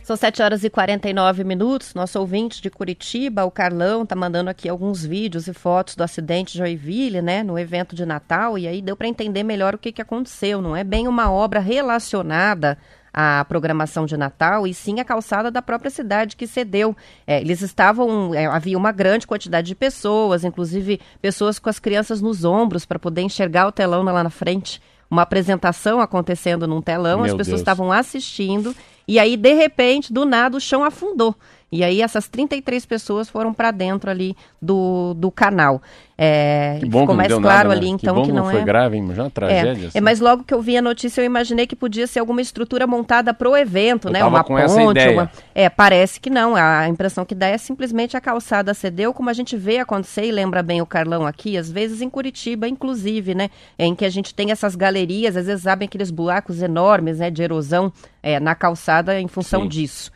São 0.06 0.14
7 0.14 0.40
horas 0.40 0.62
e 0.62 0.70
49 0.70 1.42
minutos. 1.42 1.92
Nosso 1.92 2.20
ouvinte 2.20 2.62
de 2.62 2.70
Curitiba, 2.70 3.44
o 3.44 3.50
Carlão, 3.50 4.04
está 4.04 4.14
mandando 4.14 4.48
aqui 4.48 4.68
alguns 4.68 5.04
vídeos 5.04 5.48
e 5.48 5.52
fotos 5.52 5.96
do 5.96 6.04
acidente 6.04 6.52
de 6.52 6.58
Joinville, 6.58 7.20
né, 7.20 7.42
no 7.42 7.58
evento 7.58 7.96
de 7.96 8.06
Natal, 8.06 8.56
e 8.56 8.68
aí 8.68 8.80
deu 8.80 8.96
para 8.96 9.08
entender 9.08 9.42
melhor 9.42 9.74
o 9.74 9.78
que, 9.78 9.90
que 9.90 10.00
aconteceu. 10.00 10.62
Não 10.62 10.76
é 10.76 10.84
bem 10.84 11.08
uma 11.08 11.32
obra 11.32 11.58
relacionada 11.58 12.78
à 13.12 13.44
programação 13.46 14.06
de 14.06 14.16
Natal, 14.16 14.64
e 14.64 14.72
sim 14.72 15.00
a 15.00 15.04
calçada 15.04 15.50
da 15.50 15.60
própria 15.60 15.90
cidade 15.90 16.36
que 16.36 16.46
cedeu. 16.46 16.96
É, 17.26 17.40
eles 17.40 17.60
estavam, 17.60 18.32
é, 18.32 18.46
havia 18.46 18.78
uma 18.78 18.92
grande 18.92 19.26
quantidade 19.26 19.66
de 19.66 19.74
pessoas, 19.74 20.44
inclusive 20.44 21.00
pessoas 21.20 21.58
com 21.58 21.68
as 21.68 21.80
crianças 21.80 22.22
nos 22.22 22.44
ombros 22.44 22.86
para 22.86 23.00
poder 23.00 23.22
enxergar 23.22 23.66
o 23.66 23.72
telão 23.72 24.04
lá 24.04 24.22
na 24.22 24.30
frente 24.30 24.80
uma 25.10 25.22
apresentação 25.22 26.00
acontecendo 26.00 26.66
num 26.66 26.82
telão, 26.82 27.20
Meu 27.20 27.26
as 27.26 27.34
pessoas 27.34 27.60
estavam 27.60 27.92
assistindo, 27.92 28.74
e 29.06 29.18
aí, 29.18 29.36
de 29.36 29.52
repente, 29.52 30.12
do 30.12 30.24
nada, 30.24 30.56
o 30.56 30.60
chão 30.60 30.82
afundou. 30.82 31.34
E 31.70 31.82
aí 31.82 32.00
essas 32.00 32.28
33 32.28 32.86
pessoas 32.86 33.28
foram 33.28 33.52
para 33.52 33.72
dentro 33.72 34.08
ali 34.08 34.36
do, 34.62 35.14
do 35.14 35.32
canal. 35.32 35.82
É, 36.18 36.78
que 36.80 36.86
bom 36.86 37.00
ficou 37.00 37.14
que 37.14 37.18
mais 37.18 37.28
claro 37.28 37.44
nada, 37.44 37.68
né? 37.68 37.74
ali, 37.74 37.88
então, 37.88 38.14
que, 38.14 38.20
bom 38.20 38.26
que 38.26 38.32
não, 38.32 38.44
não 38.44 38.50
foi 38.50 38.60
é... 38.60 38.64
grave, 38.64 39.14
já 39.14 39.24
uma 39.24 39.30
tragédia. 39.30 39.68
É, 39.68 39.86
assim. 39.88 39.98
é, 39.98 40.00
mas 40.00 40.20
logo 40.20 40.44
que 40.44 40.54
eu 40.54 40.62
vi 40.62 40.76
a 40.76 40.80
notícia, 40.80 41.20
eu 41.20 41.24
imaginei 41.26 41.66
que 41.66 41.76
podia 41.76 42.06
ser 42.06 42.20
alguma 42.20 42.40
estrutura 42.40 42.86
montada 42.86 43.34
para 43.34 43.50
o 43.50 43.56
evento, 43.56 44.08
eu 44.08 44.12
né? 44.12 44.24
Uma 44.24 44.42
ponte. 44.42 45.08
Uma... 45.08 45.30
É, 45.54 45.68
parece 45.68 46.18
que 46.20 46.30
não. 46.30 46.54
A 46.54 46.88
impressão 46.88 47.24
que 47.24 47.34
dá 47.34 47.48
é 47.48 47.58
simplesmente 47.58 48.16
a 48.16 48.20
calçada 48.20 48.72
cedeu, 48.72 49.12
como 49.12 49.28
a 49.28 49.32
gente 49.32 49.56
vê 49.56 49.78
acontecer, 49.78 50.24
e 50.24 50.32
lembra 50.32 50.62
bem 50.62 50.80
o 50.80 50.86
Carlão 50.86 51.26
aqui, 51.26 51.58
às 51.58 51.70
vezes 51.70 52.00
em 52.00 52.08
Curitiba, 52.08 52.66
inclusive, 52.66 53.34
né? 53.34 53.50
Em 53.78 53.94
que 53.94 54.04
a 54.04 54.10
gente 54.10 54.34
tem 54.34 54.52
essas 54.52 54.74
galerias, 54.74 55.36
às 55.36 55.46
vezes 55.46 55.64
sabem 55.64 55.86
aqueles 55.86 56.10
buracos 56.10 56.62
enormes, 56.62 57.18
né? 57.18 57.28
De 57.28 57.42
erosão 57.42 57.92
é, 58.22 58.40
na 58.40 58.54
calçada 58.54 59.20
em 59.20 59.28
função 59.28 59.62
Sim. 59.62 59.68
disso. 59.68 60.15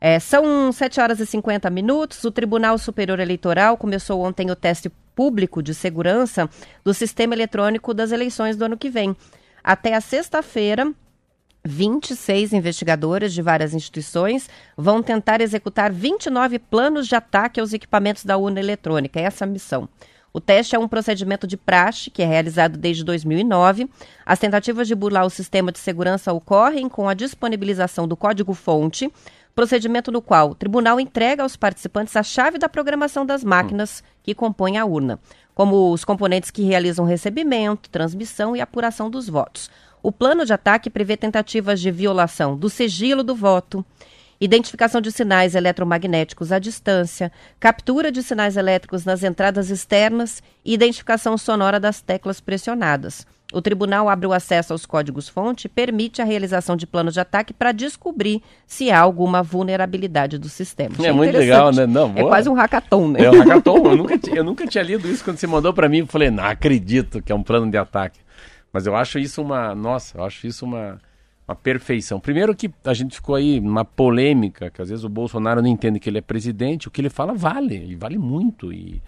É, 0.00 0.18
são 0.18 0.72
7 0.72 1.00
horas 1.00 1.20
e 1.20 1.26
50 1.26 1.68
minutos. 1.68 2.24
O 2.24 2.30
Tribunal 2.30 2.78
Superior 2.78 3.20
Eleitoral 3.20 3.76
começou 3.76 4.22
ontem 4.22 4.50
o 4.50 4.56
teste 4.56 4.90
público 5.14 5.62
de 5.62 5.74
segurança 5.74 6.48
do 6.82 6.94
sistema 6.94 7.34
eletrônico 7.34 7.92
das 7.92 8.10
eleições 8.10 8.56
do 8.56 8.64
ano 8.64 8.78
que 8.78 8.88
vem. 8.88 9.14
Até 9.62 9.94
a 9.94 10.00
sexta-feira, 10.00 10.90
26 11.64 12.54
investigadores 12.54 13.34
de 13.34 13.42
várias 13.42 13.74
instituições 13.74 14.48
vão 14.74 15.02
tentar 15.02 15.42
executar 15.42 15.92
29 15.92 16.58
planos 16.58 17.06
de 17.06 17.14
ataque 17.14 17.60
aos 17.60 17.74
equipamentos 17.74 18.24
da 18.24 18.38
urna 18.38 18.60
eletrônica. 18.60 19.20
É 19.20 19.24
essa 19.24 19.44
a 19.44 19.48
missão. 19.48 19.86
O 20.32 20.40
teste 20.40 20.76
é 20.76 20.78
um 20.78 20.86
procedimento 20.86 21.44
de 21.44 21.56
praxe 21.56 22.08
que 22.08 22.22
é 22.22 22.26
realizado 22.26 22.78
desde 22.78 23.04
2009. 23.04 23.90
As 24.24 24.38
tentativas 24.38 24.86
de 24.86 24.94
burlar 24.94 25.26
o 25.26 25.30
sistema 25.30 25.72
de 25.72 25.80
segurança 25.80 26.32
ocorrem 26.32 26.88
com 26.88 27.08
a 27.08 27.14
disponibilização 27.14 28.06
do 28.06 28.16
código-fonte, 28.16 29.12
procedimento 29.54 30.10
no 30.10 30.22
qual 30.22 30.50
o 30.50 30.54
tribunal 30.54 31.00
entrega 31.00 31.42
aos 31.42 31.56
participantes 31.56 32.16
a 32.16 32.22
chave 32.22 32.58
da 32.58 32.68
programação 32.68 33.26
das 33.26 33.44
máquinas 33.44 34.02
que 34.22 34.34
compõem 34.34 34.78
a 34.78 34.84
urna, 34.84 35.18
como 35.54 35.92
os 35.92 36.04
componentes 36.04 36.50
que 36.50 36.62
realizam 36.62 37.04
recebimento, 37.04 37.90
transmissão 37.90 38.56
e 38.56 38.60
apuração 38.60 39.10
dos 39.10 39.28
votos. 39.28 39.70
O 40.02 40.10
plano 40.10 40.46
de 40.46 40.52
ataque 40.52 40.88
prevê 40.88 41.16
tentativas 41.16 41.80
de 41.80 41.90
violação 41.90 42.56
do 42.56 42.70
sigilo 42.70 43.22
do 43.22 43.34
voto, 43.34 43.84
identificação 44.40 45.00
de 45.00 45.12
sinais 45.12 45.54
eletromagnéticos 45.54 46.50
à 46.50 46.58
distância, 46.58 47.30
captura 47.58 48.10
de 48.10 48.22
sinais 48.22 48.56
elétricos 48.56 49.04
nas 49.04 49.22
entradas 49.22 49.68
externas 49.68 50.42
e 50.64 50.72
identificação 50.72 51.36
sonora 51.36 51.78
das 51.78 52.00
teclas 52.00 52.40
pressionadas. 52.40 53.26
O 53.52 53.60
tribunal 53.60 54.08
abre 54.08 54.26
o 54.26 54.32
acesso 54.32 54.72
aos 54.72 54.86
códigos-fonte 54.86 55.66
e 55.66 55.68
permite 55.68 56.22
a 56.22 56.24
realização 56.24 56.76
de 56.76 56.86
planos 56.86 57.14
de 57.14 57.20
ataque 57.20 57.52
para 57.52 57.72
descobrir 57.72 58.42
se 58.66 58.90
há 58.90 59.00
alguma 59.00 59.42
vulnerabilidade 59.42 60.38
do 60.38 60.48
sistema. 60.48 60.94
É, 61.00 61.06
é 61.06 61.12
muito 61.12 61.36
legal, 61.36 61.72
né? 61.72 61.86
Não, 61.86 62.12
é 62.14 62.22
quase 62.22 62.48
um 62.48 62.54
hackathon, 62.54 63.08
né? 63.08 63.24
É 63.24 63.30
um 63.30 63.38
hackathon. 63.40 63.86
eu, 63.86 63.96
nunca, 63.96 64.20
eu 64.34 64.44
nunca 64.44 64.66
tinha 64.66 64.84
lido 64.84 65.08
isso 65.08 65.24
quando 65.24 65.38
você 65.38 65.46
mandou 65.46 65.72
para 65.72 65.88
mim. 65.88 65.98
Eu 65.98 66.06
falei, 66.06 66.30
não 66.30 66.44
acredito 66.44 67.20
que 67.20 67.32
é 67.32 67.34
um 67.34 67.42
plano 67.42 67.68
de 67.68 67.76
ataque. 67.76 68.20
Mas 68.72 68.86
eu 68.86 68.94
acho 68.94 69.18
isso 69.18 69.42
uma. 69.42 69.74
Nossa, 69.74 70.18
eu 70.18 70.24
acho 70.24 70.46
isso 70.46 70.64
uma, 70.64 71.00
uma 71.48 71.56
perfeição. 71.56 72.20
Primeiro 72.20 72.54
que 72.54 72.70
a 72.84 72.94
gente 72.94 73.16
ficou 73.16 73.34
aí 73.34 73.60
numa 73.60 73.84
polêmica, 73.84 74.70
que 74.70 74.80
às 74.80 74.88
vezes 74.90 75.04
o 75.04 75.08
Bolsonaro 75.08 75.60
não 75.60 75.68
entende 75.68 75.98
que 75.98 76.08
ele 76.08 76.18
é 76.18 76.22
presidente. 76.22 76.86
O 76.86 76.90
que 76.90 77.00
ele 77.00 77.10
fala 77.10 77.34
vale, 77.34 77.84
e 77.88 77.96
vale 77.96 78.16
muito. 78.16 78.72
E 78.72 79.02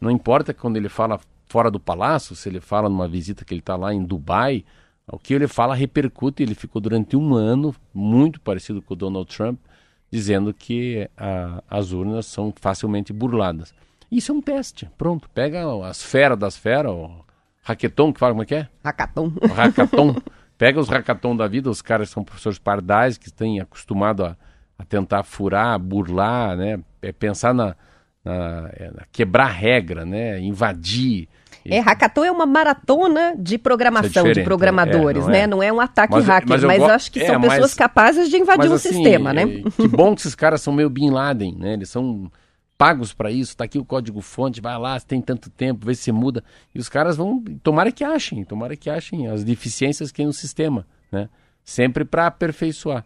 não 0.00 0.10
importa 0.10 0.52
quando 0.52 0.76
ele 0.76 0.88
fala 0.88 1.20
fora 1.54 1.70
do 1.70 1.78
palácio, 1.78 2.34
se 2.34 2.48
ele 2.48 2.60
fala 2.60 2.88
numa 2.88 3.06
visita 3.06 3.44
que 3.44 3.54
ele 3.54 3.60
está 3.60 3.76
lá 3.76 3.94
em 3.94 4.02
Dubai, 4.04 4.64
o 5.06 5.16
que 5.16 5.32
ele 5.32 5.46
fala 5.46 5.72
repercute. 5.72 6.42
Ele 6.42 6.52
ficou 6.52 6.82
durante 6.82 7.16
um 7.16 7.32
ano, 7.32 7.72
muito 7.94 8.40
parecido 8.40 8.82
com 8.82 8.94
o 8.94 8.96
Donald 8.96 9.32
Trump, 9.32 9.60
dizendo 10.10 10.52
que 10.52 11.08
a, 11.16 11.62
as 11.70 11.92
urnas 11.92 12.26
são 12.26 12.52
facilmente 12.60 13.12
burladas. 13.12 13.72
Isso 14.10 14.32
é 14.32 14.34
um 14.34 14.42
teste. 14.42 14.90
Pronto, 14.98 15.30
pega 15.30 15.64
as 15.88 16.02
feras 16.02 16.36
das 16.36 16.56
feras, 16.56 16.90
o 16.90 17.24
hackathon, 17.62 18.12
que 18.12 18.18
fala 18.18 18.32
como 18.32 18.42
é 18.42 18.46
que 18.46 18.54
é? 18.56 18.68
Hackathon. 18.82 19.32
O 19.40 19.52
hackathon. 19.52 20.16
pega 20.58 20.80
os 20.80 20.88
hackathon 20.88 21.36
da 21.36 21.46
vida, 21.46 21.70
os 21.70 21.80
caras 21.80 22.10
são 22.10 22.24
professores 22.24 22.58
pardais 22.58 23.16
que 23.16 23.32
têm 23.32 23.60
acostumado 23.60 24.24
a, 24.24 24.36
a 24.76 24.84
tentar 24.84 25.22
furar, 25.22 25.78
burlar, 25.78 26.56
né? 26.56 26.80
É 27.00 27.12
pensar 27.12 27.54
na, 27.54 27.76
na, 28.24 28.70
é, 28.72 28.90
na 28.90 29.04
quebrar 29.12 29.52
regra, 29.52 30.04
né? 30.04 30.40
Invadir, 30.40 31.28
é, 31.66 31.80
hackathon 31.80 32.24
é 32.24 32.30
uma 32.30 32.44
maratona 32.44 33.34
de 33.38 33.56
programação, 33.56 34.26
é 34.26 34.32
de 34.32 34.42
programadores, 34.42 35.22
é, 35.22 35.26
não 35.26 35.32
né? 35.32 35.40
É? 35.40 35.46
Não 35.46 35.62
é 35.62 35.72
um 35.72 35.80
ataque 35.80 36.12
mas, 36.12 36.26
hacker, 36.26 36.48
mas 36.48 36.62
eu, 36.62 36.68
mas 36.68 36.82
eu 36.82 36.90
acho 36.90 37.10
que 37.10 37.20
é, 37.20 37.26
são 37.26 37.40
pessoas 37.40 37.60
mas, 37.60 37.74
capazes 37.74 38.28
de 38.28 38.36
invadir 38.36 38.70
um 38.70 38.74
assim, 38.74 38.90
sistema, 38.90 39.32
né? 39.32 39.42
É, 39.42 39.70
que 39.70 39.88
bom 39.88 40.14
que 40.14 40.20
esses 40.20 40.34
caras 40.34 40.60
são 40.60 40.72
meio 40.72 40.90
Bin 40.90 41.10
Laden, 41.10 41.56
né? 41.58 41.72
Eles 41.72 41.88
são 41.88 42.30
pagos 42.76 43.14
para 43.14 43.30
isso, 43.30 43.56
tá 43.56 43.64
aqui 43.64 43.78
o 43.78 43.84
código 43.84 44.20
fonte, 44.20 44.60
vai 44.60 44.78
lá, 44.78 45.00
tem 45.00 45.20
tanto 45.20 45.48
tempo, 45.48 45.86
vê 45.86 45.94
se 45.94 46.12
muda. 46.12 46.44
E 46.74 46.78
os 46.78 46.88
caras 46.88 47.16
vão, 47.16 47.42
tomara 47.62 47.90
que 47.90 48.04
achem, 48.04 48.44
tomara 48.44 48.76
que 48.76 48.90
achem 48.90 49.28
as 49.28 49.42
deficiências 49.42 50.10
que 50.10 50.18
tem 50.18 50.26
no 50.26 50.32
sistema, 50.32 50.86
né? 51.10 51.28
Sempre 51.64 52.04
para 52.04 52.26
aperfeiçoar. 52.26 53.04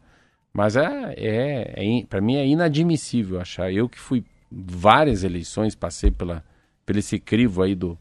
Mas 0.52 0.74
é, 0.74 1.14
é, 1.16 1.74
é 1.76 2.06
para 2.08 2.20
mim 2.20 2.36
é 2.36 2.46
inadmissível 2.46 3.40
achar. 3.40 3.72
Eu 3.72 3.88
que 3.88 4.00
fui 4.00 4.24
várias 4.50 5.22
eleições, 5.22 5.76
passei 5.76 6.10
pela, 6.10 6.42
pelo 6.84 6.98
esse 6.98 7.20
crivo 7.20 7.62
aí 7.62 7.76
do, 7.76 7.96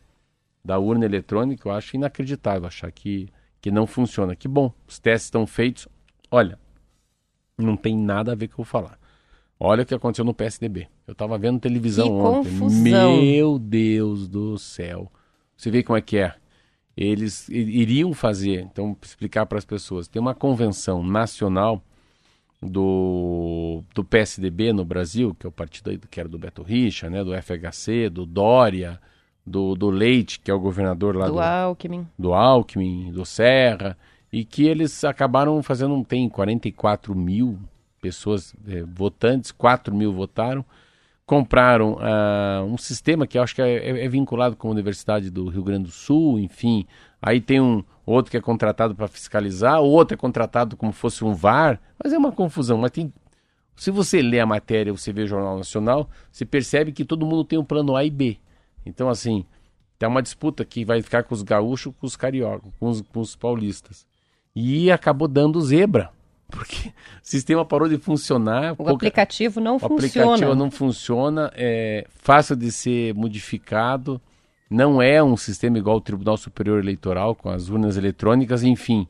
da 0.67 0.77
urna 0.77 1.05
eletrônica, 1.05 1.65
eu 1.65 1.71
acho 1.71 1.95
inacreditável 1.95 2.67
achar 2.67 2.91
que, 2.91 3.29
que 3.61 3.71
não 3.71 3.87
funciona. 3.87 4.35
Que 4.35 4.49
bom, 4.49 4.73
os 4.85 4.99
testes 4.99 5.27
estão 5.27 5.47
feitos. 5.47 5.87
Olha, 6.29 6.59
não 7.57 7.77
tem 7.77 7.97
nada 7.97 8.33
a 8.33 8.35
ver 8.35 8.49
com 8.49 8.51
o 8.51 8.55
que 8.55 8.61
eu 8.61 8.65
vou 8.65 8.65
falar. 8.65 8.99
Olha 9.57 9.83
o 9.83 9.85
que 9.85 9.95
aconteceu 9.95 10.25
no 10.25 10.33
PSDB. 10.33 10.89
Eu 11.07 11.13
estava 11.13 11.37
vendo 11.37 11.57
televisão 11.57 12.07
que 12.07 12.11
ontem. 12.11 12.49
Confusão. 12.51 12.81
Meu 12.81 13.57
Deus 13.57 14.27
do 14.27 14.57
céu. 14.57 15.09
Você 15.55 15.71
vê 15.71 15.81
como 15.81 15.97
é 15.97 16.01
que 16.01 16.17
é. 16.17 16.35
Eles 16.97 17.47
iriam 17.47 18.13
fazer, 18.13 18.63
então, 18.63 18.97
explicar 19.01 19.45
para 19.45 19.59
as 19.59 19.65
pessoas. 19.65 20.09
Tem 20.09 20.21
uma 20.21 20.35
convenção 20.35 21.01
nacional 21.01 21.81
do, 22.61 23.83
do 23.95 24.03
PSDB 24.03 24.73
no 24.73 24.83
Brasil, 24.83 25.33
que 25.33 25.45
é 25.45 25.49
o 25.49 25.51
partido 25.51 25.91
aí, 25.91 25.97
que 25.97 26.19
era 26.19 26.27
do 26.27 26.37
Beto 26.37 26.61
Richa, 26.61 27.09
né, 27.09 27.23
do 27.23 27.31
FHC, 27.41 28.09
do 28.09 28.25
Dória, 28.25 28.99
do, 29.47 29.75
do 29.75 29.89
Leite, 29.89 30.39
que 30.39 30.51
é 30.51 30.53
o 30.53 30.59
governador 30.59 31.15
lá 31.15 31.27
do, 31.27 31.33
do 31.33 31.39
Alckmin. 31.39 32.07
do 32.19 32.33
Alckmin, 32.33 33.11
do 33.11 33.25
Serra, 33.25 33.97
e 34.31 34.43
que 34.43 34.65
eles 34.65 35.03
acabaram 35.05 35.63
fazendo, 35.63 36.03
tem 36.03 36.27
44 36.27 37.15
mil 37.15 37.57
pessoas 38.01 38.53
é, 38.67 38.83
votantes, 38.83 39.51
4 39.51 39.95
mil 39.95 40.11
votaram, 40.11 40.63
compraram 41.25 41.93
uh, 41.93 42.63
um 42.65 42.77
sistema 42.77 43.25
que 43.25 43.37
eu 43.37 43.41
acho 43.41 43.55
que 43.55 43.61
é, 43.61 43.89
é, 43.89 44.05
é, 44.05 44.07
vinculado 44.07 44.55
com 44.55 44.67
a 44.67 44.71
Universidade 44.71 45.29
do 45.29 45.47
Rio 45.49 45.63
Grande 45.63 45.85
do 45.85 45.91
Sul, 45.91 46.39
enfim, 46.39 46.85
aí 47.21 47.41
tem 47.41 47.59
um 47.59 47.83
outro 48.05 48.31
que 48.31 48.37
é 48.37 48.41
contratado 48.41 48.95
para 48.95 49.07
fiscalizar, 49.07 49.81
outro 49.81 50.15
é 50.15 50.17
contratado 50.17 50.77
como 50.77 50.91
fosse 50.91 51.23
um 51.23 51.33
VAR, 51.33 51.79
mas 52.01 52.13
é 52.13 52.17
uma 52.17 52.31
confusão, 52.31 52.77
mas 52.77 52.91
tem 52.91 53.11
Se 53.75 53.91
você 53.91 54.21
lê 54.21 54.39
a 54.39 54.45
matéria, 54.45 54.93
você 54.93 55.11
vê 55.11 55.23
o 55.23 55.27
Jornal 55.27 55.57
Nacional, 55.57 56.09
você 56.31 56.45
percebe 56.45 56.91
que 56.91 57.03
todo 57.03 57.25
mundo 57.25 57.43
tem 57.43 57.59
um 57.59 57.65
plano 57.65 57.95
A 57.95 58.05
e 58.05 58.09
B. 58.09 58.37
Então, 58.87 59.09
assim, 59.09 59.45
tem 59.99 60.07
uma 60.07 60.21
disputa 60.21 60.63
que 60.63 60.85
vai 60.85 61.01
ficar 61.01 61.23
com 61.23 61.33
os 61.33 61.41
gaúchos, 61.41 61.93
com 61.99 62.05
os 62.05 62.15
cariocas, 62.15 62.71
com 62.79 62.87
os, 62.87 63.01
com 63.01 63.19
os 63.19 63.35
paulistas. 63.35 64.05
E 64.55 64.91
acabou 64.91 65.27
dando 65.27 65.61
zebra, 65.61 66.11
porque 66.49 66.89
o 66.89 66.93
sistema 67.21 67.65
parou 67.65 67.87
de 67.87 67.97
funcionar. 67.97 68.73
O 68.73 68.77
pouca... 68.77 68.93
aplicativo 68.93 69.59
não 69.59 69.75
o 69.75 69.79
funciona. 69.79 69.93
O 69.93 69.97
aplicativo 69.97 70.55
não 70.55 70.71
funciona, 70.71 71.51
é 71.55 72.05
fácil 72.09 72.55
de 72.55 72.71
ser 72.71 73.13
modificado, 73.13 74.21
não 74.69 75.01
é 75.01 75.23
um 75.23 75.37
sistema 75.37 75.77
igual 75.77 75.95
ao 75.95 76.01
Tribunal 76.01 76.37
Superior 76.37 76.79
Eleitoral, 76.79 77.35
com 77.35 77.49
as 77.49 77.69
urnas 77.69 77.97
eletrônicas, 77.97 78.63
enfim. 78.63 79.07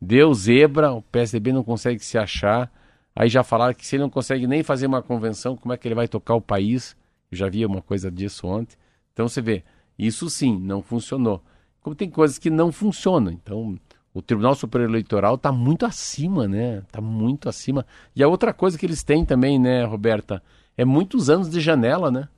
Deu 0.00 0.32
zebra, 0.34 0.92
o 0.92 1.02
PSDB 1.02 1.52
não 1.52 1.62
consegue 1.62 2.04
se 2.04 2.18
achar. 2.18 2.70
Aí 3.14 3.28
já 3.28 3.42
falaram 3.42 3.74
que 3.74 3.86
se 3.86 3.96
ele 3.96 4.02
não 4.02 4.10
consegue 4.10 4.46
nem 4.46 4.62
fazer 4.62 4.86
uma 4.86 5.02
convenção, 5.02 5.56
como 5.56 5.72
é 5.72 5.76
que 5.76 5.86
ele 5.86 5.94
vai 5.94 6.08
tocar 6.08 6.34
o 6.34 6.40
país? 6.40 6.96
Eu 7.30 7.36
já 7.36 7.48
vi 7.48 7.64
uma 7.64 7.82
coisa 7.82 8.10
disso 8.10 8.46
ontem. 8.46 8.76
Então 9.12 9.28
você 9.28 9.40
vê, 9.40 9.64
isso 9.98 10.28
sim, 10.30 10.58
não 10.58 10.82
funcionou. 10.82 11.42
Como 11.80 11.96
tem 11.96 12.10
coisas 12.10 12.38
que 12.38 12.50
não 12.50 12.70
funcionam. 12.70 13.32
Então, 13.32 13.78
o 14.12 14.20
Tribunal 14.20 14.54
Superior 14.54 14.88
Eleitoral 14.90 15.36
está 15.36 15.52
muito 15.52 15.86
acima, 15.86 16.48
né? 16.48 16.78
Está 16.78 17.00
muito 17.00 17.48
acima. 17.48 17.86
E 18.14 18.22
a 18.22 18.28
outra 18.28 18.52
coisa 18.52 18.78
que 18.78 18.84
eles 18.84 19.02
têm 19.02 19.24
também, 19.24 19.58
né, 19.58 19.84
Roberta, 19.84 20.42
é 20.76 20.84
muitos 20.84 21.30
anos 21.30 21.50
de 21.50 21.60
janela, 21.60 22.10
né? 22.10 22.28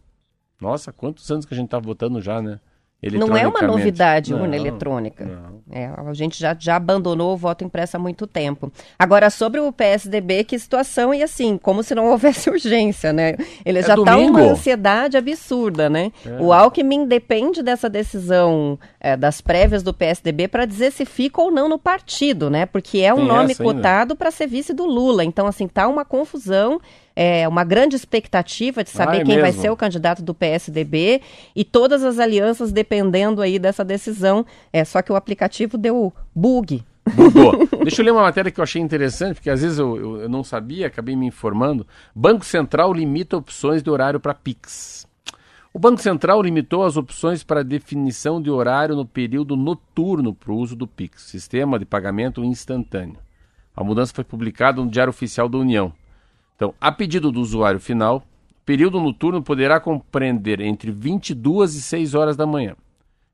Nossa, 0.61 0.93
quantos 0.93 1.29
anos 1.31 1.45
que 1.45 1.55
a 1.55 1.57
gente 1.57 1.67
está 1.67 1.79
votando 1.79 2.21
já, 2.21 2.41
né? 2.41 2.61
Não 3.11 3.37
é 3.37 3.47
uma 3.47 3.63
novidade 3.63 4.33
urna 4.33 4.55
eletrônica. 4.55 5.25
Não. 5.25 5.61
É, 5.73 5.87
a 5.87 6.13
gente 6.13 6.39
já, 6.39 6.55
já 6.57 6.77
abandonou 6.77 7.33
o 7.33 7.37
voto 7.37 7.65
impresso 7.65 7.97
há 7.97 8.01
muito 8.01 8.27
tempo. 8.29 8.71
Agora, 8.97 9.29
sobre 9.29 9.59
o 9.59 9.73
PSDB, 9.73 10.45
que 10.45 10.57
situação, 10.57 11.13
e 11.13 11.23
assim, 11.23 11.59
como 11.59 11.83
se 11.83 11.95
não 11.95 12.07
houvesse 12.13 12.49
urgência, 12.49 13.13
né? 13.13 13.35
Ele 13.65 13.81
é 13.81 13.83
já 13.83 13.95
está 13.95 14.17
uma 14.17 14.41
ansiedade 14.41 15.17
absurda, 15.17 15.91
né? 15.91 16.13
É. 16.25 16.41
O 16.41 16.53
Alckmin 16.53 17.07
depende 17.07 17.61
dessa 17.63 17.89
decisão 17.89 18.79
é, 19.01 19.17
das 19.17 19.41
prévias 19.41 19.83
do 19.83 19.93
PSDB 19.93 20.47
para 20.47 20.65
dizer 20.65 20.93
se 20.93 21.05
fica 21.05 21.41
ou 21.41 21.51
não 21.51 21.69
no 21.69 21.79
partido, 21.79 22.49
né? 22.49 22.67
Porque 22.67 22.99
é 22.99 23.13
um 23.13 23.17
Tem 23.17 23.27
nome 23.27 23.55
cotado 23.57 24.15
para 24.15 24.31
ser 24.31 24.47
vice 24.47 24.73
do 24.73 24.87
Lula. 24.87 25.25
Então, 25.25 25.47
assim, 25.49 25.67
tá 25.67 25.89
uma 25.89 26.05
confusão 26.05 26.81
é, 27.15 27.47
uma 27.47 27.65
grande 27.65 27.97
expectativa 27.97 28.83
de 28.83 28.91
saber 28.91 29.19
ah, 29.19 29.21
é 29.21 29.25
quem 29.25 29.37
mesmo? 29.37 29.43
vai 29.43 29.53
ser 29.53 29.71
o 29.71 29.77
candidato 29.77 30.23
do 30.23 30.35
PSDB 30.35 31.21
e 31.55 31.65
todas 31.65 32.03
as 32.03 32.19
alianças 32.19 32.73
dependendo 32.73 33.43
aí 33.43 33.59
dessa 33.59 33.85
decisão. 33.85 34.45
É 34.73 34.85
só 34.85 35.03
que 35.03 35.13
o 35.13 35.17
aplicativo 35.17 35.77
deu 35.77 36.13
bug. 36.35 36.83
Bugou. 37.15 37.69
Deixa 37.83 38.01
eu 38.01 38.07
ler 38.07 38.13
uma 38.13 38.23
matéria 38.23 38.51
que 38.51 38.61
eu 38.61 38.65
achei 38.65 38.81
interessante, 38.81 39.35
porque 39.35 39.51
às 39.51 39.61
vezes 39.61 39.79
eu, 39.79 39.97
eu, 39.97 40.21
eu 40.23 40.29
não 40.29 40.45
sabia, 40.45 40.87
acabei 40.87 41.17
me 41.17 41.27
informando. 41.27 41.87
Banco 42.15 42.45
Central 42.45 42.93
limita 42.93 43.37
opções 43.37 43.83
de 43.83 43.91
horário 43.91 44.21
para 44.21 44.35
Pix. 44.35 45.07
O 45.75 45.79
Banco 45.79 46.03
Central 46.03 46.43
limitou 46.43 46.85
as 46.85 46.97
opções 46.99 47.43
para 47.43 47.65
definição 47.65 48.43
de 48.43 48.51
horário 48.51 48.95
no 48.95 49.07
período 49.07 49.57
noturno 49.57 50.35
para 50.35 50.53
o 50.53 50.57
uso 50.57 50.77
do 50.77 50.87
Pix, 50.87 51.23
sistema 51.23 51.79
de 51.79 51.87
pagamento 51.87 52.45
instantâneo. 52.45 53.17
A 53.75 53.83
mudança 53.83 54.13
foi 54.15 54.23
publicada 54.23 54.83
no 54.83 54.91
Diário 54.91 55.11
Oficial 55.11 55.49
da 55.49 55.57
União. 55.57 55.93
Então, 56.63 56.77
a 56.81 56.93
pedido 56.93 57.33
do 57.33 57.41
usuário 57.41 57.81
final, 57.81 58.19
o 58.19 58.65
período 58.65 59.01
noturno 59.01 59.43
poderá 59.43 59.81
compreender 59.81 60.61
entre 60.61 60.93
22 60.93 61.75
e 61.75 61.83
6 61.83 62.15
horas 62.15 62.37
da 62.37 62.47
manhã. 62.47 62.77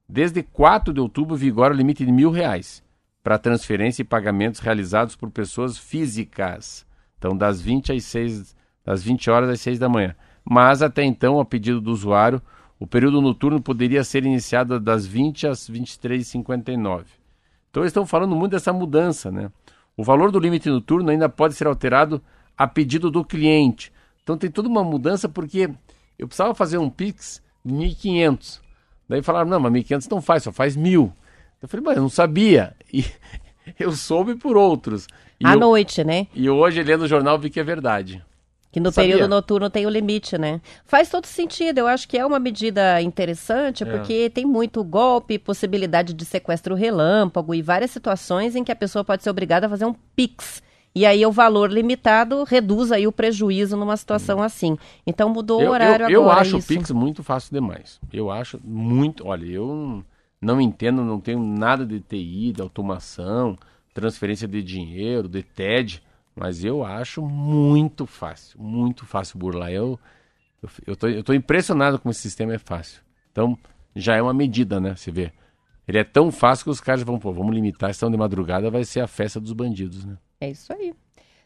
Desde 0.09 0.43
4 0.43 0.95
de 0.95 1.01
outubro 1.01 1.37
vigora 1.37 1.75
o 1.75 1.77
limite 1.77 2.07
de 2.07 2.11
mil 2.11 2.31
reais 2.31 2.83
para 3.23 3.37
transferência 3.39 4.01
e 4.01 4.05
pagamentos 4.07 4.61
realizados 4.61 5.15
por 5.15 5.31
pessoas 5.31 5.77
físicas. 5.77 6.87
Então, 7.19 7.37
das 7.37 7.61
20 7.61 7.93
às 7.93 8.05
6, 8.05 8.57
das 8.83 9.03
20 9.03 9.31
horas 9.31 9.51
às 9.51 9.61
6 9.61 9.79
da 9.79 9.91
manhã. 9.91 10.17
Mas 10.43 10.81
até 10.81 11.05
então, 11.05 11.39
a 11.39 11.45
pedido 11.45 11.83
do 11.83 11.91
usuário, 11.91 12.41
o 12.81 12.87
período 12.87 13.21
noturno 13.21 13.61
poderia 13.61 14.03
ser 14.05 14.25
iniciado 14.25 14.81
das 14.81 15.05
20 15.05 15.49
às 15.49 15.69
23h59. 15.69 17.05
Então, 17.69 17.85
estão 17.85 18.07
falando 18.07 18.35
muito 18.35 18.53
dessa 18.53 18.73
mudança, 18.73 19.31
né? 19.31 19.51
O 19.95 20.03
valor 20.03 20.31
do 20.31 20.41
limite 20.41 20.71
noturno 20.71 21.11
ainda 21.11 21.29
pode 21.29 21.53
ser 21.53 21.67
alterado 21.67 22.23
a 22.59 22.67
pedido 22.67 23.11
do 23.11 23.25
cliente. 23.25 23.93
Então 24.23 24.37
tem 24.37 24.51
toda 24.51 24.69
uma 24.69 24.83
mudança 24.83 25.29
porque 25.29 25.71
eu 26.19 26.27
precisava 26.27 26.55
fazer 26.55 26.77
um 26.77 26.91
Pix 26.91 27.41
de 27.65 27.73
1.500. 27.73 28.61
Daí 29.09 29.23
falaram, 29.23 29.49
não, 29.49 29.61
mas 29.61 29.73
1.500 29.73 30.11
não 30.11 30.21
faz, 30.21 30.43
só 30.43 30.53
faz 30.53 30.77
mil. 30.77 31.13
Eu 31.63 31.69
falei, 31.69 31.87
mas 31.87 31.97
eu 31.97 32.03
não 32.03 32.11
sabia. 32.11 32.75
E 33.79 33.85
eu 33.85 33.93
soube 33.93 34.35
por 34.35 34.57
outros. 34.57 35.07
E 35.39 35.47
à 35.47 35.53
eu, 35.53 35.61
noite, 35.61 36.03
né? 36.03 36.27
E 36.35 36.49
hoje, 36.49 36.83
lendo 36.83 37.03
o 37.03 37.07
jornal, 37.07 37.39
vi 37.39 37.51
que 37.51 37.61
é 37.61 37.63
verdade. 37.63 38.25
Que 38.73 38.81
no 38.81 38.91
Sabia. 38.91 39.13
período 39.13 39.29
noturno 39.29 39.69
tem 39.69 39.87
o 39.87 39.91
limite, 39.91 40.39
né? 40.39 40.61
Faz 40.87 41.11
todo 41.11 41.27
sentido. 41.27 41.77
Eu 41.77 41.87
acho 41.87 42.09
que 42.09 42.17
é 42.17 42.25
uma 42.25 42.39
medida 42.39 43.03
interessante, 43.03 43.83
é. 43.83 43.87
porque 43.87 44.31
tem 44.31 44.47
muito 44.47 44.83
golpe, 44.83 45.39
possibilidade 45.39 46.15
de 46.15 46.25
sequestro 46.25 46.75
relâmpago 46.75 47.55
e 47.55 47.61
várias 47.61 47.91
situações 47.91 48.57
em 48.57 48.65
que 48.65 48.73
a 48.73 48.77
pessoa 48.77 49.05
pode 49.05 49.23
ser 49.23 49.31
obrigada 49.31 49.67
a 49.67 49.71
fazer 49.71 49.85
um 49.85 49.95
PIX 50.17 50.63
e 50.95 51.07
aí 51.07 51.25
o 51.25 51.31
valor 51.31 51.71
limitado 51.71 52.43
reduz 52.45 52.91
aí 52.91 53.07
o 53.07 53.13
prejuízo 53.13 53.77
numa 53.77 53.97
situação 53.97 54.43
assim. 54.43 54.77
Então 55.07 55.29
mudou 55.29 55.63
eu, 55.63 55.69
o 55.69 55.73
horário 55.73 56.09
eu, 56.09 56.23
agora. 56.23 56.37
Eu 56.37 56.41
acho 56.41 56.59
isso. 56.59 56.73
o 56.73 56.77
Pix 56.77 56.91
muito 56.91 57.23
fácil 57.23 57.53
demais. 57.53 58.01
Eu 58.13 58.31
acho 58.31 58.61
muito. 58.65 59.27
Olha, 59.27 59.47
eu 59.47 60.05
não 60.41 60.61
entendo, 60.61 61.05
não 61.05 61.21
tenho 61.21 61.41
nada 61.41 61.85
de 61.85 62.01
TI, 62.01 62.53
de 62.53 62.63
automação, 62.63 63.57
transferência 63.93 64.49
de 64.49 64.63
dinheiro, 64.63 65.29
de 65.29 65.43
TED, 65.43 66.03
mas 66.35 66.65
eu 66.65 66.85
acho 66.85 67.23
muito 67.23 68.07
fácil, 68.07 68.61
muito 68.61 69.05
fácil 69.05 69.39
burlar. 69.39 69.71
Eu, 69.71 69.99
eu, 70.63 70.71
eu, 70.87 70.97
tô, 70.97 71.09
eu 71.09 71.23
tô 71.23 71.33
impressionado 71.33 71.99
como 71.99 72.11
esse 72.11 72.23
sistema 72.23 72.55
é 72.55 72.59
fácil. 72.59 73.03
Então, 73.31 73.59
já 73.95 74.17
é 74.17 74.23
uma 74.23 74.35
medida, 74.35 74.81
né? 74.81 74.95
Você 74.97 75.11
vê. 75.11 75.33
Ele 75.87 75.99
é 75.99 76.05
tão 76.05 76.31
fácil 76.31 76.65
que 76.65 76.71
os 76.71 76.81
caras 76.81 77.03
vão, 77.03 77.19
pô, 77.19 77.33
vamos 77.33 77.55
limitar, 77.55 77.91
estão 77.91 78.11
de 78.11 78.17
madrugada, 78.17 78.71
vai 78.71 78.85
ser 78.85 79.01
a 79.01 79.07
festa 79.07 79.41
dos 79.41 79.53
bandidos, 79.53 80.05
né? 80.05 80.19
É 80.41 80.51
isso 80.51 80.73
aí. 80.73 80.95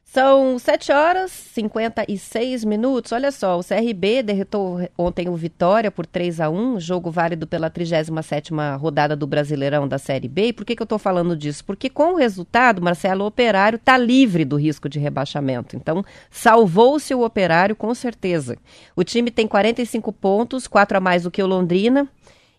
São 0.05 0.59
7 0.59 0.93
horas 0.93 1.33
e 1.33 1.55
56 1.55 2.65
minutos. 2.65 3.13
Olha 3.13 3.33
só, 3.33 3.59
o 3.59 3.65
CRB 3.65 4.23
derrotou 4.23 4.87
ontem 4.99 5.31
o 5.31 5.35
Vitória 5.35 5.91
por 5.91 6.05
3 6.05 6.39
a 6.39 6.51
1 6.51 6.79
jogo 6.81 7.11
válido 7.11 7.47
pela 7.47 7.71
37ª 7.71 8.77
rodada 8.79 9.17
do 9.17 9.27
Brasileirão 9.27 9.89
da 9.89 9.97
Série 9.97 10.29
B. 10.29 10.49
E 10.49 10.53
por 10.53 10.67
que, 10.67 10.77
que 10.77 10.83
eu 10.83 10.85
estou 10.85 10.99
falando 10.99 11.35
disso? 11.35 11.65
Porque 11.65 11.89
com 11.89 12.13
o 12.13 12.17
resultado, 12.17 12.83
Marcelo, 12.83 13.25
o 13.25 13.29
Operário 13.29 13.77
está 13.77 13.97
livre 13.97 14.45
do 14.45 14.57
risco 14.57 14.87
de 14.87 14.99
rebaixamento. 14.99 15.77
Então, 15.77 16.05
salvou-se 16.31 17.15
o 17.15 17.25
Operário 17.25 17.75
com 17.75 17.95
certeza. 17.95 18.59
O 18.95 19.03
time 19.03 19.31
tem 19.31 19.49
45 19.49 20.13
pontos, 20.13 20.67
4 20.67 20.99
a 20.99 21.01
mais 21.01 21.23
do 21.23 21.31
que 21.31 21.43
o 21.43 21.47
Londrina, 21.47 22.07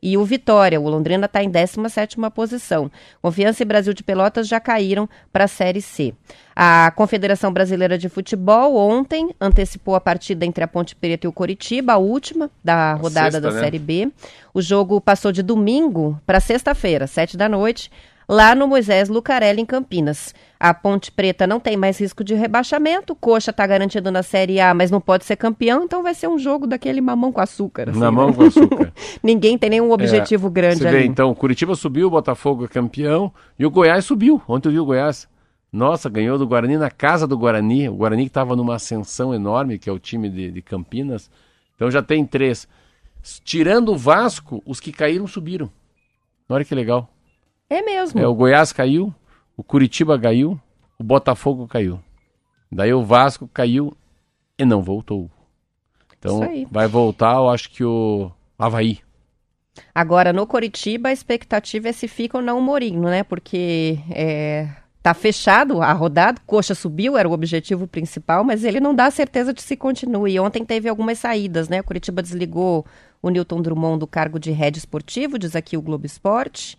e 0.04 0.18
o 0.18 0.26
Vitória, 0.26 0.82
o 0.82 0.90
Londrina 0.90 1.28
está 1.28 1.42
em 1.42 1.50
17ª 1.50 2.30
posição. 2.30 2.92
Confiança 3.22 3.64
e 3.64 3.66
Brasil 3.66 3.94
de 3.94 4.04
Pelotas 4.04 4.50
já 4.50 4.60
caíram 4.60 5.08
para 5.32 5.46
a 5.46 5.48
Série 5.48 5.82
C. 5.82 6.14
A 6.54 6.92
Confederação 6.92 7.54
Brasileira 7.54 7.98
de 7.98 8.10
Futebol 8.10 8.76
ontem 8.76 9.34
antecipou 9.40 9.96
a 9.96 10.02
partida 10.02 10.46
entre 10.46 10.62
a 10.62 10.68
Ponte 10.68 10.94
Preta 10.94 11.26
e 11.26 11.30
o 11.30 11.32
Coritiba, 11.32 11.94
a 11.94 11.98
última 11.98 12.52
da 12.62 12.96
rodada 12.96 13.32
sexta, 13.32 13.42
da 13.42 13.52
né? 13.52 13.60
Série 13.62 13.80
B. 13.80 14.12
O 14.54 14.62
jogo 14.62 15.00
passou 15.00 15.32
de 15.32 15.42
domingo 15.42 16.20
para 16.26 16.42
sexta-feira, 16.42 17.08
sete 17.08 17.38
da 17.38 17.48
noite, 17.48 17.90
lá 18.34 18.56
no 18.56 18.68
Moisés 18.68 19.08
Lucarelli, 19.10 19.62
em 19.62 19.66
Campinas. 19.66 20.34
A 20.60 20.74
Ponte 20.74 21.12
Preta 21.12 21.46
não 21.46 21.60
tem 21.60 21.78
mais 21.78 22.00
risco 22.00 22.24
de 22.24 22.34
rebaixamento, 22.34 23.16
Coxa 23.16 23.52
está 23.52 23.68
garantido 23.68 24.10
na 24.12 24.24
Série 24.24 24.60
A, 24.60 24.74
mas 24.74 24.90
não 24.90 25.00
pode 25.00 25.26
ser 25.26 25.36
campeão, 25.36 25.84
então 25.84 26.02
vai 26.02 26.14
ser 26.14 26.28
um 26.28 26.40
jogo 26.40 26.66
daquele 26.66 27.02
mamão 27.02 27.32
com 27.32 27.42
açúcar. 27.42 27.90
Assim, 27.90 28.00
mamão 28.00 28.28
né? 28.28 28.34
com 28.34 28.44
açúcar. 28.44 28.94
Ninguém 29.22 29.58
tem 29.58 29.70
nenhum 29.70 29.92
objetivo 29.92 30.48
é, 30.48 30.50
grande 30.50 30.80
você 30.80 30.88
ali. 30.88 30.98
Vê, 31.00 31.06
então, 31.06 31.34
Curitiba 31.36 31.76
subiu, 31.76 32.08
o 32.08 32.12
Botafogo 32.12 32.66
é 32.66 32.68
campeão 32.68 33.32
e 33.60 33.66
o 33.66 33.70
Goiás 33.70 34.06
subiu. 34.06 34.42
Ontem 34.48 34.70
eu 34.70 34.72
vi 34.72 34.80
o 34.80 34.86
Goiás. 34.86 35.28
Nossa, 35.72 36.10
ganhou 36.10 36.38
do 36.38 36.48
Guarani 36.48 36.78
na 36.78 36.90
casa 36.90 37.28
do 37.28 37.38
Guarani. 37.38 37.90
O 37.90 37.96
Guarani 37.96 38.24
que 38.24 38.30
estava 38.30 38.56
numa 38.56 38.76
ascensão 38.76 39.34
enorme, 39.34 39.78
que 39.78 39.90
é 39.90 39.94
o 39.94 40.00
time 40.00 40.30
de, 40.30 40.52
de 40.52 40.62
Campinas. 40.62 41.30
Então 41.76 41.90
já 41.92 42.02
tem 42.02 42.26
três. 42.26 42.68
Tirando 43.44 43.92
o 43.92 43.98
Vasco, 43.98 44.62
os 44.66 44.80
que 44.80 44.92
caíram 44.92 45.28
subiram. 45.28 45.70
Olha 46.48 46.64
que 46.64 46.76
legal. 46.76 47.10
É 47.74 47.82
mesmo. 47.82 48.22
É, 48.22 48.28
o 48.28 48.36
Goiás 48.36 48.72
caiu, 48.72 49.12
o 49.58 49.64
Curitiba 49.64 50.20
caiu, 50.20 50.60
o 51.00 51.04
Botafogo 51.04 51.68
caiu. 51.68 52.00
Daí 52.72 52.94
o 52.94 53.04
Vasco 53.04 53.50
caiu 53.52 53.98
e 54.60 54.64
não 54.64 54.84
voltou. 54.84 55.28
Então 56.20 56.40
vai 56.70 56.88
voltar, 56.88 57.38
eu 57.38 57.50
acho 57.50 57.72
que 57.72 57.84
o 57.84 58.32
Havaí. 58.60 59.00
Agora, 59.94 60.32
no 60.32 60.46
Coritiba, 60.46 61.10
a 61.10 61.12
expectativa 61.12 61.90
é 61.90 61.92
se 61.92 62.08
fica 62.08 62.38
ou 62.38 62.44
não 62.44 62.60
o 62.60 62.62
Mourinho, 62.62 63.02
né? 63.02 63.24
Porque 63.24 63.98
é, 64.12 64.70
tá 65.02 65.16
fechado 65.16 65.82
a 65.82 65.92
rodada, 65.94 66.40
Coxa 66.46 66.76
subiu, 66.76 67.18
era 67.18 67.28
o 67.28 67.32
objetivo 67.32 67.88
principal, 67.88 68.44
mas 68.44 68.64
ele 68.64 68.80
não 68.80 68.94
dá 68.94 69.10
certeza 69.10 69.52
de 69.52 69.64
se 69.64 69.76
continue. 69.76 70.34
E 70.34 70.40
ontem 70.40 70.64
teve 70.64 70.88
algumas 70.88 71.18
saídas, 71.18 71.68
né? 71.68 71.82
O 71.82 71.84
Curitiba 71.84 72.22
desligou 72.22 72.86
o 73.20 73.32
Newton 73.32 73.64
Drummond 73.64 73.98
do 73.98 74.06
cargo 74.06 74.38
de 74.38 74.52
head 74.52 74.78
esportivo, 74.78 75.40
diz 75.40 75.56
aqui 75.56 75.76
o 75.76 75.82
Globo 75.82 76.06
Esporte. 76.06 76.78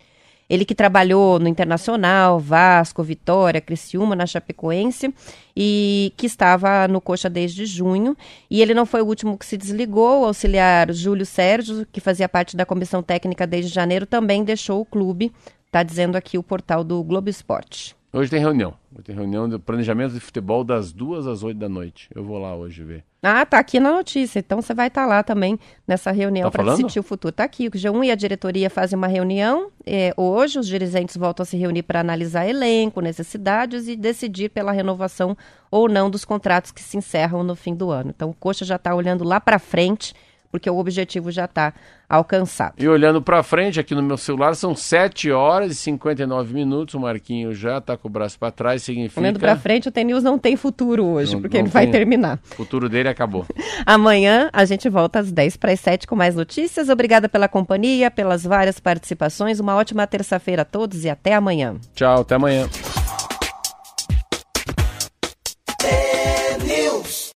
Ele 0.49 0.63
que 0.63 0.75
trabalhou 0.75 1.39
no 1.39 1.47
Internacional, 1.47 2.39
Vasco, 2.39 3.03
Vitória, 3.03 3.59
Criciúma, 3.59 4.15
na 4.15 4.25
Chapecoense 4.25 5.13
e 5.55 6.13
que 6.15 6.27
estava 6.27 6.87
no 6.87 7.01
Coxa 7.01 7.29
desde 7.29 7.65
junho. 7.65 8.15
E 8.49 8.61
ele 8.61 8.73
não 8.73 8.85
foi 8.85 9.01
o 9.01 9.05
último 9.05 9.37
que 9.37 9.45
se 9.45 9.57
desligou. 9.57 10.21
O 10.21 10.25
auxiliar 10.25 10.91
Júlio 10.93 11.25
Sérgio, 11.25 11.87
que 11.91 11.99
fazia 11.99 12.29
parte 12.29 12.55
da 12.55 12.65
comissão 12.65 13.01
técnica 13.01 13.47
desde 13.47 13.73
janeiro, 13.73 14.05
também 14.05 14.43
deixou 14.43 14.81
o 14.81 14.85
clube. 14.85 15.31
Está 15.65 15.81
dizendo 15.81 16.15
aqui 16.15 16.37
o 16.37 16.43
portal 16.43 16.83
do 16.83 17.03
Globo 17.03 17.29
Esporte. 17.29 17.95
Hoje 18.15 18.31
tem 18.31 18.39
reunião. 18.39 18.73
Hoje 18.93 19.03
tem 19.03 19.13
reunião 19.13 19.49
de 19.49 19.59
planejamento 19.59 20.13
de 20.13 20.21
futebol 20.21 20.63
das 20.63 20.93
duas 20.93 21.27
às 21.27 21.43
oito 21.43 21.57
da 21.57 21.67
noite. 21.67 22.07
Eu 22.15 22.23
vou 22.23 22.37
lá 22.37 22.55
hoje 22.55 22.81
ver. 22.81 23.03
Ah, 23.21 23.45
tá 23.45 23.59
aqui 23.59 23.77
na 23.77 23.91
notícia. 23.91 24.39
Então 24.39 24.61
você 24.61 24.73
vai 24.73 24.87
estar 24.87 25.01
tá 25.01 25.07
lá 25.07 25.21
também 25.21 25.59
nessa 25.85 26.11
reunião 26.11 26.49
tá 26.49 26.57
para 26.57 26.71
decidir 26.71 26.97
o 26.97 27.03
futuro. 27.03 27.33
Tá 27.33 27.43
aqui. 27.43 27.67
O 27.67 27.71
G1 27.71 28.05
e 28.05 28.11
a 28.11 28.15
diretoria 28.15 28.69
fazem 28.69 28.95
uma 28.95 29.07
reunião. 29.07 29.69
É, 29.85 30.13
hoje 30.15 30.57
os 30.57 30.65
dirigentes 30.65 31.17
voltam 31.17 31.43
a 31.43 31.45
se 31.45 31.57
reunir 31.57 31.83
para 31.83 31.99
analisar 31.99 32.47
elenco, 32.47 33.01
necessidades 33.01 33.89
e 33.89 33.97
decidir 33.97 34.47
pela 34.49 34.71
renovação 34.71 35.35
ou 35.69 35.89
não 35.89 36.09
dos 36.09 36.23
contratos 36.23 36.71
que 36.71 36.81
se 36.81 36.95
encerram 36.95 37.43
no 37.43 37.53
fim 37.53 37.75
do 37.75 37.91
ano. 37.91 38.13
Então 38.15 38.29
o 38.29 38.33
Coxa 38.33 38.63
já 38.63 38.77
está 38.77 38.95
olhando 38.95 39.25
lá 39.25 39.41
para 39.41 39.59
frente 39.59 40.13
porque 40.55 40.69
o 40.69 40.77
objetivo 40.77 41.31
já 41.31 41.43
está 41.43 41.73
alcançado. 42.07 42.75
E 42.77 42.87
olhando 42.87 43.21
para 43.21 43.43
frente, 43.43 43.77
aqui 43.77 43.93
no 43.93 44.01
meu 44.01 44.15
celular, 44.15 44.55
são 44.55 44.73
7 44.73 45.29
horas 45.31 45.73
e 45.73 45.75
59 45.75 46.53
minutos. 46.53 46.95
O 46.95 46.99
Marquinho 46.99 47.53
já 47.53 47.79
está 47.79 47.97
com 47.97 48.07
o 48.07 48.11
braço 48.11 48.39
para 48.39 48.51
trás, 48.51 48.81
significa... 48.81 49.19
Olhando 49.19 49.37
para 49.37 49.57
frente, 49.57 49.89
o 49.89 49.91
TNews 49.91 50.23
não 50.23 50.39
tem 50.39 50.55
futuro 50.55 51.03
hoje, 51.05 51.33
não, 51.33 51.41
porque 51.41 51.57
não 51.57 51.65
ele 51.65 51.69
vai 51.69 51.87
terminar. 51.87 52.39
O 52.51 52.55
futuro 52.55 52.87
dele 52.87 53.09
acabou. 53.09 53.45
Amanhã 53.85 54.49
a 54.53 54.63
gente 54.63 54.87
volta 54.87 55.19
às 55.19 55.29
10 55.29 55.57
para 55.57 55.73
as 55.73 55.79
7 55.81 56.07
com 56.07 56.15
mais 56.15 56.35
notícias. 56.35 56.87
Obrigada 56.87 57.27
pela 57.27 57.49
companhia, 57.49 58.09
pelas 58.09 58.45
várias 58.45 58.79
participações. 58.79 59.59
Uma 59.59 59.75
ótima 59.75 60.07
terça-feira 60.07 60.61
a 60.61 60.65
todos 60.65 61.03
e 61.03 61.09
até 61.09 61.33
amanhã. 61.33 61.75
Tchau, 61.93 62.21
até 62.21 62.35
amanhã. 62.35 62.69